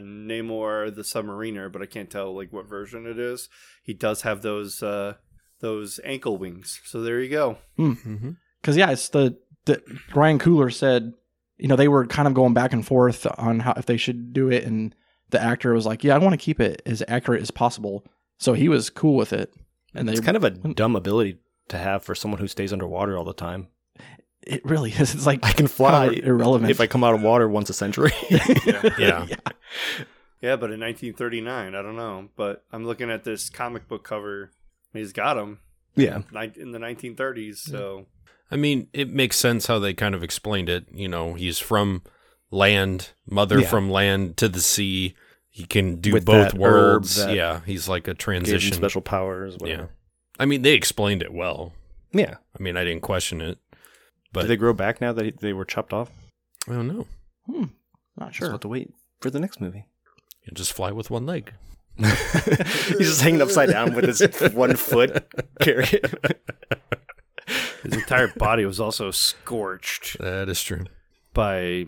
Namor 0.00 0.94
the 0.94 1.02
Submariner, 1.02 1.70
but 1.70 1.82
I 1.82 1.86
can't 1.86 2.10
tell 2.10 2.34
like 2.34 2.52
what 2.52 2.66
version 2.68 3.06
it 3.06 3.18
is. 3.18 3.50
He 3.82 3.92
does 3.92 4.22
have 4.22 4.40
those 4.40 4.82
uh, 4.82 5.14
those 5.60 6.00
ankle 6.04 6.36
wings. 6.36 6.80
So 6.84 7.00
there 7.02 7.20
you 7.20 7.30
go. 7.30 7.58
Mm-hmm. 7.78 8.30
Because 8.60 8.76
yeah, 8.76 8.90
it's 8.90 9.08
the, 9.08 9.36
the 9.64 9.82
Ryan 10.14 10.38
Coogler 10.38 10.72
said, 10.72 11.12
you 11.56 11.68
know, 11.68 11.76
they 11.76 11.88
were 11.88 12.06
kind 12.06 12.28
of 12.28 12.34
going 12.34 12.54
back 12.54 12.72
and 12.72 12.86
forth 12.86 13.26
on 13.38 13.60
how 13.60 13.72
if 13.76 13.86
they 13.86 13.96
should 13.96 14.32
do 14.32 14.50
it, 14.50 14.64
and 14.64 14.94
the 15.30 15.40
actor 15.42 15.72
was 15.72 15.86
like, 15.86 16.04
"Yeah, 16.04 16.14
I 16.14 16.18
want 16.18 16.32
to 16.34 16.44
keep 16.44 16.60
it 16.60 16.82
as 16.84 17.02
accurate 17.08 17.42
as 17.42 17.50
possible." 17.50 18.04
So 18.38 18.52
he 18.52 18.68
was 18.68 18.90
cool 18.90 19.16
with 19.16 19.32
it, 19.32 19.52
and 19.94 20.06
they 20.08 20.12
It's 20.12 20.20
kind 20.20 20.36
of 20.36 20.44
a 20.44 20.50
dumb 20.50 20.94
ability 20.94 21.38
to 21.68 21.78
have 21.78 22.02
for 22.02 22.14
someone 22.14 22.40
who 22.40 22.46
stays 22.48 22.72
underwater 22.72 23.16
all 23.16 23.24
the 23.24 23.32
time. 23.32 23.68
it 24.42 24.64
really 24.64 24.90
is. 24.92 25.14
It's 25.14 25.26
like 25.26 25.44
I 25.44 25.52
can 25.52 25.66
fly 25.66 26.08
kind 26.08 26.18
of 26.18 26.24
irrelevant. 26.26 26.70
if 26.70 26.80
I 26.80 26.86
come 26.86 27.02
out 27.02 27.14
of 27.14 27.22
water 27.22 27.48
once 27.48 27.70
a 27.70 27.74
century. 27.74 28.12
Yeah. 28.66 28.90
Yeah. 28.98 29.26
Yeah, 30.42 30.54
but 30.56 30.70
in 30.70 30.80
1939, 30.80 31.74
I 31.74 31.82
don't 31.82 31.96
know. 31.96 32.28
But 32.36 32.64
I'm 32.70 32.84
looking 32.84 33.10
at 33.10 33.24
this 33.24 33.48
comic 33.48 33.88
book 33.88 34.04
cover. 34.04 34.52
He's 34.92 35.12
got 35.12 35.34
them 35.34 35.60
yeah, 35.94 36.22
in 36.56 36.72
the 36.72 36.78
1930s. 36.78 37.56
So 37.58 38.06
I 38.50 38.56
mean, 38.56 38.88
it 38.92 39.10
makes 39.10 39.36
sense 39.36 39.66
how 39.66 39.78
they 39.78 39.92
kind 39.94 40.14
of 40.14 40.22
explained 40.22 40.68
it. 40.68 40.86
You 40.92 41.08
know, 41.08 41.34
he's 41.34 41.58
from 41.58 42.02
land, 42.50 43.10
mother 43.28 43.60
Yeah. 43.60 43.66
from 43.68 43.90
land 43.90 44.36
to 44.38 44.48
the 44.48 44.60
sea. 44.60 45.14
He 45.50 45.64
can 45.64 45.96
do 46.02 46.12
With 46.12 46.24
both 46.26 46.52
that 46.52 46.54
herb, 46.54 46.60
worlds. 46.60 47.16
that 47.16 47.34
yeah, 47.34 47.60
he's 47.64 47.88
like 47.88 48.06
a 48.08 48.14
transition. 48.14 48.72
special 48.74 49.00
powers. 49.00 49.56
Whatever. 49.58 49.82
Yeah. 49.82 49.88
I 50.38 50.44
mean, 50.44 50.62
they 50.62 50.74
explained 50.74 51.22
it 51.22 51.32
well. 51.32 51.72
Yeah. 52.12 52.36
I 52.58 52.62
mean, 52.62 52.76
I 52.76 52.84
didn't 52.84 53.02
question 53.02 53.40
it, 53.40 53.58
but 54.32 54.42
Did 54.42 54.48
they 54.48 54.56
grow 54.56 54.74
back 54.74 55.00
now 55.00 55.12
that 55.14 55.40
they 55.40 55.52
were 55.54 55.64
chopped 55.64 55.92
off? 55.94 56.10
I 56.68 56.72
don't 56.72 56.88
know. 56.88 57.06
Hmm. 57.46 57.64
Not 58.18 58.34
Sure. 58.34 58.46
sure. 58.46 58.52
have 58.52 58.60
to 58.60 58.68
wait 58.68 58.90
for 59.20 59.30
the 59.30 59.40
next 59.40 59.60
movie. 59.60 59.86
You 60.44 60.52
just 60.52 60.72
fly 60.74 60.92
with 60.92 61.10
one 61.10 61.24
leg. 61.26 61.52
He's 61.98 62.98
just 62.98 63.20
hanging 63.22 63.42
upside 63.42 63.70
down 63.70 63.94
with 63.94 64.04
his 64.04 64.52
one 64.52 64.76
foot 64.76 65.26
carrying. 65.60 66.02
His 67.82 67.94
entire 67.94 68.28
body 68.28 68.64
was 68.64 68.80
also 68.80 69.10
scorched 69.10 70.18
That 70.18 70.48
is 70.48 70.62
true. 70.62 70.84
by 71.32 71.86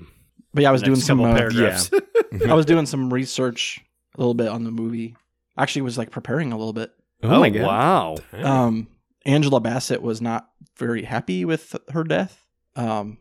But 0.54 0.62
yeah, 0.62 0.68
I 0.68 0.72
was 0.72 0.82
doing 0.82 0.96
some. 0.96 1.20
Uh, 1.20 1.34
paragraphs. 1.34 1.90
I 2.46 2.54
was 2.54 2.66
doing 2.66 2.86
some 2.86 3.12
research 3.12 3.80
a 4.14 4.20
little 4.20 4.34
bit 4.34 4.48
on 4.48 4.64
the 4.64 4.70
movie. 4.70 5.16
Actually, 5.56 5.82
was 5.82 5.98
like 5.98 6.10
preparing 6.10 6.52
a 6.52 6.56
little 6.56 6.72
bit. 6.72 6.92
Oh, 7.22 7.40
my 7.40 7.50
god! 7.50 7.62
Wow. 7.62 8.16
Um, 8.32 8.86
Angela 9.24 9.60
Bassett 9.60 10.00
was 10.02 10.22
not 10.22 10.48
very 10.76 11.02
happy 11.02 11.44
with 11.44 11.74
her 11.90 12.04
death. 12.04 12.44
Um, 12.76 13.18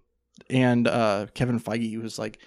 and 0.50 0.88
uh, 0.88 1.26
Kevin 1.34 1.60
Feige 1.60 2.02
was 2.02 2.20
like, 2.20 2.40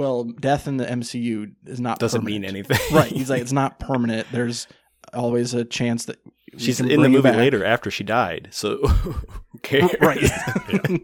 "Well, 0.00 0.24
death 0.24 0.66
in 0.66 0.78
the 0.78 0.86
MCU 0.86 1.52
is 1.66 1.78
not 1.78 1.98
Doesn't 1.98 2.24
mean 2.24 2.42
anything, 2.42 2.78
right? 2.92 3.12
He's 3.12 3.28
like, 3.28 3.42
"It's 3.42 3.52
not 3.52 3.78
permanent. 3.88 4.26
There's 4.32 4.66
always 5.12 5.52
a 5.52 5.62
chance 5.62 6.06
that 6.06 6.16
She's 6.56 6.80
in 6.80 6.88
the 6.88 7.08
movie 7.10 7.20
back." 7.20 7.36
later 7.36 7.62
after 7.62 7.90
she 7.90 8.02
died, 8.02 8.48
so 8.50 8.78
who 8.86 9.58
cares? 9.58 9.94
right? 10.00 11.02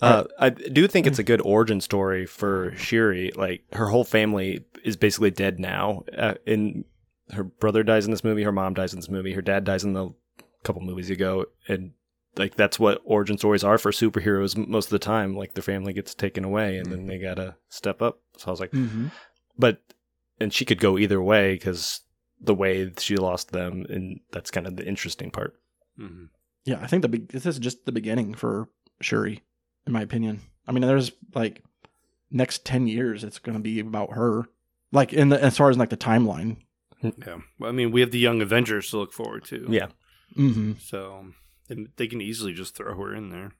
Uh, 0.00 0.24
I 0.38 0.48
do 0.48 0.88
think 0.88 1.06
it's 1.06 1.18
a 1.18 1.22
good 1.22 1.42
origin 1.42 1.82
story 1.82 2.24
for 2.24 2.72
Shuri. 2.76 3.32
Like 3.36 3.64
her 3.74 3.88
whole 3.88 4.04
family 4.04 4.64
is 4.82 4.96
basically 4.96 5.30
dead 5.30 5.60
now. 5.60 6.04
Uh, 6.16 6.34
in 6.46 6.84
her 7.32 7.44
brother 7.44 7.82
dies 7.82 8.06
in 8.06 8.12
this 8.12 8.24
movie, 8.24 8.44
her 8.44 8.52
mom 8.52 8.72
dies 8.72 8.94
in 8.94 8.98
this 8.98 9.10
movie, 9.10 9.34
her 9.34 9.42
dad 9.42 9.64
dies 9.64 9.84
in 9.84 9.92
the 9.92 10.08
couple 10.64 10.80
movies 10.82 11.10
ago, 11.10 11.44
and 11.68 11.92
like 12.36 12.54
that's 12.56 12.78
what 12.78 13.00
origin 13.04 13.38
stories 13.38 13.64
are 13.64 13.78
for 13.78 13.90
superheroes 13.92 14.56
most 14.68 14.86
of 14.86 14.90
the 14.90 14.98
time. 14.98 15.34
Like 15.36 15.54
their 15.54 15.62
family 15.62 15.92
gets 15.92 16.14
taken 16.14 16.44
away, 16.44 16.78
and 16.78 16.90
then 16.90 17.06
they 17.06 17.18
gotta 17.18 17.56
step 17.68 18.02
up. 18.02 18.20
So 18.38 18.48
I 18.48 18.50
was 18.50 18.60
like, 18.60 18.72
hmm 18.72 19.06
but 19.58 19.80
and 20.38 20.52
she 20.52 20.66
could 20.66 20.80
go 20.80 20.98
either 20.98 21.20
way 21.22 21.54
because 21.54 22.00
the 22.40 22.54
way 22.54 22.92
she 22.98 23.16
lost 23.16 23.52
them, 23.52 23.86
and 23.88 24.20
that's 24.32 24.50
kind 24.50 24.66
of 24.66 24.76
the 24.76 24.86
interesting 24.86 25.30
part. 25.30 25.54
Mhm. 25.98 26.28
Yeah, 26.66 26.78
I 26.82 26.86
think 26.88 27.02
the 27.02 27.08
be- 27.08 27.18
this 27.18 27.46
is 27.46 27.58
just 27.58 27.86
the 27.86 27.92
beginning 27.92 28.34
for 28.34 28.68
Shuri, 29.00 29.42
in 29.86 29.92
my 29.94 30.02
opinion. 30.02 30.42
I 30.68 30.72
mean, 30.72 30.82
there's 30.82 31.12
like 31.34 31.62
next 32.30 32.66
ten 32.66 32.86
years, 32.86 33.24
it's 33.24 33.38
going 33.38 33.56
to 33.56 33.62
be 33.62 33.80
about 33.80 34.12
her. 34.12 34.44
Like 34.92 35.12
in 35.14 35.30
the 35.30 35.42
as 35.42 35.56
far 35.56 35.70
as 35.70 35.78
like 35.78 35.90
the 35.90 35.96
timeline. 35.96 36.58
Yeah. 37.02 37.38
Well, 37.58 37.70
I 37.70 37.72
mean, 37.72 37.92
we 37.92 38.00
have 38.00 38.10
the 38.10 38.18
Young 38.18 38.42
Avengers 38.42 38.90
to 38.90 38.98
look 38.98 39.12
forward 39.14 39.44
to. 39.46 39.66
Yeah. 39.70 39.86
Mm-hmm. 40.36 40.72
So 40.80 41.26
and 41.68 41.88
they 41.96 42.06
can 42.06 42.20
easily 42.20 42.52
just 42.52 42.74
throw 42.74 42.96
her 42.96 43.14
in 43.14 43.30
there. 43.30 43.52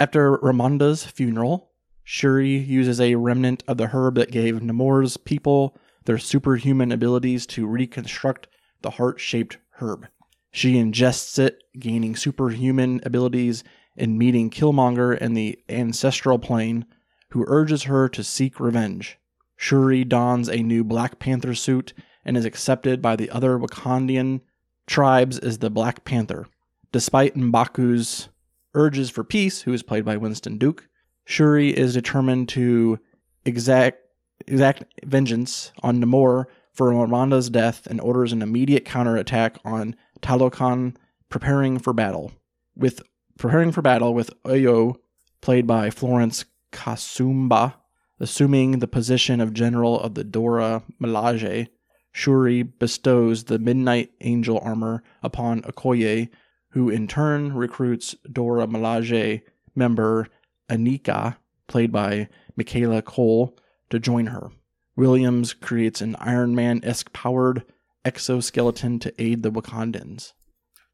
After 0.00 0.38
Ramonda's 0.38 1.04
funeral, 1.04 1.70
Shuri 2.04 2.56
uses 2.56 3.00
a 3.00 3.14
remnant 3.14 3.62
of 3.68 3.76
the 3.76 3.88
herb 3.88 4.16
that 4.16 4.32
gave 4.32 4.62
Namor's 4.62 5.16
people 5.16 5.76
their 6.04 6.18
superhuman 6.18 6.90
abilities 6.90 7.46
to 7.46 7.66
reconstruct 7.66 8.48
the 8.82 8.90
heart 8.90 9.20
shaped 9.20 9.58
herb. 9.80 10.08
She 10.50 10.74
ingests 10.74 11.38
it, 11.38 11.62
gaining 11.78 12.16
superhuman 12.16 13.00
abilities 13.04 13.62
in 13.96 14.18
meeting 14.18 14.50
Killmonger 14.50 15.16
in 15.16 15.34
the 15.34 15.58
ancestral 15.68 16.38
plane, 16.38 16.84
who 17.30 17.44
urges 17.46 17.84
her 17.84 18.08
to 18.08 18.24
seek 18.24 18.60
revenge. 18.60 19.18
Shuri 19.56 20.04
dons 20.04 20.48
a 20.48 20.62
new 20.62 20.82
Black 20.82 21.18
Panther 21.18 21.54
suit 21.54 21.92
and 22.24 22.36
is 22.36 22.44
accepted 22.44 23.00
by 23.00 23.16
the 23.16 23.30
other 23.30 23.58
Wakandian 23.58 24.40
tribes 24.86 25.38
as 25.38 25.58
the 25.58 25.70
Black 25.70 26.04
Panther. 26.04 26.46
Despite 26.92 27.34
Mbaku's 27.34 28.28
urges 28.74 29.10
for 29.10 29.24
peace, 29.24 29.62
who 29.62 29.72
is 29.72 29.82
played 29.82 30.04
by 30.04 30.16
Winston 30.16 30.58
Duke, 30.58 30.88
Shuri 31.24 31.70
is 31.70 31.94
determined 31.94 32.48
to 32.50 32.98
exact 33.44 33.98
exact 34.46 34.84
vengeance 35.04 35.72
on 35.82 36.00
Namor 36.00 36.46
for 36.72 36.90
Ramonda's 36.90 37.48
death 37.50 37.86
and 37.86 38.00
orders 38.00 38.32
an 38.32 38.42
immediate 38.42 38.84
counterattack 38.84 39.58
on 39.64 39.94
Talokan, 40.20 40.96
preparing 41.28 41.78
for 41.78 41.92
battle. 41.92 42.32
With 42.76 43.02
preparing 43.38 43.72
for 43.72 43.82
battle 43.82 44.14
with 44.14 44.30
Ayo, 44.44 44.96
played 45.40 45.66
by 45.66 45.90
Florence 45.90 46.44
Kasumba, 46.72 47.74
assuming 48.20 48.78
the 48.78 48.88
position 48.88 49.40
of 49.40 49.54
general 49.54 50.00
of 50.00 50.14
the 50.14 50.24
Dora 50.24 50.82
Milaje, 51.00 51.68
Shuri 52.12 52.62
bestows 52.62 53.44
the 53.44 53.58
Midnight 53.58 54.10
Angel 54.20 54.60
armor 54.62 55.02
upon 55.22 55.62
Okoye, 55.62 56.28
who 56.72 56.90
in 56.90 57.06
turn 57.08 57.54
recruits 57.54 58.14
Dora 58.30 58.66
Milaje 58.66 59.42
member 59.74 60.28
Aneka, 60.68 61.36
played 61.68 61.92
by 61.92 62.28
Michaela 62.56 63.02
Coel, 63.02 63.56
to 63.90 63.98
join 63.98 64.26
her. 64.26 64.50
Williams 64.96 65.54
creates 65.54 66.00
an 66.00 66.16
Iron 66.18 66.54
Man 66.54 66.80
esque 66.82 67.12
powered 67.12 67.64
exoskeleton 68.04 68.98
to 69.00 69.22
aid 69.22 69.42
the 69.42 69.50
Wakandans. 69.50 70.32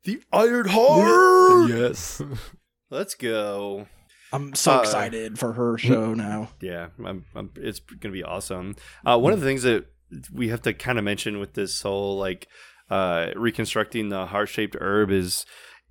The 0.05 0.23
Iron 0.33 0.69
Heart. 0.69 1.71
Yes. 1.71 2.23
Let's 2.91 3.15
go. 3.15 3.87
I'm 4.33 4.55
so 4.55 4.73
Uh, 4.77 4.81
excited 4.81 5.39
for 5.39 5.53
her 5.55 5.79
show 5.79 6.15
now. 6.15 6.51
Yeah, 6.61 6.89
I'm, 7.05 7.25
I'm, 7.35 7.51
it's 7.57 7.81
going 7.81 8.01
to 8.01 8.19
be 8.19 8.23
awesome. 8.23 8.77
Uh, 9.05 9.19
one 9.19 9.33
of 9.33 9.41
the 9.41 9.47
things 9.47 9.63
that 9.63 9.87
we 10.33 10.49
have 10.49 10.63
to 10.63 10.73
kind 10.75 10.99
of 10.99 11.05
mention 11.05 11.39
with 11.39 11.55
this 11.55 11.81
whole 11.83 12.17
like 12.19 12.47
uh, 12.91 13.29
reconstructing 13.37 14.09
the 14.09 14.27
heart 14.27 14.49
shaped 14.49 14.77
herb 14.81 15.11
is 15.11 15.45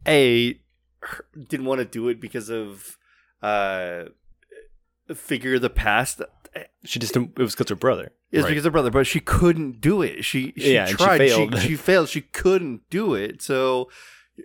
a 0.08 0.60
didn't 1.48 1.66
want 1.66 1.80
to 1.80 1.86
do 1.86 2.08
it 2.10 2.20
because 2.20 2.50
of 2.50 2.98
uh, 3.42 4.06
figure 5.14 5.56
of 5.56 5.62
the 5.62 5.70
past. 5.70 6.22
She 6.84 7.00
just 7.00 7.16
it 7.16 7.38
was 7.38 7.54
because 7.56 7.70
her 7.70 7.76
brother. 7.76 8.12
It's 8.32 8.44
Right. 8.44 8.50
because 8.50 8.66
her 8.66 8.72
brother, 8.72 8.90
but 8.92 9.06
she 9.08 9.20
couldn't 9.20 9.80
do 9.80 10.02
it. 10.02 10.26
She 10.26 10.54
she 10.58 10.74
Yeah, 10.74 10.88
tried. 10.88 11.20
She 11.22 11.28
failed. 11.30 11.60
She, 11.60 11.76
failed. 11.78 12.10
She 12.10 12.22
couldn't 12.22 12.82
do 12.90 13.14
it. 13.14 13.42
So 13.42 13.90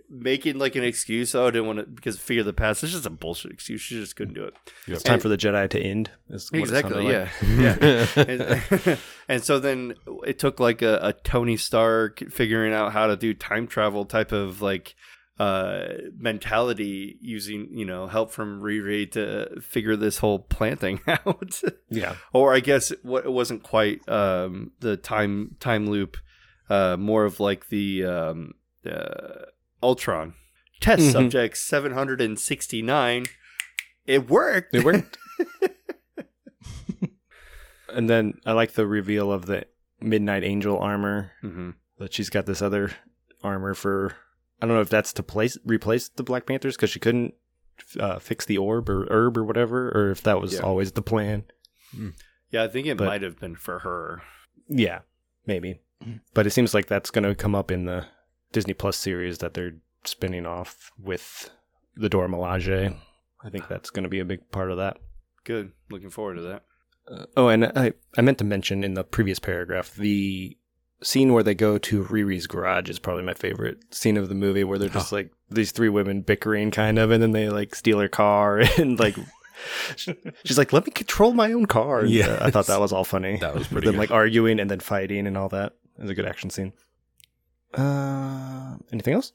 making 0.09 0.57
like 0.57 0.75
an 0.75 0.83
excuse, 0.83 1.35
oh, 1.35 1.47
I 1.47 1.51
didn't 1.51 1.67
want 1.67 1.79
to 1.79 1.85
because 1.85 2.17
figure 2.19 2.41
of 2.41 2.45
the 2.45 2.53
past. 2.53 2.83
It's 2.83 2.93
just 2.93 3.05
a 3.05 3.09
bullshit 3.09 3.51
excuse. 3.51 3.81
She 3.81 3.95
just 3.95 4.15
couldn't 4.15 4.35
do 4.35 4.43
it. 4.45 4.53
It's 4.87 5.03
time 5.03 5.13
And- 5.15 5.21
for 5.21 5.29
the 5.29 5.37
Jedi 5.37 5.69
to 5.71 5.79
end. 5.79 6.11
Exactly. 6.53 7.07
Yeah. 7.09 7.29
like. 7.41 7.81
Yeah. 7.81 8.07
and, 8.15 8.97
and 9.27 9.43
so 9.43 9.59
then 9.59 9.95
it 10.25 10.39
took 10.39 10.59
like 10.59 10.81
a, 10.81 10.99
a 11.01 11.13
Tony 11.13 11.57
Stark 11.57 12.23
figuring 12.31 12.73
out 12.73 12.93
how 12.93 13.07
to 13.07 13.15
do 13.17 13.33
time 13.33 13.67
travel 13.67 14.05
type 14.05 14.31
of 14.31 14.61
like 14.61 14.95
uh 15.43 15.87
mentality 16.17 17.17
using 17.21 17.61
you 17.79 17.85
know 17.85 18.07
help 18.07 18.31
from 18.31 18.61
Riri 18.61 19.09
to 19.11 19.59
figure 19.61 19.95
this 19.95 20.17
whole 20.19 20.39
plant 20.39 20.79
thing 20.79 20.99
out 21.07 21.61
Yeah. 21.89 22.15
or 22.33 22.53
I 22.53 22.59
guess 22.59 22.91
it, 22.91 22.99
it 23.03 23.31
wasn't 23.31 23.63
quite 23.63 24.07
um 24.07 24.71
the 24.79 24.95
time 24.97 25.55
time 25.59 25.87
loop 25.93 26.17
uh 26.69 26.95
more 26.97 27.25
of 27.25 27.39
like 27.39 27.69
the 27.69 28.05
um 28.05 28.53
uh 28.85 29.45
Ultron 29.81 30.33
test 30.79 31.01
Mhm. 31.03 31.11
subject 31.11 31.57
769 31.57 33.25
it 34.05 34.29
worked 34.29 34.75
It 34.75 34.83
worked. 34.85 35.17
and 37.89 38.09
then 38.09 38.39
I 38.45 38.51
like 38.53 38.73
the 38.73 38.87
reveal 38.87 39.31
of 39.31 39.45
the 39.45 39.65
Midnight 40.01 40.43
Angel 40.43 40.77
armor 40.79 41.31
hmm 41.41 41.71
that 41.99 42.13
she's 42.13 42.29
got 42.29 42.45
this 42.45 42.61
other 42.61 42.91
armor 43.43 43.73
for. 43.73 44.13
I 44.63 44.65
don't 44.65 44.75
know 44.75 44.81
if 44.81 44.89
that's 44.89 45.11
to 45.13 45.23
place 45.23 45.57
replace 45.65 46.07
the 46.07 46.23
Black 46.23 46.45
Panthers 46.45 46.77
because 46.77 46.89
she 46.89 46.99
couldn't 46.99 47.33
uh, 47.99 48.17
fix 48.19 48.45
the 48.45 48.57
orb 48.57 48.89
or 48.89 49.05
herb 49.11 49.37
or 49.37 49.43
whatever, 49.43 49.89
or 49.89 50.09
if 50.09 50.23
that 50.23 50.39
was 50.39 50.53
Yeah. 50.53 50.59
always 50.61 50.93
the 50.93 51.01
plan. 51.01 51.43
yeah 52.49 52.63
I 52.63 52.69
think 52.69 52.87
it 52.87 52.97
But- 52.97 53.05
might 53.07 53.21
have 53.23 53.39
been 53.39 53.55
for 53.57 53.79
her 53.79 54.21
Yeah, 54.69 54.99
maybe. 55.45 55.81
But 56.33 56.47
it 56.47 56.51
seems 56.51 56.73
like 56.73 56.87
that's 56.87 57.11
going 57.11 57.23
to 57.25 57.35
come 57.35 57.55
up 57.55 57.71
in 57.71 57.83
the 57.85 58.05
Disney 58.53 58.73
Plus 58.73 58.95
series 58.97 59.39
that 59.39 59.53
they're 59.53 59.75
spinning 60.05 60.45
off 60.45 60.91
with 60.97 61.49
the 61.95 62.07
Dora 62.09 62.27
Milaje. 62.29 62.95
I 63.43 63.49
think 63.49 63.67
that's 63.67 63.89
going 63.89 64.03
to 64.03 64.09
be 64.09 64.19
a 64.19 64.25
big 64.25 64.49
part 64.51 64.71
of 64.71 64.77
that. 64.77 64.97
Good. 65.43 65.71
Looking 65.89 66.09
forward 66.09 66.35
to 66.35 66.41
that. 66.43 66.63
Uh, 67.09 67.25
oh, 67.35 67.47
and 67.49 67.65
I, 67.65 67.93
I 68.17 68.21
meant 68.21 68.37
to 68.37 68.43
mention 68.45 68.83
in 68.83 68.93
the 68.93 69.03
previous 69.03 69.39
paragraph 69.39 69.93
the 69.93 70.57
scene 71.03 71.33
where 71.33 71.43
they 71.43 71.55
go 71.55 71.77
to 71.77 72.03
Riri's 72.05 72.47
garage 72.47 72.89
is 72.89 72.99
probably 72.99 73.23
my 73.23 73.33
favorite 73.33 73.93
scene 73.93 74.17
of 74.17 74.29
the 74.29 74.35
movie 74.35 74.63
where 74.63 74.77
they're 74.79 74.89
just 74.89 75.11
like 75.11 75.31
these 75.49 75.71
three 75.71 75.89
women 75.89 76.21
bickering 76.21 76.71
kind 76.71 76.97
of 76.97 77.11
and 77.11 77.21
then 77.21 77.31
they 77.31 77.49
like 77.49 77.75
steal 77.75 77.99
her 77.99 78.07
car 78.07 78.59
and 78.77 78.99
like 78.99 79.15
she's 79.95 80.57
like 80.57 80.73
let 80.73 80.85
me 80.85 80.91
control 80.91 81.33
my 81.33 81.51
own 81.53 81.65
car. 81.65 82.01
And, 82.01 82.21
uh, 82.21 82.39
I 82.41 82.51
thought 82.51 82.67
that 82.67 82.79
was 82.79 82.91
all 82.91 83.05
funny. 83.05 83.37
That 83.37 83.53
was 83.53 83.67
pretty 83.67 83.87
them 83.89 83.97
like 83.97 84.11
arguing 84.11 84.59
and 84.59 84.69
then 84.69 84.79
fighting 84.79 85.27
and 85.27 85.37
all 85.37 85.49
that. 85.49 85.73
It 85.97 86.01
was 86.01 86.11
a 86.11 86.15
good 86.15 86.25
action 86.25 86.49
scene. 86.49 86.73
Uh 87.73 88.77
anything 88.91 89.13
else? 89.13 89.31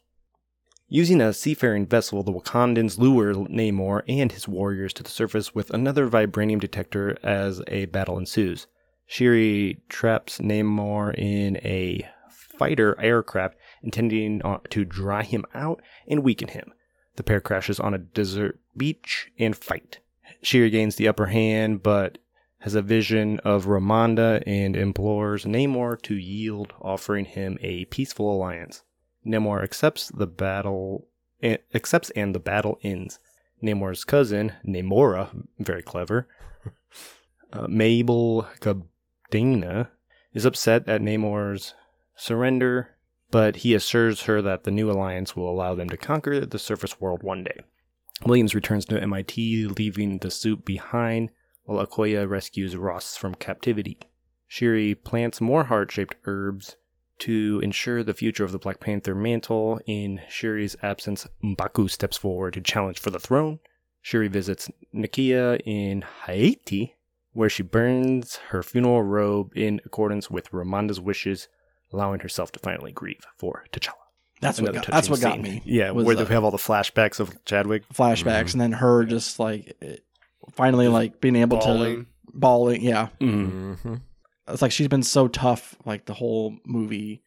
Using 0.90 1.20
a 1.20 1.34
seafaring 1.34 1.84
vessel, 1.84 2.22
the 2.22 2.32
Wakandans 2.32 2.96
lure 2.96 3.34
Namor 3.34 4.02
and 4.08 4.32
his 4.32 4.48
warriors 4.48 4.94
to 4.94 5.02
the 5.02 5.10
surface 5.10 5.54
with 5.54 5.68
another 5.70 6.08
vibranium 6.08 6.60
detector 6.60 7.18
as 7.22 7.60
a 7.68 7.84
battle 7.86 8.16
ensues. 8.16 8.66
Shuri 9.10 9.80
traps 9.88 10.38
Namor 10.38 11.14
in 11.16 11.56
a 11.64 12.06
fighter 12.30 12.94
aircraft, 13.00 13.56
intending 13.82 14.42
to 14.68 14.84
dry 14.84 15.22
him 15.22 15.46
out 15.54 15.80
and 16.06 16.22
weaken 16.22 16.48
him. 16.48 16.72
The 17.16 17.22
pair 17.22 17.40
crashes 17.40 17.80
on 17.80 17.94
a 17.94 17.98
desert 17.98 18.60
beach 18.76 19.32
and 19.38 19.56
fight. 19.56 20.00
Shuri 20.42 20.68
gains 20.68 20.96
the 20.96 21.08
upper 21.08 21.26
hand, 21.26 21.82
but 21.82 22.18
has 22.60 22.74
a 22.74 22.82
vision 22.82 23.38
of 23.40 23.64
Ramonda 23.64 24.42
and 24.46 24.76
implores 24.76 25.46
Namor 25.46 26.00
to 26.02 26.14
yield, 26.14 26.74
offering 26.82 27.24
him 27.24 27.58
a 27.62 27.86
peaceful 27.86 28.30
alliance. 28.30 28.82
Namor 29.26 29.62
accepts 29.62 30.08
the 30.08 30.26
battle, 30.26 31.08
eh, 31.42 31.56
accepts 31.74 32.10
and 32.10 32.34
the 32.34 32.40
battle 32.40 32.78
ends. 32.82 33.20
Namor's 33.62 34.04
cousin, 34.04 34.52
Namora, 34.66 35.30
very 35.58 35.82
clever, 35.82 36.28
uh, 37.52 37.66
Mabel 37.68 38.46
Cadena, 39.30 39.88
is 40.32 40.44
upset 40.44 40.88
at 40.88 41.00
Namor's 41.00 41.74
surrender, 42.16 42.96
but 43.30 43.56
he 43.56 43.74
assures 43.74 44.22
her 44.22 44.42
that 44.42 44.64
the 44.64 44.70
new 44.70 44.90
alliance 44.90 45.36
will 45.36 45.50
allow 45.50 45.74
them 45.74 45.88
to 45.90 45.96
conquer 45.96 46.44
the 46.44 46.58
surface 46.58 47.00
world 47.00 47.22
one 47.22 47.44
day. 47.44 47.60
Williams 48.24 48.54
returns 48.54 48.84
to 48.86 49.00
MIT, 49.00 49.66
leaving 49.66 50.18
the 50.18 50.30
suit 50.30 50.64
behind, 50.64 51.30
while 51.64 51.84
Okoye 51.86 52.28
rescues 52.28 52.76
Ross 52.76 53.16
from 53.16 53.34
captivity. 53.34 53.98
Shuri 54.46 54.94
plants 54.94 55.40
more 55.40 55.64
heart 55.64 55.92
shaped 55.92 56.16
herbs 56.24 56.76
to 57.20 57.60
ensure 57.62 58.02
the 58.02 58.14
future 58.14 58.44
of 58.44 58.52
the 58.52 58.58
Black 58.58 58.80
Panther 58.80 59.14
mantle. 59.14 59.80
In 59.86 60.20
Shuri's 60.28 60.76
absence, 60.82 61.26
Mbaku 61.44 61.90
steps 61.90 62.16
forward 62.16 62.54
to 62.54 62.60
challenge 62.60 62.98
for 62.98 63.10
the 63.10 63.20
throne. 63.20 63.60
Shuri 64.00 64.28
visits 64.28 64.70
Nakia 64.94 65.60
in 65.66 66.02
Haiti, 66.24 66.96
where 67.38 67.48
she 67.48 67.62
burns 67.62 68.36
her 68.48 68.62
funeral 68.64 69.02
robe 69.04 69.52
in 69.56 69.80
accordance 69.84 70.28
with 70.28 70.50
Ramonda's 70.50 71.00
wishes, 71.00 71.48
allowing 71.92 72.18
herself 72.20 72.50
to 72.52 72.58
finally 72.58 72.90
grieve 72.90 73.24
for 73.36 73.64
T'Challa. 73.72 73.94
That's 74.40 74.60
what 74.60 74.72
got, 74.74 74.86
that's 74.86 75.06
touching 75.06 75.10
what 75.12 75.20
got 75.20 75.32
scene. 75.34 75.42
me. 75.42 75.62
Yeah, 75.64 75.92
was, 75.92 76.04
where 76.04 76.16
they 76.16 76.24
have 76.24 76.42
all 76.44 76.50
the 76.50 76.56
flashbacks 76.58 77.20
of 77.20 77.32
Chadwick. 77.44 77.88
flashbacks, 77.94 78.52
and 78.52 78.60
then 78.60 78.72
her 78.72 79.04
just 79.04 79.38
like 79.38 79.76
it- 79.80 80.04
finally 80.52 80.88
like 80.88 81.20
being 81.20 81.36
able 81.36 81.58
Bawling. 81.58 82.04
to 82.04 82.06
bawling. 82.34 82.82
Yeah, 82.82 83.08
Mm-hmm. 83.20 83.72
Mm-hmm. 83.72 83.94
it's 84.48 84.62
like 84.62 84.72
she's 84.72 84.88
been 84.88 85.02
so 85.04 85.28
tough 85.28 85.76
like 85.84 86.06
the 86.06 86.14
whole 86.14 86.56
movie, 86.66 87.22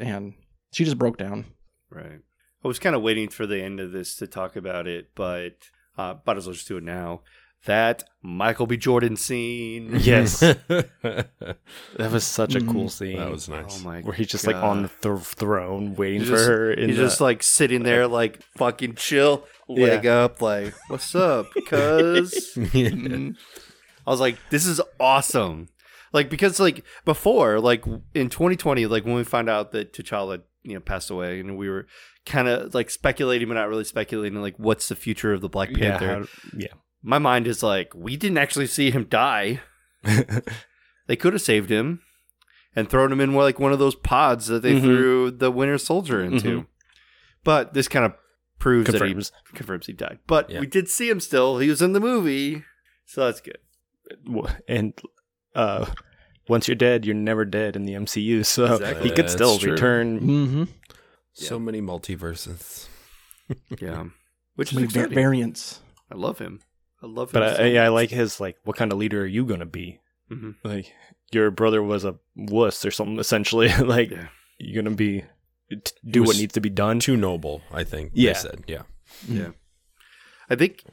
and 0.00 0.34
she 0.72 0.84
just 0.84 0.98
broke 0.98 1.16
down. 1.18 1.44
Right. 1.90 2.20
I 2.64 2.68
was 2.68 2.78
kind 2.80 2.96
of 2.96 3.02
waiting 3.02 3.28
for 3.28 3.46
the 3.46 3.62
end 3.62 3.78
of 3.78 3.92
this 3.92 4.16
to 4.16 4.26
talk 4.26 4.56
about 4.56 4.86
it, 4.88 5.10
but 5.14 5.54
uh, 5.96 6.14
might 6.26 6.36
as 6.38 6.46
well 6.46 6.54
just 6.54 6.66
do 6.66 6.78
it 6.78 6.82
now. 6.84 7.20
That 7.66 8.04
Michael 8.22 8.66
B. 8.66 8.76
Jordan 8.76 9.16
scene. 9.16 9.96
Yes, 10.00 10.40
that 10.40 10.58
that 11.96 12.10
was 12.12 12.24
such 12.24 12.54
a 12.54 12.60
cool 12.60 12.84
Mhm. 12.86 12.90
scene. 12.90 13.30
was 13.30 13.48
nice. 13.48 13.80
Oh 13.80 13.84
my 13.84 14.00
where 14.02 14.12
he's 14.14 14.26
just 14.28 14.46
like 14.46 14.56
on 14.56 14.82
the 14.82 14.88
th- 14.88 15.24
throne 15.24 15.94
waiting 15.94 16.20
He's 16.20 16.28
for 16.28 16.36
just- 16.36 16.48
her. 16.48 16.70
In 16.72 16.88
He's 16.90 16.98
the, 16.98 17.04
just 17.04 17.20
like 17.20 17.42
sitting 17.42 17.82
there, 17.82 18.06
like 18.06 18.42
fucking 18.58 18.96
chill, 18.96 19.44
leg 19.68 20.04
up, 20.06 20.42
like, 20.42 20.74
what's 20.88 21.14
up, 21.14 21.46
cuz? 21.66 22.56
I 22.56 23.30
was 24.10 24.20
like, 24.20 24.36
this 24.50 24.66
is 24.66 24.80
awesome. 25.00 25.68
Like, 26.12 26.30
because, 26.30 26.60
like, 26.60 26.84
before, 27.04 27.58
like, 27.58 27.84
in 28.14 28.28
2020, 28.28 28.86
like, 28.86 29.04
when 29.04 29.14
we 29.14 29.24
found 29.24 29.48
out 29.50 29.72
that 29.72 29.92
T'Challa, 29.92 30.42
you 30.62 30.74
know, 30.74 30.80
passed 30.80 31.10
away, 31.10 31.40
and 31.40 31.56
we 31.56 31.68
were 31.68 31.86
kind 32.24 32.46
of, 32.46 32.72
like, 32.72 32.88
speculating, 32.90 33.48
but 33.48 33.54
not 33.54 33.68
really 33.68 33.82
speculating, 33.82 34.40
like, 34.40 34.54
what's 34.56 34.88
the 34.88 34.94
future 34.94 35.32
of 35.32 35.40
the 35.40 35.48
Black 35.48 35.70
yeah, 35.70 35.98
Panther? 35.98 36.14
how- 36.20 36.58
yeah. 36.58 36.68
My 37.06 37.18
mind 37.18 37.46
is 37.46 37.62
like, 37.62 37.92
we 37.94 38.16
didn't 38.16 38.38
actually 38.38 38.66
see 38.66 38.90
him 38.90 39.04
die. 39.04 39.60
They 41.06 41.16
could 41.16 41.34
have 41.34 41.42
saved 41.42 41.68
him 41.70 42.00
and 42.74 42.88
thrown 42.88 43.12
him 43.12 43.20
in 43.20 43.34
like 43.34 43.60
one 43.60 43.72
of 43.74 43.78
those 43.78 43.94
pods 43.94 44.46
that 44.46 44.62
they 44.62 44.72
Mhm. 44.76 44.80
threw 44.80 45.30
the 45.30 45.50
Winter 45.50 45.76
Soldier 45.76 46.22
into. 46.24 46.60
Mhm. 46.62 46.66
But 47.44 47.74
this 47.74 47.88
kind 47.88 48.06
of 48.06 48.14
proves 48.58 48.88
Confirms. 48.88 49.28
that 49.30 49.36
he 49.50 49.56
confirms 49.58 49.84
he 49.86 49.92
died. 49.92 50.20
But 50.26 50.48
Yeah. 50.48 50.60
we 50.60 50.66
did 50.66 50.88
see 50.88 51.10
him 51.10 51.20
still. 51.20 51.58
He 51.58 51.68
was 51.68 51.82
in 51.82 51.92
the 51.92 52.00
movie, 52.00 52.64
so 53.04 53.26
that's 53.26 53.42
good. 53.42 53.58
and 54.66 54.98
uh, 55.54 55.86
once 56.48 56.66
you're 56.68 56.74
dead, 56.74 57.04
you're 57.04 57.14
never 57.14 57.44
dead 57.44 57.76
in 57.76 57.84
the 57.84 57.92
MCU. 57.94 58.42
So 58.44 58.64
Exactly. 58.76 59.02
he 59.10 59.14
could 59.14 59.24
That's 59.26 59.32
still 59.34 59.58
true. 59.58 59.72
return. 59.72 60.20
Mm-hmm. 60.20 60.64
So 61.34 61.58
many 61.58 61.82
multiverses. 61.82 62.88
Yeah, 63.78 64.04
which 64.54 64.70
So 64.70 64.76
is 64.76 64.80
many 64.80 64.86
va- 64.86 64.98
exciting. 65.00 65.14
variants. 65.14 65.80
I 66.10 66.14
love 66.16 66.38
him. 66.38 66.60
I 67.04 67.06
love 67.06 67.30
him. 67.30 67.34
But 67.34 67.42
I, 67.42 67.56
so 67.56 67.64
yeah, 67.64 67.84
I 67.84 67.88
like 67.88 68.10
his 68.10 68.40
like, 68.40 68.56
what 68.64 68.76
kind 68.76 68.90
of 68.92 68.98
leader 68.98 69.22
are 69.22 69.26
you 69.26 69.44
gonna 69.44 69.66
be? 69.66 70.00
Mhm. 70.30 70.54
Like 70.64 70.92
your 71.32 71.50
brother 71.50 71.82
was 71.82 72.04
a 72.04 72.16
wuss 72.36 72.84
or 72.84 72.90
something. 72.90 73.18
Essentially, 73.18 73.68
like 73.78 74.10
Yeah. 74.10 74.28
you're 74.58 74.82
gonna 74.82 74.96
be 74.96 75.24
t- 75.70 75.92
do 76.08 76.22
what 76.22 76.36
needs 76.36 76.54
to 76.54 76.60
be 76.60 76.70
done. 76.70 76.98
Too 77.00 77.16
noble, 77.16 77.62
I 77.70 77.84
think. 77.84 78.12
Yeah. 78.14 78.32
They 78.32 78.38
said. 78.38 78.64
Yeah. 78.66 78.82
Yeah. 79.28 79.50
I 80.48 80.56
think 80.56 80.84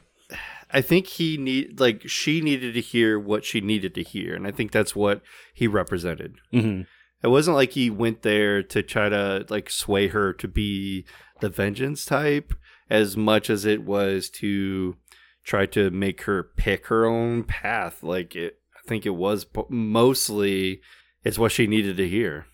I 0.70 0.80
think 0.80 1.06
he 1.06 1.36
need 1.36 1.80
like 1.80 2.08
she 2.08 2.40
needed 2.40 2.74
to 2.74 2.80
hear 2.80 3.18
what 3.18 3.44
she 3.44 3.60
needed 3.60 3.94
to 3.96 4.02
hear 4.02 4.34
and 4.34 4.46
I 4.46 4.50
think 4.50 4.70
that's 4.72 4.94
what 4.96 5.22
he 5.54 5.66
represented. 5.66 6.36
hmm 6.50 6.82
It 7.22 7.28
wasn't 7.28 7.56
like 7.56 7.72
he 7.72 7.90
went 7.90 8.22
there 8.22 8.62
to 8.62 8.82
try 8.82 9.08
to 9.08 9.46
like 9.48 9.70
sway 9.70 10.08
her 10.08 10.32
to 10.34 10.48
be 10.48 11.04
the 11.40 11.48
vengeance 11.48 12.04
type 12.04 12.54
as 12.90 13.16
much 13.16 13.48
as 13.50 13.64
it 13.64 13.82
was 13.84 14.28
to 14.30 14.96
try 15.44 15.66
to 15.66 15.90
make 15.90 16.22
her 16.22 16.42
pick 16.42 16.86
her 16.86 17.04
own 17.06 17.44
path. 17.44 18.02
Like 18.02 18.34
it 18.36 18.58
I 18.76 18.88
think 18.88 19.06
it 19.06 19.10
was 19.16 19.46
mostly 19.68 20.80
it's 21.24 21.38
what 21.38 21.52
she 21.52 21.66
needed 21.66 21.96
to 21.98 22.08
hear. 22.08 22.46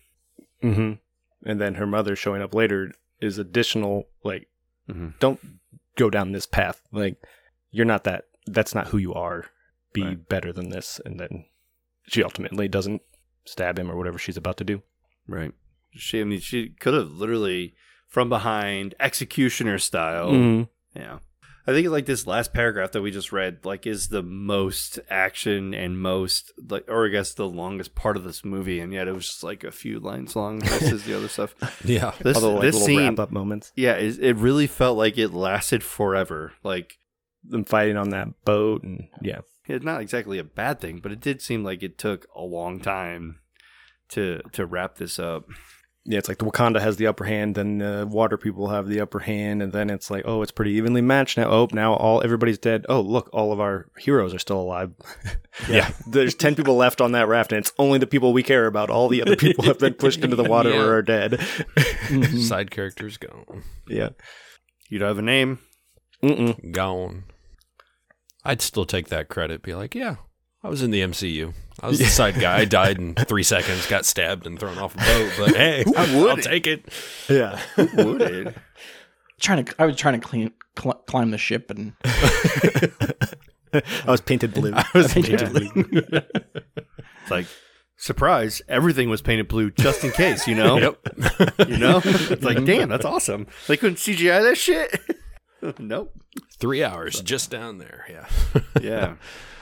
hmm 0.61 0.93
And 1.45 1.59
then 1.61 1.75
her 1.75 1.87
mother 1.87 2.15
showing 2.15 2.41
up 2.41 2.53
later 2.53 2.91
is 3.21 3.37
additional. 3.37 4.07
Like, 4.23 4.47
Mhm. 4.89 5.17
don't 5.19 5.39
go 5.95 6.09
down 6.09 6.31
this 6.31 6.45
path. 6.45 6.81
Like, 6.91 7.15
you're 7.71 7.85
not 7.85 8.03
that. 8.03 8.25
That's 8.45 8.75
not 8.75 8.87
who 8.89 8.97
you 8.97 9.13
are. 9.13 9.45
Be 9.93 10.03
Right. 10.03 10.27
better 10.29 10.51
than 10.53 10.69
this. 10.69 10.99
And 11.05 11.19
then 11.19 11.45
she 12.07 12.23
ultimately 12.23 12.67
doesn't 12.67 13.01
stab 13.45 13.79
him 13.79 13.89
or 13.89 13.95
whatever 13.97 14.17
she's 14.19 14.37
about 14.37 14.57
to 14.57 14.63
do. 14.63 14.83
Right. 15.27 15.53
She 15.91 16.21
I 16.21 16.23
mean 16.25 16.39
she 16.39 16.69
could 16.69 16.93
have 16.93 17.11
literally 17.11 17.75
from 18.07 18.29
behind 18.29 18.93
executioner 18.99 19.77
style 19.79 20.31
Mhm. 20.31 20.69
Yeah. 20.95 21.19
I 21.69 21.73
think 21.73 21.87
like 21.89 22.05
this 22.05 22.25
last 22.25 22.51
paragraph 22.53 22.93
that 22.93 23.01
we 23.01 23.11
just 23.11 23.31
read, 23.31 23.59
like, 23.63 23.85
is 23.85 24.07
the 24.07 24.23
most 24.23 24.99
action 25.09 25.73
and 25.73 26.01
most 26.01 26.51
like, 26.67 26.85
or 26.87 27.05
I 27.05 27.09
guess 27.09 27.33
the 27.33 27.47
longest 27.47 27.93
part 27.93 28.17
of 28.17 28.23
this 28.23 28.43
movie, 28.43 28.79
and 28.79 28.91
yet 28.91 29.07
it 29.07 29.13
was 29.13 29.27
just 29.27 29.43
like 29.43 29.63
a 29.63 29.71
few 29.71 29.99
lines 29.99 30.35
long 30.35 30.61
versus 30.61 31.03
the 31.03 31.15
other 31.15 31.27
stuff. 31.27 31.55
Yeah. 31.85 32.13
This, 32.21 32.37
All 32.37 32.41
the 32.41 32.49
like, 32.49 32.61
this 32.61 32.75
little 32.75 32.87
scene, 32.87 33.09
wrap 33.09 33.19
up 33.19 33.31
moments. 33.31 33.71
yeah, 33.75 33.93
it, 33.93 34.19
it 34.19 34.35
really 34.37 34.67
felt 34.67 34.97
like 34.97 35.17
it 35.17 35.33
lasted 35.33 35.83
forever. 35.83 36.53
Like, 36.63 36.97
Them 37.43 37.63
fighting 37.65 37.97
on 37.97 38.09
that 38.09 38.43
boat 38.43 38.83
and 38.83 39.07
yeah. 39.21 39.41
it's 39.67 39.85
not 39.85 40.01
exactly 40.01 40.39
a 40.39 40.43
bad 40.43 40.79
thing, 40.79 40.99
but 40.99 41.11
it 41.11 41.21
did 41.21 41.41
seem 41.41 41.63
like 41.63 41.83
it 41.83 41.97
took 41.97 42.27
a 42.35 42.41
long 42.41 42.79
time 42.79 43.39
to 44.09 44.41
to 44.53 44.65
wrap 44.65 44.95
this 44.95 45.19
up. 45.19 45.45
Yeah, 46.05 46.17
it's 46.17 46.27
like 46.29 46.37
the 46.39 46.45
Wakanda 46.45 46.79
has 46.79 46.95
the 46.97 47.07
upper 47.07 47.25
hand, 47.25 47.53
then 47.55 47.77
the 47.79 48.07
water 48.09 48.37
people 48.37 48.69
have 48.69 48.87
the 48.87 49.01
upper 49.01 49.19
hand, 49.19 49.61
and 49.61 49.71
then 49.73 49.89
it's 49.89 50.09
like, 50.09 50.23
oh, 50.25 50.41
it's 50.41 50.51
pretty 50.51 50.71
evenly 50.71 51.01
matched 51.01 51.37
now. 51.37 51.49
Oh, 51.51 51.67
now 51.71 51.93
all 51.93 52.23
everybody's 52.23 52.57
dead. 52.57 52.85
Oh, 52.89 53.01
look, 53.01 53.29
all 53.33 53.51
of 53.51 53.59
our 53.59 53.91
heroes 53.99 54.33
are 54.33 54.39
still 54.39 54.59
alive. 54.59 54.91
yeah, 55.69 55.91
there's 56.07 56.33
ten 56.35 56.55
people 56.55 56.75
left 56.77 57.01
on 57.01 57.11
that 57.11 57.27
raft, 57.27 57.51
and 57.51 57.59
it's 57.59 57.73
only 57.77 57.99
the 57.99 58.07
people 58.07 58.33
we 58.33 58.41
care 58.43 58.65
about. 58.65 58.89
All 58.89 59.07
the 59.09 59.21
other 59.21 59.35
people 59.37 59.65
have 59.65 59.77
been 59.77 59.93
pushed 59.93 60.23
into 60.23 60.35
the 60.37 60.43
water 60.49 60.69
Yeah. 60.71 60.81
or 60.81 60.93
are 60.95 61.01
dead. 61.03 61.33
Mhm. 61.33 62.39
Side 62.47 62.71
characters 62.71 63.17
gone. 63.17 63.63
yeah. 63.87 64.09
You 64.89 64.97
don't 64.99 65.09
have 65.09 65.19
a 65.19 65.21
name. 65.21 65.59
Mm-mm. 66.23 66.71
Gone. 66.71 67.25
I'd 68.43 68.61
still 68.61 68.85
take 68.85 69.09
that 69.09 69.29
credit. 69.29 69.61
Be 69.61 69.75
like, 69.75 69.93
yeah, 69.93 70.15
I 70.63 70.69
was 70.69 70.81
in 70.81 70.91
the 70.91 71.01
MCU. 71.01 71.53
I 71.81 71.87
was 71.87 71.99
the 71.99 72.05
side 72.05 72.39
guy. 72.39 72.57
I 72.59 72.65
died 72.65 72.97
in 72.97 73.15
three 73.27 73.43
seconds, 73.43 73.85
got 73.85 74.05
stabbed, 74.05 74.45
and 74.45 74.59
thrown 74.59 74.77
off 74.77 74.93
a 74.95 74.97
boat. 74.97 75.31
But 75.37 75.55
hey, 75.55 75.85
I'll, 75.95 76.29
I'll 76.29 76.37
take 76.37 76.67
it. 76.67 76.85
Yeah. 77.29 77.59
Would 77.77 78.21
it? 78.21 78.55
trying 79.39 79.63
to, 79.63 79.75
I 79.81 79.85
was 79.85 79.95
trying 79.95 80.19
to 80.19 80.27
clean, 80.27 80.51
cl- 80.77 81.01
climb 81.07 81.31
the 81.31 81.37
ship, 81.37 81.71
and 81.71 81.93
I 83.73 83.81
was 84.11 84.19
painted 84.19 84.53
blue. 84.53 84.73
I 84.73 84.85
was 84.93 85.13
Painted 85.13 85.41
yeah. 85.41 86.19
It's 87.21 87.31
like 87.31 87.45
surprise, 87.95 88.61
everything 88.67 89.09
was 89.09 89.21
painted 89.21 89.47
blue 89.47 89.71
just 89.71 90.03
in 90.03 90.11
case, 90.11 90.45
you 90.47 90.55
know? 90.55 90.77
Yep. 90.77 90.99
You 91.69 91.77
know? 91.77 92.01
It's 92.03 92.43
like, 92.43 92.65
damn, 92.65 92.89
that's 92.89 93.05
awesome. 93.05 93.47
They 93.67 93.77
couldn't 93.77 93.97
CGI 93.97 94.41
that 94.43 94.57
shit. 94.57 94.99
nope. 95.79 96.13
Three 96.57 96.83
hours 96.83 97.21
just 97.21 97.49
down 97.49 97.77
there. 97.77 98.05
Yeah. 98.09 98.61
Yeah. 98.81 99.15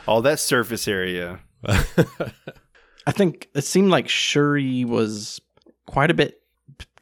All 0.08 0.22
that 0.22 0.40
surface 0.40 0.88
area. 0.88 1.40
I 1.68 3.12
think 3.12 3.50
it 3.54 3.64
seemed 3.64 3.90
like 3.90 4.10
Shuri 4.10 4.86
was 4.86 5.40
quite 5.86 6.12
a 6.12 6.14
bit 6.14 6.42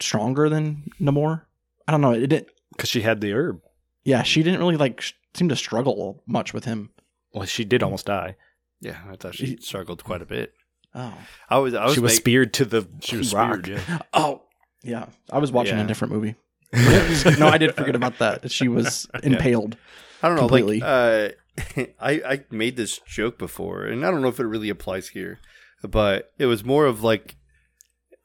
stronger 0.00 0.48
than 0.48 0.90
Namor. 1.00 1.42
I 1.88 1.92
don't 1.92 2.00
know. 2.00 2.12
It 2.12 2.26
didn't. 2.28 2.48
Because 2.72 2.90
she 2.90 3.02
had 3.02 3.20
the 3.20 3.32
herb. 3.32 3.60
Yeah, 4.04 4.22
she 4.22 4.42
didn't 4.42 4.60
really 4.60 4.76
like 4.76 5.00
sh- 5.00 5.12
seem 5.34 5.48
to 5.48 5.56
struggle 5.56 6.22
much 6.26 6.52
with 6.54 6.64
him. 6.64 6.90
Well, 7.32 7.44
she 7.46 7.64
did 7.64 7.82
almost 7.82 8.06
die. 8.06 8.36
Yeah, 8.80 8.98
I 9.10 9.16
thought 9.16 9.34
she 9.34 9.56
struggled 9.60 10.04
quite 10.04 10.22
a 10.22 10.26
bit. 10.26 10.52
Oh, 10.94 11.14
I 11.48 11.58
was. 11.58 11.74
I 11.74 11.84
was. 11.84 11.94
she 11.94 12.00
was 12.00 12.12
make- 12.12 12.16
speared 12.20 12.54
to 12.54 12.64
the 12.64 12.88
She 13.00 13.16
was 13.16 13.34
rock. 13.34 13.64
speared, 13.64 13.80
yeah. 13.88 13.98
oh, 14.14 14.42
yeah. 14.82 15.06
I 15.30 15.38
was 15.38 15.50
watching 15.52 15.76
Yeah. 15.78 15.84
a 15.84 15.86
different 15.86 16.12
movie. 16.14 16.34
no, 16.72 17.48
I 17.48 17.58
did 17.58 17.74
forget 17.74 17.94
about 17.96 18.18
that. 18.18 18.50
She 18.50 18.68
was 18.68 19.08
impaled. 19.22 19.76
I 20.22 20.28
don't 20.28 20.36
know. 20.36 20.42
completely. 20.42 20.80
Like, 20.80 20.88
uh, 20.88 21.28
I 22.00 22.10
I 22.26 22.44
made 22.50 22.76
this 22.76 22.98
joke 23.06 23.38
before, 23.38 23.84
and 23.84 24.04
I 24.04 24.10
don't 24.10 24.22
know 24.22 24.28
if 24.28 24.40
it 24.40 24.44
really 24.46 24.68
applies 24.68 25.08
here, 25.08 25.38
but 25.82 26.32
it 26.38 26.46
was 26.46 26.64
more 26.64 26.86
of 26.86 27.02
like 27.02 27.36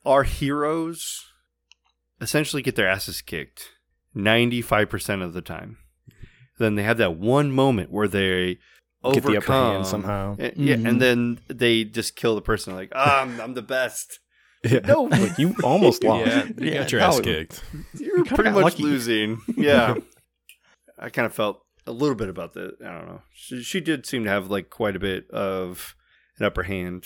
our 0.06 0.24
heroes 0.24 1.24
essentially 2.20 2.62
get 2.62 2.76
their 2.76 2.88
asses 2.90 3.22
kicked 3.22 3.70
ninety 4.14 4.62
five 4.62 4.90
percent 4.90 5.22
of 5.22 5.34
the 5.34 5.42
time. 5.42 5.78
Then 6.60 6.76
they 6.76 6.84
have 6.84 6.98
that 6.98 7.16
one 7.18 7.52
moment 7.52 7.92
where 7.92 8.08
they 8.08 8.58
Get 9.04 9.14
the 9.14 9.20
upper 9.20 9.30
overcome 9.38 9.72
hand 9.74 9.88
somehow. 9.88 10.36
and- 10.38 10.54
yeah, 10.58 10.76
Mhm. 10.76 10.88
and 10.90 11.02
then 11.02 11.40
they 11.48 11.84
just 11.86 12.16
kill 12.16 12.36
the 12.36 12.42
person. 12.42 12.76
Like, 12.76 12.92
ah, 12.94 13.22
I'm, 13.22 13.42
I'm 13.42 13.54
the 13.56 13.64
best. 13.64 14.20
Yeah. 14.64 14.80
No, 14.86 15.04
Like, 15.12 15.40
you 15.40 15.56
almost 15.64 16.04
lost. 16.04 16.28
Yeah, 16.28 16.46
You 16.46 16.54
yeah. 16.72 16.78
got 16.80 16.92
your 16.92 17.02
ass 17.02 17.20
kicked. 17.20 17.64
You're 17.98 18.18
kinda 18.18 18.36
pretty 18.36 18.52
much 18.52 18.64
lucky. 18.64 18.84
losing. 18.84 19.42
Yeah. 19.58 19.96
I 21.00 21.10
kind 21.10 21.26
of 21.26 21.34
felt 21.34 21.64
a 21.88 21.92
little 21.92 22.16
bit 22.16 22.30
about 22.30 22.54
that. 22.54 22.76
I 22.86 22.92
don't 22.98 23.08
know. 23.08 23.22
She, 23.34 23.64
she 23.64 23.80
did 23.82 24.06
seem 24.06 24.24
to 24.26 24.30
have 24.30 24.50
like 24.52 24.70
quite 24.70 24.96
a 24.96 25.00
bit 25.00 25.30
of 25.32 25.96
an 26.38 26.46
upper 26.46 26.64
hand, 26.64 27.06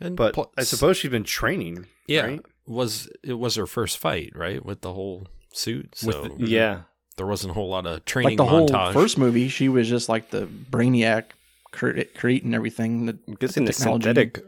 And 0.00 0.16
but 0.16 0.34
plus- 0.34 0.48
I 0.56 0.62
suppose 0.64 0.96
she's 0.96 1.10
been 1.10 1.24
training. 1.24 1.86
yeah, 2.06 2.22
right? 2.26 2.40
was 2.66 3.08
it 3.24 3.34
was 3.34 3.54
her 3.54 3.66
first 3.66 3.98
fight, 3.98 4.32
right, 4.34 4.64
with 4.64 4.80
the 4.82 4.92
whole 4.92 5.26
suit. 5.52 5.94
So 5.96 6.06
With 6.22 6.38
the- 6.38 6.46
yeah. 6.46 6.80
there 7.16 7.26
wasn't 7.26 7.52
a 7.52 7.54
whole 7.54 7.68
lot 7.70 7.86
of 7.86 8.04
training 8.04 8.30
Like 8.30 8.36
the 8.38 8.50
whole 8.50 8.68
montage. 8.68 8.92
first 8.92 9.18
movie, 9.18 9.48
she 9.48 9.68
was 9.68 9.88
just 9.88 10.08
like 10.08 10.30
the 10.30 10.46
brainiac, 10.46 11.24
cre- 11.72 12.02
creating 12.16 12.54
everything. 12.54 13.06
The, 13.06 13.18
I'm 13.26 13.34
guessing 13.34 13.64
the 13.64 13.72
technology. 13.72 14.04
synthetic 14.04 14.42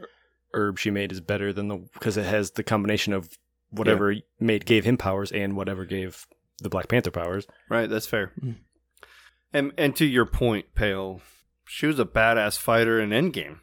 herb 0.53 0.77
she 0.77 0.91
made 0.91 1.11
is 1.11 1.21
better 1.21 1.51
than 1.53 1.69
the 1.69 1.77
because 1.93 2.17
it 2.17 2.25
has 2.25 2.51
the 2.51 2.63
combination 2.63 3.13
of 3.13 3.29
whatever 3.71 4.13
made 4.39 4.65
gave 4.65 4.83
him 4.85 4.97
powers 4.97 5.31
and 5.31 5.55
whatever 5.55 5.85
gave 5.85 6.27
the 6.61 6.69
Black 6.69 6.89
Panther 6.89 7.09
powers. 7.11 7.47
Right. 7.69 7.89
That's 7.89 8.05
fair. 8.05 8.33
Mm. 8.41 8.55
And 9.53 9.71
and 9.77 9.95
to 9.97 10.05
your 10.05 10.25
point, 10.25 10.73
Pale, 10.75 11.21
she 11.67 11.85
was 11.87 11.99
a 11.99 12.05
badass 12.05 12.57
fighter 12.57 12.99
in 12.99 13.09
Endgame. 13.09 13.59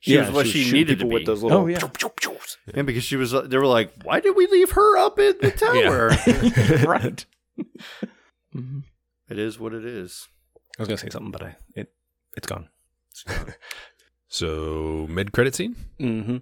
She 0.00 0.16
was 0.16 0.26
what 0.28 0.34
was 0.44 0.48
she 0.48 0.64
shooting 0.64 0.72
needed 0.80 0.98
to 0.98 1.04
people 1.04 1.08
be. 1.10 1.14
with 1.14 1.26
those 1.26 1.42
little. 1.44 1.58
Oh, 1.60 1.66
yeah. 1.68 1.78
and 2.74 2.86
because 2.88 3.04
she 3.04 3.14
was, 3.16 3.30
they 3.30 3.56
were 3.56 3.66
like, 3.66 3.92
"Why 4.02 4.18
did 4.18 4.34
we 4.34 4.48
leave 4.48 4.72
her 4.72 4.98
up 4.98 5.18
in 5.20 5.34
the 5.40 5.50
tower?" 6.82 6.88
right. 6.88 7.24
Mhm. 8.54 8.82
it 9.28 9.38
is 9.38 9.60
what 9.60 9.72
it 9.74 9.84
is. 9.84 10.26
I 10.78 10.82
was 10.82 10.88
gonna 10.88 10.98
say 10.98 11.08
something, 11.10 11.30
but 11.30 11.42
I 11.44 11.56
it 11.76 11.92
it's 12.36 12.46
gone. 12.48 12.68
So 14.28 15.06
mid 15.10 15.32
credit 15.32 15.54
scene, 15.54 15.76
Mm-hmm. 16.00 16.38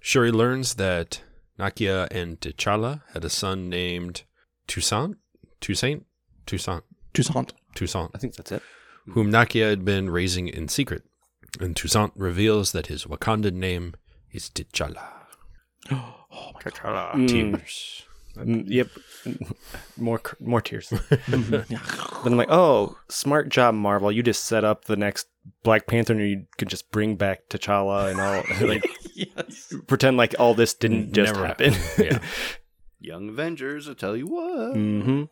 Shuri 0.00 0.30
learns 0.30 0.74
that 0.74 1.22
Nakia 1.58 2.08
and 2.10 2.40
T'Challa 2.40 3.02
had 3.12 3.24
a 3.24 3.30
son 3.30 3.68
named 3.68 4.22
Toussaint, 4.68 5.16
Toussaint, 5.60 6.04
Toussaint, 6.46 6.84
Toussaint. 7.12 7.52
Toussaint, 7.74 8.10
I 8.14 8.18
think 8.18 8.34
that's 8.34 8.52
it. 8.52 8.62
whom 9.08 9.30
Nakia 9.30 9.70
had 9.70 9.84
been 9.84 10.10
raising 10.10 10.48
in 10.48 10.68
secret. 10.68 11.02
And 11.60 11.76
Toussaint 11.76 12.12
reveals 12.16 12.72
that 12.72 12.86
his 12.88 13.04
Wakandan 13.04 13.54
name 13.54 13.94
is 14.32 14.50
T'Challa. 14.50 15.08
Oh 16.36 16.50
my 16.54 16.70
god. 16.82 17.14
Mm. 17.14 17.28
Tears. 17.28 18.02
Mm, 18.36 18.64
yep. 18.66 18.88
more 19.96 20.20
more 20.40 20.60
tears. 20.60 20.88
Then 21.28 21.64
I'm 22.24 22.36
like, 22.36 22.50
oh, 22.50 22.96
smart 23.08 23.48
job, 23.50 23.74
Marvel. 23.76 24.10
You 24.10 24.24
just 24.24 24.44
set 24.44 24.64
up 24.64 24.86
the 24.86 24.96
next 24.96 25.28
Black 25.62 25.86
Panther, 25.86 26.14
and 26.14 26.28
you 26.28 26.46
could 26.58 26.68
just 26.68 26.90
bring 26.90 27.14
back 27.14 27.48
T'Challa 27.50 28.10
and 28.10 28.20
all, 28.20 28.42
like 28.68 28.84
yes. 29.14 29.72
pretend 29.86 30.16
like 30.16 30.34
all 30.40 30.54
this 30.54 30.74
didn't 30.74 31.12
just 31.12 31.32
Never 31.34 31.46
happen. 31.46 31.74
Yeah. 31.98 32.18
Young 32.98 33.28
Avengers, 33.28 33.88
I 33.88 33.94
tell 33.94 34.16
you 34.16 34.26
what. 34.26 34.74
hmm 34.74 35.24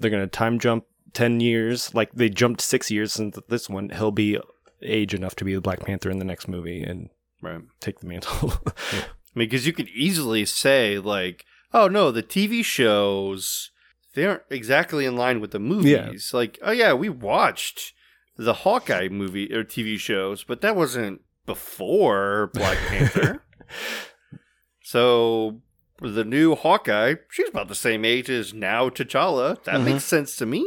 They're 0.00 0.10
gonna 0.10 0.26
time 0.26 0.58
jump 0.58 0.84
ten 1.12 1.40
years, 1.40 1.94
like 1.94 2.12
they 2.12 2.28
jumped 2.28 2.60
six 2.60 2.90
years 2.90 3.12
since 3.12 3.38
this 3.48 3.68
one. 3.68 3.90
He'll 3.90 4.10
be 4.12 4.38
age 4.82 5.12
enough 5.14 5.34
to 5.36 5.44
be 5.44 5.54
the 5.54 5.60
Black 5.60 5.80
Panther 5.80 6.10
in 6.10 6.18
the 6.18 6.24
next 6.24 6.48
movie 6.48 6.82
and 6.82 7.10
Right. 7.42 7.60
take 7.80 8.00
the 8.00 8.06
mantle. 8.06 8.52
I 8.66 9.38
mean, 9.38 9.48
because 9.48 9.66
you 9.66 9.72
could 9.72 9.88
easily 9.90 10.44
say 10.44 10.98
like, 10.98 11.44
"Oh 11.72 11.88
no, 11.88 12.10
the 12.10 12.22
TV 12.22 12.64
shows 12.64 13.70
they 14.14 14.26
aren't 14.26 14.42
exactly 14.50 15.04
in 15.06 15.16
line 15.16 15.40
with 15.40 15.50
the 15.52 15.58
movies." 15.60 16.32
Like, 16.34 16.58
oh 16.62 16.72
yeah, 16.72 16.92
we 16.94 17.08
watched 17.08 17.92
the 18.36 18.54
Hawkeye 18.54 19.08
movie 19.08 19.52
or 19.54 19.62
TV 19.64 19.98
shows, 19.98 20.44
but 20.44 20.60
that 20.62 20.74
wasn't 20.76 21.20
before 21.46 22.50
Black 22.54 22.78
Panther. 22.88 23.42
so 24.82 25.60
the 26.00 26.24
new 26.24 26.54
Hawkeye, 26.54 27.16
she's 27.30 27.48
about 27.48 27.68
the 27.68 27.74
same 27.74 28.04
age 28.04 28.30
as 28.30 28.54
now 28.54 28.88
T'Challa. 28.88 29.62
That 29.64 29.80
Mhm. 29.80 29.84
makes 29.84 30.04
sense 30.04 30.36
to 30.36 30.46
me. 30.46 30.66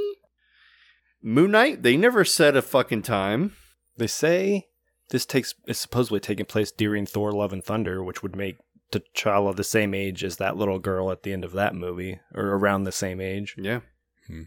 Moon 1.23 1.51
Knight, 1.51 1.83
they 1.83 1.95
never 1.95 2.25
said 2.25 2.55
a 2.55 2.61
fucking 2.61 3.01
time. 3.01 3.55
they 3.97 4.07
say 4.07 4.67
this 5.09 5.25
takes 5.25 5.55
is 5.67 5.77
supposedly 5.77 6.19
taking 6.19 6.45
place 6.45 6.71
during 6.71 7.05
Thor: 7.05 7.31
Love 7.31 7.53
and 7.53 7.63
Thunder, 7.63 8.03
which 8.03 8.21
would 8.21 8.35
make 8.35 8.57
T'Challa 8.91 9.55
the 9.55 9.63
same 9.63 9.93
age 9.93 10.23
as 10.23 10.37
that 10.37 10.57
little 10.57 10.79
girl 10.79 11.11
at 11.11 11.23
the 11.23 11.31
end 11.33 11.45
of 11.45 11.53
that 11.53 11.75
movie, 11.75 12.19
or 12.33 12.47
around 12.49 12.83
the 12.83 12.91
same 12.91 13.21
age. 13.21 13.55
Yeah, 13.57 13.79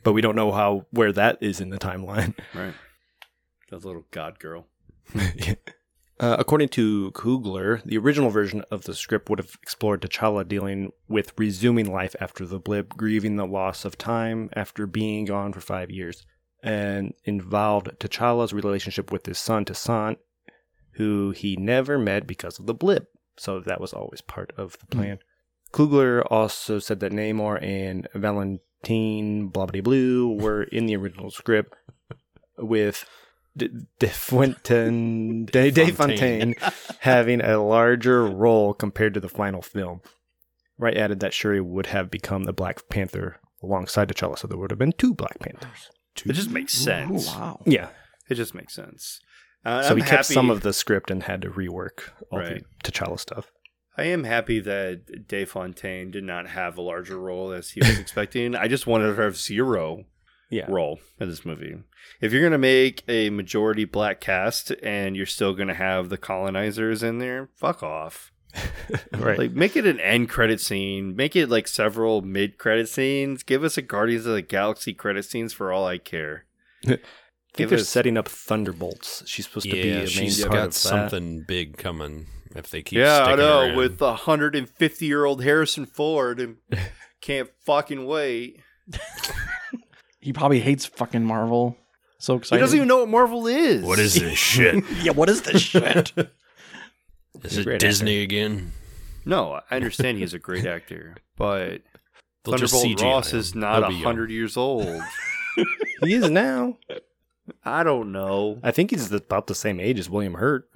But 0.05 0.12
we 0.12 0.20
don't 0.20 0.37
know 0.37 0.53
how 0.53 0.87
where 0.91 1.12
that 1.12 1.39
is 1.41 1.61
in 1.61 1.70
the 1.70 1.79
timeline. 1.79 2.35
right. 2.55 2.74
That 3.70 3.85
little 3.85 4.05
god 4.11 4.39
girl. 4.39 4.66
Uh, 6.18 6.37
according 6.39 6.68
to 6.70 7.11
Coogler, 7.12 7.83
the 7.85 7.99
original 7.99 8.31
version 8.31 8.62
of 8.70 8.85
the 8.85 8.95
script 8.95 9.29
would 9.29 9.39
have 9.39 9.55
explored 9.62 10.01
T'Challa 10.01 10.49
dealing 10.49 10.93
with 11.09 11.33
resuming 11.37 11.93
life 11.93 12.16
after 12.20 12.47
the 12.47 12.59
blip, 12.59 12.91
grieving 12.91 13.37
the 13.37 13.47
loss 13.47 13.85
of 13.85 13.99
time 13.99 14.49
after 14.55 14.87
being 14.87 15.27
gone 15.27 15.53
for 15.53 15.61
five 15.61 15.91
years, 15.91 16.24
and 16.66 17.14
involved 17.24 17.88
T'Challa's 18.00 18.52
relationship 18.52 19.12
with 19.12 19.24
his 19.24 19.38
son 19.38 19.64
Toussaint, 19.64 20.18
who 20.92 21.30
he 21.30 21.56
never 21.56 21.96
met 21.96 22.26
because 22.26 22.58
of 22.58 22.66
the 22.66 22.74
blip. 22.74 23.08
So 23.36 23.60
that 23.60 23.80
was 23.80 23.92
always 23.92 24.20
part 24.20 24.52
of 24.56 24.76
the 24.90 24.96
hmm. 24.96 24.98
plan. 24.98 25.18
Coogler 25.72 26.26
also 26.28 26.78
said 26.78 27.00
that 27.00 27.12
Namor 27.12 27.62
and 27.62 28.08
Valentine 28.14 29.48
blah 29.48 29.66
blah 29.66 29.80
blue 29.80 30.32
were 30.32 30.64
in 30.64 30.86
the 30.86 30.96
original 30.96 31.30
script 31.30 31.74
with 32.58 33.08
D- 33.56 33.70
De 33.98 34.08
Fontaine, 34.08 35.46
De, 35.52 35.70
De 35.70 35.92
Fontaine 35.92 36.54
having 37.00 37.40
a 37.40 37.58
larger 37.58 38.26
role 38.26 38.74
compared 38.74 39.14
to 39.14 39.20
the 39.20 39.28
final 39.28 39.62
film. 39.62 40.00
Wright 40.78 40.96
added 40.96 41.20
that 41.20 41.32
Shuri 41.32 41.60
would 41.60 41.86
have 41.86 42.10
become 42.10 42.44
the 42.44 42.52
Black 42.52 42.88
Panther 42.88 43.38
alongside 43.62 44.08
T'Challa, 44.08 44.38
so 44.38 44.48
there 44.48 44.58
would 44.58 44.70
have 44.70 44.78
been 44.78 44.92
two 44.92 45.14
Black 45.14 45.38
Panthers. 45.38 45.90
It 46.24 46.32
just 46.32 46.50
makes 46.50 46.72
sense. 46.72 47.26
Ooh, 47.28 47.30
wow. 47.38 47.60
Yeah, 47.66 47.88
It 48.28 48.34
just 48.36 48.54
makes 48.54 48.74
sense. 48.74 49.20
Uh, 49.64 49.82
so 49.82 49.90
I'm 49.90 49.96
he 49.96 50.02
kept 50.02 50.12
happy- 50.12 50.34
some 50.34 50.48
of 50.50 50.60
the 50.62 50.72
script 50.72 51.10
and 51.10 51.24
had 51.24 51.42
to 51.42 51.50
rework 51.50 52.10
all 52.30 52.38
Right. 52.38 52.62
the 52.84 52.92
T'Challa 52.92 53.18
stuff. 53.18 53.50
I 53.98 54.04
am 54.04 54.24
happy 54.24 54.60
that 54.60 55.26
Dave 55.26 55.50
Fontaine 55.50 56.10
did 56.10 56.22
not 56.24 56.48
have 56.48 56.76
a 56.78 56.82
larger 56.82 57.18
role 57.18 57.50
as 57.52 57.70
he 57.70 57.80
was 57.80 57.98
expecting. 57.98 58.54
I 58.54 58.68
just 58.68 58.86
wanted 58.86 59.06
her 59.08 59.16
to 59.16 59.22
have 59.22 59.36
zero 59.36 60.04
Yeah, 60.50 60.66
role 60.70 61.00
in 61.18 61.28
this 61.28 61.44
movie. 61.44 61.74
If 62.20 62.32
you're 62.32 62.42
gonna 62.42 62.58
make 62.58 63.02
a 63.08 63.30
majority 63.30 63.84
black 63.84 64.20
cast 64.20 64.70
and 64.82 65.16
you're 65.16 65.26
still 65.26 65.54
gonna 65.54 65.74
have 65.74 66.08
the 66.10 66.18
colonizers 66.18 67.02
in 67.02 67.18
there, 67.18 67.48
fuck 67.56 67.82
off. 67.82 68.30
right. 69.12 69.38
Like 69.38 69.52
make 69.52 69.76
it 69.76 69.86
an 69.86 70.00
end 70.00 70.28
credit 70.28 70.61
scene. 70.61 71.14
Make 71.16 71.36
it 71.36 71.48
like 71.48 71.68
several 71.68 72.22
mid 72.22 72.59
credit 72.59 72.88
scenes. 72.88 73.42
Give 73.42 73.64
us 73.64 73.76
a 73.76 73.82
Guardians 73.82 74.26
of 74.26 74.34
the 74.34 74.42
Galaxy 74.42 74.94
credit 74.94 75.24
scenes 75.24 75.52
for 75.52 75.72
all 75.72 75.86
I 75.86 75.98
care. 75.98 76.44
I 76.86 76.88
think 76.88 77.00
Give 77.57 77.70
they're 77.70 77.78
us 77.78 77.88
setting 77.88 78.16
up 78.18 78.28
Thunderbolts. 78.28 79.22
She's 79.26 79.46
supposed 79.46 79.66
to 79.66 79.72
be 79.72 79.78
Yeah, 79.78 79.94
a 79.94 79.98
main 80.00 80.07
she's 80.07 80.40
part 80.40 80.52
got 80.52 80.59
of 80.59 80.72
that. 80.72 80.74
something 80.74 81.44
big 81.48 81.76
coming 81.78 82.26
if 82.54 82.68
they 82.68 82.82
keep 82.82 82.98
yeah, 82.98 83.20
I 83.20 83.24
sticking 83.24 83.38
know 83.38 83.68
her 83.70 83.76
with 83.76 83.98
the 83.98 84.07
150 84.09 85.07
year 85.07 85.24
old 85.24 85.42
Harrison 85.42 85.86
Ford 85.86 86.38
and 86.40 86.57
can't 87.20 87.48
fucking 87.64 88.07
wait. 88.07 88.61
He 90.20 90.32
probably 90.32 90.61
hates 90.61 90.86
fucking 90.86 91.24
Marvel. 91.24 91.76
So 92.18 92.36
excited. 92.36 92.57
He 92.59 92.61
doesn't 92.61 92.76
even 92.76 92.88
know 92.88 92.98
what 92.98 93.09
Marvel 93.09 93.46
is. 93.46 93.84
What 93.84 93.98
is 93.98 94.14
this 94.14 94.38
shit? 94.38 94.84
yeah, 95.02 95.12
what 95.12 95.28
is 95.28 95.42
this 95.42 95.61
shit? 95.62 96.12
Is 97.47 97.59
it 97.59 97.64
great 97.64 97.80
Disney 97.80 98.22
again? 98.22 98.72
No, 99.24 99.61
I 99.70 99.76
understand 99.76 100.18
he's 100.18 100.34
a 100.34 100.38
great 100.38 100.64
actor, 100.66 101.16
but 101.36 101.82
They'll 102.44 102.57
Thunderbolt 102.59 103.03
Ross 103.03 103.32
him. 103.32 103.38
is 103.40 103.55
not 103.55 103.80
He'll 103.80 103.88
be 103.88 103.94
young. 103.97 104.05
hundred 104.05 104.30
years 104.30 104.57
old. 104.57 105.01
He 106.03 106.12
is 106.12 106.28
now. 106.28 106.76
I 107.64 107.82
don't 107.82 108.12
know. 108.12 108.59
I 108.62 108.70
think 108.70 108.90
he's 108.90 109.11
about 109.11 109.47
the 109.47 109.55
same 109.55 109.80
age 109.80 109.99
as 109.99 110.11
William 110.11 110.34
Hurt, 110.34 110.68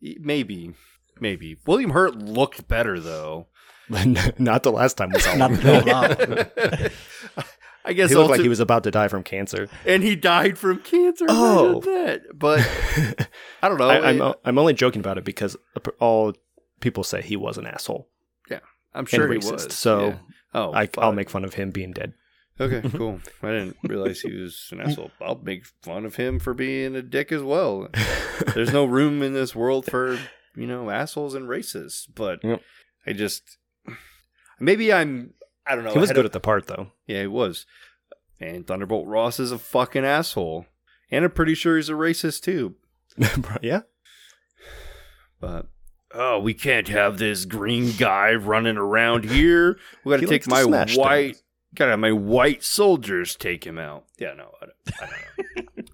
Maybe, 0.00 0.72
maybe 1.20 1.56
William 1.64 1.90
Hurt 1.90 2.16
looked 2.16 2.66
better 2.66 2.98
though. 2.98 3.46
not 3.88 4.64
the 4.64 4.72
last 4.72 4.96
time 4.96 5.10
we 5.14 5.20
saw 5.20 5.34
Not 5.36 5.52
him. 5.52 6.90
I 7.84 7.92
guess 7.92 8.10
he 8.10 8.16
looked 8.16 8.30
like 8.30 8.40
he 8.40 8.48
was 8.48 8.60
about 8.60 8.84
to 8.84 8.90
die 8.90 9.08
from 9.08 9.22
cancer. 9.22 9.68
and 9.86 10.02
he 10.02 10.16
died 10.16 10.56
from 10.58 10.78
cancer. 10.80 11.26
Oh. 11.28 11.80
That. 11.80 12.22
But 12.38 12.60
I 13.62 13.68
don't 13.68 13.78
know. 13.78 13.88
I, 13.90 14.08
I'm 14.10 14.22
It- 14.22 14.36
I'm 14.44 14.58
only 14.58 14.72
joking 14.74 15.00
about 15.00 15.18
it 15.18 15.24
because 15.24 15.56
all 16.00 16.32
people 16.80 17.04
say 17.04 17.20
he 17.22 17.36
was 17.36 17.56
an 17.58 17.66
asshole 17.66 18.08
Yeah, 18.50 18.60
I'm 18.94 19.06
sure 19.06 19.30
he 19.32 19.38
racist. 19.38 19.52
was. 19.52 19.74
So 19.74 20.06
yeah. 20.08 20.16
oh, 20.54 20.72
I, 20.74 20.88
I'll 20.98 21.12
make 21.12 21.30
fun 21.30 21.44
of 21.44 21.54
him 21.54 21.70
being 21.70 21.92
dead. 21.92 22.14
Okay, 22.60 22.88
cool. 22.96 23.20
I 23.42 23.48
didn't 23.48 23.76
realize 23.82 24.20
he 24.20 24.32
was 24.32 24.68
an 24.70 24.80
asshole. 24.80 25.10
I'll 25.20 25.40
make 25.42 25.66
fun 25.82 26.04
of 26.06 26.16
him 26.16 26.38
for 26.38 26.54
being 26.54 26.94
a 26.94 27.02
dick 27.02 27.32
as 27.32 27.42
well. 27.42 27.88
There's 28.54 28.72
no 28.72 28.84
room 28.84 29.22
in 29.22 29.32
this 29.34 29.54
world 29.56 29.86
for 29.86 30.18
you 30.54 30.66
know 30.66 30.88
assholes 30.88 31.34
and 31.34 31.48
racists. 31.48 32.04
But 32.14 32.44
Yep. 32.44 32.60
I 33.06 33.12
just 33.12 33.58
maybe 34.60 34.92
I'm 34.92 35.34
I 35.66 35.74
don't 35.74 35.84
know. 35.84 35.92
he 35.92 35.98
was 35.98 36.12
good 36.12 36.26
at 36.26 36.32
the 36.32 36.40
part 36.40 36.66
though. 36.66 36.92
Yeah, 37.06 37.22
he 37.22 37.26
was. 37.26 37.66
And 38.40 38.66
Thunderbolt 38.66 39.06
Ross 39.06 39.38
is 39.40 39.52
a 39.52 39.58
fucking 39.58 40.04
asshole, 40.04 40.66
and 41.10 41.24
I'm 41.24 41.30
pretty 41.30 41.54
sure 41.54 41.76
he's 41.76 41.88
a 41.88 41.92
racist 41.94 42.42
too. 42.42 42.74
yeah. 43.62 43.82
But 45.40 45.66
oh, 46.12 46.38
we 46.40 46.52
can't 46.54 46.88
have 46.88 47.18
this 47.18 47.44
green 47.44 47.92
guy 47.96 48.34
running 48.34 48.76
around 48.76 49.24
here. 49.24 49.78
We 50.04 50.10
got 50.10 50.20
to 50.20 50.26
take 50.26 50.46
my 50.48 50.64
white. 50.64 51.40
Gotta 51.74 51.92
have 51.92 52.00
my 52.00 52.12
white 52.12 52.62
soldiers 52.62 53.34
take 53.34 53.64
him 53.66 53.78
out. 53.78 54.04
Yeah, 54.18 54.34
no, 54.34 54.50
I 54.62 54.66
don't, 54.66 55.02
I 55.02 55.06
don't 55.06 55.76
know. 55.76 55.82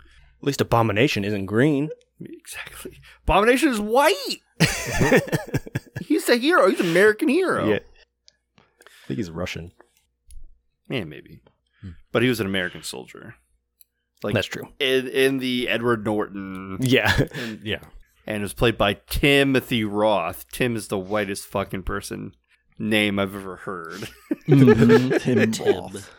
At 0.41 0.47
least 0.47 0.61
Abomination 0.61 1.25
isn't 1.25 1.47
green. 1.47 1.89
exactly. 2.21 3.01
Abomination 3.25 3.71
is 3.71 3.81
white. 3.81 4.41
He's 6.03 6.29
a 6.29 6.37
hero. 6.37 6.68
He's 6.68 6.81
an 6.81 6.91
American 6.91 7.29
hero. 7.29 7.66
Yeah. 7.66 7.79
I 9.11 9.15
think 9.15 9.19
he's 9.19 9.31
Russian. 9.31 9.73
Yeah, 10.89 11.05
maybe. 11.05 11.41
But 12.13 12.23
he 12.23 12.29
was 12.29 12.41
an 12.41 12.47
American 12.47 12.83
soldier. 12.83 13.35
Like 14.23 14.35
That's 14.35 14.47
true. 14.47 14.69
in, 14.79 15.09
in 15.09 15.39
the 15.39 15.69
Edward 15.69 16.05
Norton, 16.05 16.77
Yeah. 16.81 17.27
Yeah. 17.63 17.81
and 18.27 18.37
it 18.39 18.43
was 18.43 18.53
played 18.53 18.77
by 18.77 18.95
Timothy 19.09 19.83
Roth. 19.85 20.45
Tim 20.53 20.77
is 20.77 20.89
the 20.89 20.99
whitest 20.99 21.47
fucking 21.47 21.85
person 21.85 22.35
name 22.79 23.19
I've 23.19 23.35
ever 23.35 23.57
heard. 23.57 24.09
Mhm, 24.49 25.21
Tim 25.59 25.65
Roth. 25.75 26.11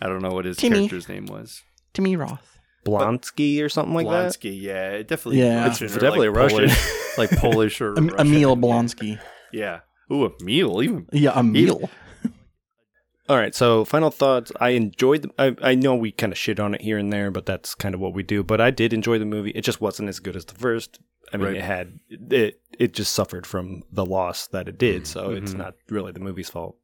I 0.00 0.06
don't 0.08 0.22
know 0.22 0.30
what 0.30 0.44
his 0.44 0.56
Timmy. 0.56 0.76
character's 0.78 1.08
name 1.08 1.26
was. 1.26 1.62
Timmy 1.94 2.14
Roth. 2.16 2.58
Blonsky 2.86 3.62
or 3.62 3.68
something 3.68 3.94
like 3.94 4.06
that. 4.06 4.30
Blonsky, 4.32 4.58
yeah, 4.60 4.90
it 4.92 5.08
definitely. 5.08 5.40
Yeah. 5.40 5.66
Russian 5.66 5.86
It's 5.86 5.94
definitely 5.94 6.28
like, 6.28 6.36
Russian. 6.38 6.58
Polish, 6.68 7.18
like 7.18 7.30
Polish 7.32 7.80
or 7.80 7.96
Em- 7.98 8.08
Russian. 8.08 8.26
Emil 8.26 8.56
Blonsky. 8.56 9.18
Yeah. 9.52 9.80
Ooh, 10.12 10.24
a 10.26 10.44
meal. 10.44 10.82
Even 10.82 11.06
Yeah, 11.12 11.32
a 11.34 11.42
meal. 11.42 11.88
All 13.28 13.36
right, 13.36 13.54
so 13.54 13.84
final 13.84 14.10
thoughts. 14.10 14.50
I 14.60 14.70
enjoyed. 14.70 15.22
The, 15.22 15.30
I 15.38 15.70
I 15.70 15.74
know 15.76 15.94
we 15.94 16.10
kind 16.10 16.32
of 16.32 16.38
shit 16.38 16.58
on 16.58 16.74
it 16.74 16.80
here 16.80 16.98
and 16.98 17.12
there, 17.12 17.30
but 17.30 17.46
that's 17.46 17.76
kind 17.76 17.94
of 17.94 18.00
what 18.00 18.12
we 18.12 18.24
do. 18.24 18.42
But 18.42 18.60
I 18.60 18.70
did 18.72 18.92
enjoy 18.92 19.20
the 19.20 19.24
movie. 19.24 19.50
It 19.50 19.60
just 19.62 19.80
wasn't 19.80 20.08
as 20.08 20.18
good 20.18 20.34
as 20.34 20.44
the 20.44 20.54
first. 20.54 20.98
I 21.32 21.36
mean, 21.36 21.46
Right. 21.46 21.56
it 21.56 21.62
had 21.62 22.00
it. 22.08 22.60
It 22.76 22.92
just 22.92 23.12
suffered 23.12 23.46
from 23.46 23.84
the 23.92 24.04
loss 24.04 24.48
that 24.48 24.66
it 24.66 24.78
did. 24.78 25.06
So 25.06 25.30
it's 25.30 25.52
Mhm. 25.52 25.58
not 25.58 25.74
really 25.88 26.10
the 26.10 26.18
movie's 26.18 26.50
fault. 26.50 26.76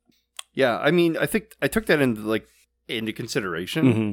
Yeah, 0.55 0.79
I 0.79 0.93
mean, 0.93 1.17
I 1.17 1.27
think 1.27 1.57
I 1.61 1.67
took 1.67 1.87
that 1.87 2.01
into 2.01 2.21
like 2.21 2.47
into 2.87 3.13
consideration. 3.13 3.93
hmm 3.93 4.13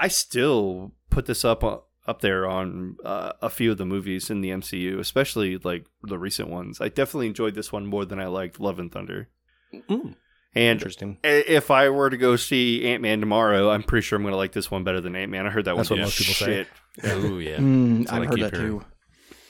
I 0.00 0.06
still 0.06 0.92
put 1.10 1.26
this 1.26 1.44
up 1.44 1.64
up 2.08 2.20
there 2.22 2.48
on 2.48 2.96
uh, 3.04 3.32
a 3.42 3.50
few 3.50 3.70
of 3.70 3.78
the 3.78 3.84
movies 3.84 4.30
in 4.30 4.40
the 4.40 4.48
MCU, 4.50 4.98
especially 4.98 5.58
like 5.58 5.86
the 6.02 6.18
recent 6.18 6.48
ones. 6.48 6.80
I 6.80 6.88
definitely 6.88 7.26
enjoyed 7.28 7.54
this 7.54 7.70
one 7.70 7.86
more 7.86 8.04
than 8.04 8.18
I 8.18 8.26
liked 8.26 8.58
Love 8.58 8.78
and 8.78 8.90
Thunder. 8.90 9.28
Mm, 9.72 10.14
And 10.54 10.78
interesting. 10.80 11.18
if 11.22 11.70
I 11.70 11.90
were 11.90 12.08
to 12.10 12.16
go 12.16 12.36
see 12.36 12.86
Ant 12.88 13.02
Man 13.02 13.20
tomorrow, 13.20 13.70
I'm 13.70 13.82
pretty 13.82 14.04
sure 14.06 14.16
I'm 14.16 14.22
going 14.22 14.32
to 14.32 14.38
like 14.38 14.52
this 14.52 14.70
one 14.70 14.82
better 14.84 15.00
than 15.00 15.14
Ant 15.14 15.30
Man. 15.30 15.46
I 15.46 15.50
heard 15.50 15.66
that 15.66 15.76
That's 15.76 15.90
one 15.90 15.98
what 16.00 16.06
was 16.06 16.18
most 16.18 16.18
people 16.18 16.34
say. 16.46 16.66
shit. 17.04 17.24
Ooh, 17.24 17.38
yeah. 17.38 17.56
Mm, 17.58 17.98
That's 17.98 18.12
I 18.12 18.16
I've 18.20 18.28
heard 18.28 18.40
that 18.40 18.56
hearing. 18.56 18.80
too. 18.80 18.84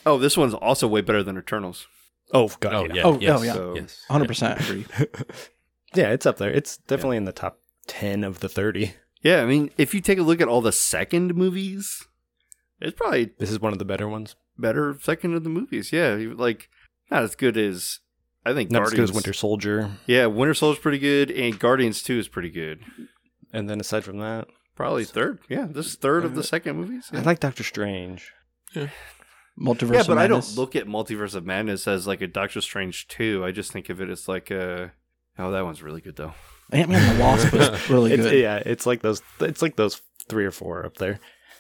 Oh, 0.05 0.19
this 0.19 0.37
one's 0.37 0.55
also 0.55 0.89
way 0.89 1.01
better 1.01 1.23
than 1.23 1.39
Eternals. 1.39 1.87
Oh 2.35 2.51
god. 2.61 2.75
Oh, 2.75 2.85
yeah. 2.87 2.95
yeah. 2.95 3.03
Oh, 3.05 3.19
yes, 3.21 3.39
oh, 3.41 3.43
yeah. 3.43 3.53
So- 3.55 3.75
Yes. 3.77 4.05
100% 4.11 4.61
agree. 4.69 4.87
Yeah, 5.95 6.11
it's 6.11 6.27
up 6.27 6.37
there. 6.37 6.51
It's 6.51 6.77
definitely 6.77 7.17
in 7.17 7.25
the 7.25 7.33
top 7.33 7.61
ten 7.87 8.23
of 8.23 8.41
the 8.41 8.49
thirty. 8.49 8.93
Yeah, 9.23 9.41
I 9.43 9.47
mean, 9.47 9.71
if 9.79 9.95
you 9.95 10.03
take 10.03 10.19
a 10.19 10.23
look 10.23 10.41
at 10.43 10.47
all 10.49 10.61
the 10.61 10.71
second 10.71 11.35
movies, 11.35 12.07
it's 12.81 12.97
probably 12.97 13.31
This 13.39 13.51
is 13.51 13.61
one 13.61 13.73
of 13.73 13.79
the 13.79 13.85
better 13.85 14.09
ones. 14.09 14.37
better 14.59 14.97
second 15.03 15.35
of 15.35 15.45
the 15.45 15.51
movies. 15.51 15.93
Yeah, 15.93 16.17
like 16.37 16.69
not 17.11 17.23
as 17.23 17.35
good 17.35 17.57
as 17.57 18.01
I 18.47 18.55
think 18.55 18.71
Not 18.71 18.83
as 18.83 18.91
Guardians. 18.91 19.11
good 19.11 19.15
as 19.15 19.15
Winter 19.17 19.33
Soldier. 19.33 19.91
Yeah, 20.07 20.27
Winter 20.27 20.55
Soldier's 20.55 20.81
pretty 20.81 20.99
good, 20.99 21.31
and 21.31 21.59
Guardians 21.59 22.03
Two 22.03 22.19
is 22.19 22.29
pretty 22.29 22.51
good. 22.51 22.81
And 23.53 23.69
then 23.69 23.81
aside 23.81 24.05
from 24.05 24.19
that, 24.19 24.49
Probably 24.77 25.05
third. 25.05 25.41
Yeah, 25.49 25.67
this 25.69 25.87
is 25.87 25.95
third 25.97 26.25
of 26.25 26.35
the 26.37 26.41
uh, 26.41 26.45
second 26.45 26.77
movies. 26.77 27.11
I 27.13 27.21
like 27.23 27.41
Doctor 27.41 27.65
Strange. 27.65 28.33
Multiverse 29.61 29.93
yeah 29.95 30.01
of 30.03 30.07
but 30.07 30.19
I 30.19 30.29
don't 30.29 30.57
look 30.57 30.77
at 30.77 30.87
Multiverse 30.87 31.35
of 31.35 31.45
Madness 31.45 31.89
as 31.89 32.07
like 32.07 32.21
a 32.21 32.29
Doctor 32.29 32.61
Strange 32.61 33.09
Two. 33.09 33.45
I 33.45 33.51
just 33.51 33.73
think 33.73 33.89
of 33.89 34.01
it 34.01 34.09
as 34.09 34.29
like 34.29 34.51
a. 34.53 34.93
Oh, 35.37 35.51
that 35.51 35.65
one's 35.65 35.83
really 35.83 36.01
good 36.01 36.15
though. 36.17 36.33
Ant 36.71 36.91
Man 36.91 37.03
and 37.03 37.19
the 37.19 37.23
Wasp 37.25 37.53
was 37.53 37.91
really 37.91 38.13
It's, 38.13 38.23
good. 38.23 38.41
yeah, 38.41 38.63
it's 38.65 38.87
like 38.87 39.03
those. 39.03 39.21
It's 39.41 39.63
like 39.63 39.75
those 39.75 40.01
three 40.29 40.45
or 40.45 40.53
four 40.53 40.87
up 40.87 40.99
there. 40.99 41.19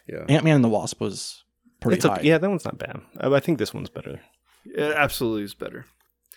Yeah, 0.08 0.24
Ant 0.28 0.44
Man 0.44 0.56
and 0.56 0.64
the 0.64 0.68
Wasp 0.68 1.00
was 1.00 1.44
pretty 1.80 1.96
It's 1.96 2.06
high. 2.06 2.14
okay. 2.16 2.28
Yeah, 2.28 2.38
that 2.38 2.48
one's 2.48 2.64
not 2.64 2.78
bad. 2.78 3.00
Uh, 3.20 3.32
I 3.34 3.40
think 3.40 3.58
this 3.58 3.74
one's 3.74 3.90
better. 3.90 4.20
it 4.64 4.94
absolutely 4.96 5.42
is 5.44 5.54
better. 5.54 5.86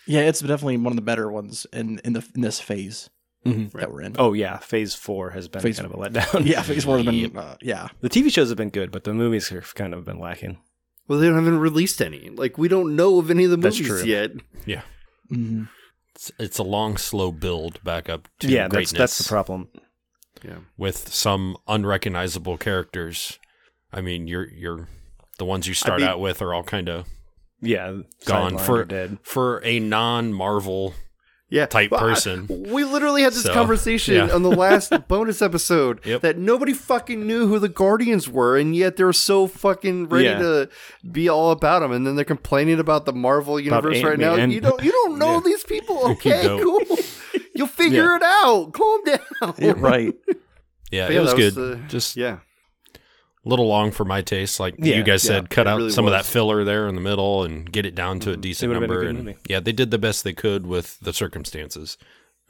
Yeah, 0.07 0.21
it's 0.21 0.39
definitely 0.41 0.77
one 0.77 0.91
of 0.93 0.95
the 0.95 1.01
better 1.03 1.31
ones 1.31 1.65
in 1.71 1.99
in 2.03 2.13
the 2.13 2.23
in 2.35 2.41
this 2.41 2.59
phase 2.59 3.09
Mhm. 3.45 3.71
that 3.73 3.91
we're 3.91 4.01
in. 4.01 4.15
Oh 4.19 4.33
yeah, 4.33 4.57
Phase 4.57 4.93
Four 4.93 5.31
has 5.31 5.47
been 5.47 5.61
Phase- 5.61 5.79
kind 5.79 5.91
of 5.91 5.99
a 5.99 6.03
letdown. 6.09 6.45
yeah, 6.45 6.61
phase 6.61 6.83
four 6.85 6.97
has 6.97 7.05
been 7.05 7.37
uh, 7.37 7.55
yeah. 7.61 7.87
the 8.01 8.09
TV 8.09 8.31
shows 8.31 8.49
have 8.49 8.57
been 8.57 8.69
good, 8.69 8.91
but 8.91 9.03
the 9.03 9.13
movies 9.13 9.49
have 9.49 9.73
kind 9.75 9.93
of 9.93 10.05
been 10.05 10.19
lacking. 10.19 10.57
Well, 11.07 11.19
they 11.19 11.27
haven't 11.27 11.59
released 11.59 12.01
any. 12.01 12.29
Like 12.29 12.57
we 12.57 12.67
don't 12.67 12.95
know 12.95 13.17
of 13.19 13.29
any 13.31 13.43
of 13.45 13.51
the 13.51 13.57
That's 13.57 13.79
movies 13.79 14.01
true. 14.01 14.09
yet. 14.09 14.31
Yeah. 14.65 14.81
Mhm. 15.31 15.69
It's, 16.15 16.31
it's 16.39 16.57
a 16.59 16.63
long, 16.63 16.97
slow 16.97 17.31
build 17.31 17.83
back 17.83 18.09
up 18.09 18.27
to 18.39 18.47
yeah, 18.47 18.67
that's 18.67 18.91
that's 18.91 19.17
the 19.17 19.23
problem. 19.27 19.69
Yeah. 20.43 20.57
with 20.77 21.13
some 21.13 21.57
unrecognizable 21.67 22.57
characters. 22.57 23.39
I 23.93 24.01
mean, 24.01 24.27
you're 24.27 24.47
you're 24.49 24.87
the 25.37 25.45
ones 25.45 25.67
you 25.67 25.73
start 25.73 25.99
mean- 26.01 26.09
out 26.09 26.19
with 26.19 26.41
are 26.41 26.53
all 26.53 26.63
kind 26.63 26.87
of 26.89 27.05
Yeah, 27.61 27.97
Gone 28.25 28.57
for- 28.57 28.83
dead. 28.85 29.17
for 29.23 29.61
a 29.63 29.79
non-Marvel 29.79 30.93
Yeah, 31.49 31.65
type 31.65 31.89
But 31.89 31.97
I- 31.97 32.01
person. 32.01 32.47
we 32.47 32.85
literally 32.85 33.23
had 33.23 33.33
this 33.33 33.43
So, 33.43 33.53
conversation 33.53 34.15
yeah. 34.15 34.33
on 34.33 34.41
the 34.43 34.49
last 34.51 34.93
bonus 35.09 35.41
episode 35.41 35.99
Yep. 36.05 36.21
that 36.21 36.37
nobody 36.37 36.73
fucking 36.73 37.27
knew 37.27 37.47
who 37.47 37.59
the 37.59 37.67
Guardians 37.67 38.29
were, 38.29 38.57
and 38.57 38.73
yet 38.75 38.95
they're 38.95 39.11
so 39.11 39.47
fucking 39.47 40.07
ready 40.07 40.25
Yeah. 40.27 40.39
to 40.39 40.69
be 41.11 41.27
all 41.27 41.51
about 41.51 41.79
them, 41.81 41.91
and 41.91 42.07
then 42.07 42.15
they're 42.15 42.23
complaining 42.23 42.79
about 42.79 43.05
the 43.05 43.11
Marvel 43.13 43.59
universe 43.59 44.01
right 44.01 44.17
now. 44.17 44.29
Ant-Man. 44.31 44.51
You 44.51 44.61
don't, 44.61 44.81
you 44.81 44.91
don't 44.93 45.19
know 45.19 45.41
these 45.41 45.63
people. 45.65 46.11
Okay, 46.11 46.41
don't. 46.43 46.63
cool. 46.63 46.97
You'll 47.53 47.67
figure 47.83 48.05
Yeah. 48.05 48.15
it 48.15 48.23
out. 48.23 48.71
Calm 48.73 49.03
down. 49.03 49.53
Yeah, 49.59 49.73
right. 49.75 50.13
Yeah, 50.89 51.07
But 51.07 51.11
it 51.11 51.13
yeah, 51.15 51.19
was 51.21 51.29
that 51.31 51.37
good. 51.37 51.55
the- 51.55 51.79
Just 51.89 52.15
yeah, 52.15 52.37
a 53.45 53.49
little 53.49 53.67
long 53.67 53.91
for 53.91 54.05
my 54.05 54.21
taste. 54.21 54.59
Like 54.59 54.75
Yeah, 54.77 54.97
you 54.97 55.03
guys 55.03 55.23
yeah, 55.25 55.29
said, 55.29 55.49
cut 55.49 55.67
out 55.67 55.77
really 55.77 55.91
some 55.91 56.05
of 56.05 56.11
that 56.11 56.25
filler 56.25 56.63
there 56.63 56.87
in 56.87 56.95
the 56.95 57.01
middle 57.01 57.43
and 57.43 57.71
get 57.71 57.85
it 57.85 57.95
down 57.95 58.19
to 58.21 58.29
a 58.29 58.33
mm-hmm. 58.33 58.41
decent 58.41 58.69
would've 58.69 58.83
a 58.83 58.87
number. 58.87 59.01
good 59.01 59.09
And 59.15 59.25
movie. 59.25 59.37
yeah, 59.47 59.59
they 59.59 59.71
did 59.71 59.91
the 59.91 59.97
best 59.97 60.23
they 60.23 60.33
could 60.33 60.65
with 60.67 60.99
the 60.99 61.13
circumstances. 61.13 61.97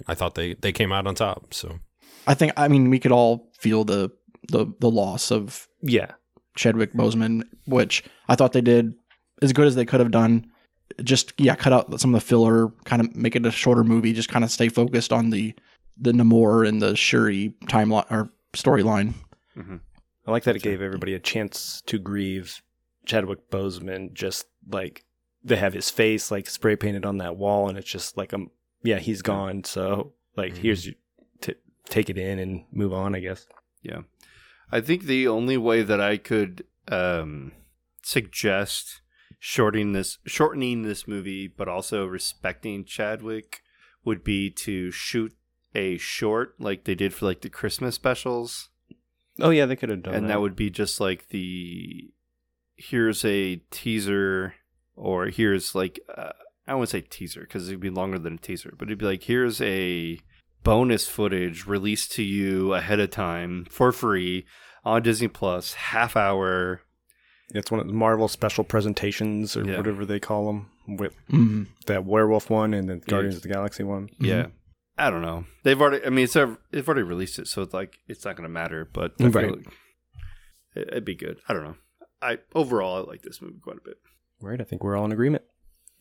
I 0.07 0.15
thought 0.15 0.35
they 0.35 0.55
they 0.55 0.71
came 0.71 0.91
out 0.91 1.07
on 1.07 1.15
top. 1.15 1.53
So 1.53 1.79
I 2.27 2.33
think 2.33 2.53
I 2.57 2.67
mean 2.67 2.89
we 2.89 2.99
could 2.99 3.11
all 3.11 3.51
feel 3.59 3.83
the 3.83 4.11
the 4.49 4.67
the 4.79 4.89
loss 4.89 5.31
of 5.31 5.67
Yeah, 5.81 6.11
Chadwick 6.55 6.93
Boseman, 6.93 7.43
which 7.65 8.03
I 8.27 8.35
thought 8.35 8.53
they 8.53 8.61
did 8.61 8.93
as 9.41 9.53
good 9.53 9.67
as 9.67 9.75
they 9.75 9.85
could 9.85 9.99
have 9.99 10.11
done. 10.11 10.47
Just 11.03 11.33
yeah, 11.37 11.55
cut 11.55 11.71
out 11.71 11.99
some 12.01 12.13
of 12.13 12.21
the 12.21 12.25
filler, 12.27 12.69
kind 12.83 13.01
of 13.01 13.15
make 13.15 13.35
it 13.35 13.45
a 13.45 13.51
shorter 13.51 13.83
movie. 13.83 14.11
Just 14.11 14.29
kind 14.29 14.43
of 14.43 14.51
stay 14.51 14.67
focused 14.67 15.13
on 15.13 15.29
the 15.29 15.53
the 15.97 16.11
Namor 16.11 16.67
and 16.67 16.81
the 16.81 16.95
Shuri 16.95 17.53
timeline 17.65 18.09
or 18.11 18.31
storyline. 18.53 19.13
Mm-hmm. 19.55 19.77
I 20.27 20.31
like 20.31 20.43
that 20.43 20.55
it 20.55 20.61
gave 20.61 20.81
everybody 20.81 21.13
a 21.13 21.19
chance 21.19 21.81
to 21.87 21.97
grieve 21.97 22.61
Chadwick 23.05 23.49
Boseman. 23.49 24.13
Just 24.13 24.45
like 24.69 25.03
they 25.43 25.55
have 25.55 25.73
his 25.73 25.89
face 25.89 26.29
like 26.31 26.47
spray 26.47 26.75
painted 26.75 27.05
on 27.05 27.17
that 27.17 27.35
wall, 27.37 27.67
and 27.69 27.77
it's 27.77 27.89
just 27.89 28.17
like 28.17 28.33
um 28.33 28.51
yeah 28.83 28.99
he's 28.99 29.21
gone. 29.21 29.63
So 29.63 30.13
like 30.37 30.53
Mhm. 30.53 30.57
here's 30.57 30.85
you 30.85 30.95
t- 31.41 31.55
take 31.89 32.09
it 32.09 32.17
in 32.17 32.39
and 32.39 32.65
move 32.71 32.93
on. 32.93 33.15
I 33.15 33.19
guess. 33.19 33.47
yeah. 33.81 34.01
I 34.71 34.79
think 34.79 35.03
the 35.03 35.27
only 35.27 35.57
way 35.57 35.81
that 35.81 35.99
I 35.99 36.15
could 36.17 36.63
um, 36.87 37.51
suggest 38.03 39.01
shortening 39.39 39.93
this 39.93 40.17
shortening 40.25 40.83
this 40.83 41.07
movie, 41.07 41.47
but 41.47 41.67
also 41.67 42.05
respecting 42.05 42.85
Chadwick, 42.85 43.61
would 44.05 44.23
be 44.23 44.49
to 44.51 44.91
shoot 44.91 45.33
a 45.73 45.97
short 45.97 46.55
like 46.59 46.83
they 46.83 46.95
did 46.95 47.13
for 47.13 47.25
like 47.25 47.41
the 47.41 47.49
Christmas 47.49 47.95
specials. 47.95 48.69
Oh 49.41 49.49
yeah, 49.49 49.65
they 49.65 49.75
could 49.75 49.89
have 49.89 50.03
done 50.03 50.13
and 50.13 50.29
that 50.29 50.39
would 50.41 50.55
be 50.55 50.69
just 50.69 50.99
like 50.99 51.29
the 51.29 52.09
here's 52.75 53.23
a 53.25 53.57
teaser 53.71 54.55
or 54.95 55.27
here's 55.27 55.75
like 55.75 55.99
uh, 56.15 56.31
I 56.67 56.73
wouldn't 56.75 56.89
say 56.89 57.01
teaser 57.01 57.41
because 57.41 57.67
it'd 57.67 57.79
be 57.79 57.89
longer 57.89 58.19
than 58.19 58.35
a 58.35 58.37
teaser, 58.37 58.73
but 58.77 58.87
it'd 58.87 58.99
be 58.99 59.05
like 59.05 59.23
here's 59.23 59.61
a 59.61 60.19
bonus 60.63 61.07
footage 61.07 61.65
released 61.65 62.11
to 62.13 62.23
you 62.23 62.73
ahead 62.73 62.99
of 62.99 63.09
time 63.11 63.65
for 63.69 63.91
free 63.91 64.45
on 64.85 65.01
Disney 65.01 65.27
Plus, 65.27 65.73
half 65.73 66.15
hour. 66.15 66.81
It's 67.53 67.69
one 67.71 67.79
of 67.81 67.87
the 67.87 67.93
Marvel 67.93 68.27
special 68.27 68.63
presentations 68.63 69.57
or 69.57 69.65
Yeah. 69.65 69.77
whatever 69.77 70.05
they 70.05 70.19
call 70.19 70.47
them 70.47 70.67
with 70.99 71.15
Mm. 71.29 71.67
that 71.87 72.05
werewolf 72.05 72.49
one 72.49 72.73
and 72.73 72.87
the 72.89 72.97
Guardians 72.97 73.35
of 73.37 73.41
the 73.43 73.49
Galaxy 73.49 73.83
one. 73.83 74.09
Yeah. 74.19 74.47
I 75.01 75.09
don't 75.09 75.21
know. 75.21 75.45
They've 75.63 75.79
already. 75.81 76.05
I 76.05 76.09
mean, 76.09 76.25
it's 76.25 76.35
ev- 76.35 76.57
they've 76.71 76.87
already 76.87 77.03
released 77.03 77.39
it, 77.39 77.47
so 77.47 77.61
it's 77.63 77.73
like 77.73 77.97
it's 78.07 78.23
not 78.23 78.35
going 78.35 78.43
to 78.47 78.53
matter. 78.53 78.87
But 78.91 79.13
I 79.19 79.23
feel 79.23 79.31
Right. 79.31 79.51
like 79.57 79.67
it, 80.75 80.87
it'd 80.89 81.05
be 81.05 81.15
good. 81.15 81.39
I 81.49 81.53
don't 81.53 81.63
know. 81.63 81.75
I 82.21 82.37
overall 82.53 82.97
I 83.03 83.09
like 83.09 83.23
this 83.23 83.41
movie 83.41 83.59
quite 83.63 83.77
a 83.77 83.81
bit. 83.83 83.95
Right. 84.39 84.61
I 84.61 84.63
think 84.63 84.83
we're 84.83 84.95
all 84.95 85.05
in 85.05 85.11
agreement. 85.11 85.43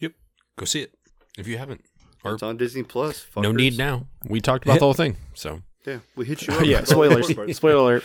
Yep. 0.01 0.12
Go 0.59 0.64
see 0.66 0.82
it 0.82 0.92
if 1.38 1.46
you 1.46 1.57
haven't. 1.59 1.82
Or 2.24 2.34
It's 2.34 2.42
on 2.42 2.59
Disney 2.59 2.82
Plus. 2.82 3.26
no 3.36 3.51
need 3.53 3.78
now. 3.78 4.07
We 4.28 4.42
talked 4.42 4.64
about 4.66 4.74
the 4.80 4.84
whole 4.84 4.92
thing. 4.92 5.16
So 5.32 5.62
Yeah, 5.86 6.01
we 6.16 6.26
hit 6.26 6.46
you. 6.46 6.53
Up. 6.59 6.64
yeah. 6.66 6.84
Spoilers. 6.84 7.28
Spoiler 7.57 7.78
alert. 7.80 8.05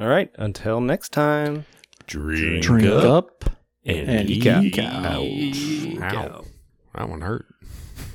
All 0.00 0.08
right. 0.08 0.30
Until 0.38 0.80
next 0.80 1.10
time. 1.10 1.66
drink, 2.06 2.62
Drink 2.62 2.88
up 2.88 3.44
and, 3.84 4.08
and 4.08 4.30
eat 4.30 4.42
geek 4.44 4.78
out. 4.78 5.04
out. 5.04 5.22
Ow. 5.22 6.02
Ow. 6.02 6.44
That 6.94 7.08
one 7.10 7.20
hurt. 7.20 7.44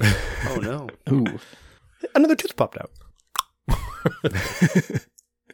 Oh 0.04 0.58
no. 0.62 0.89
Ooh. 1.12 1.39
Another 2.16 2.36
tooth 2.36 2.56
popped 2.56 2.78
out. 2.78 2.91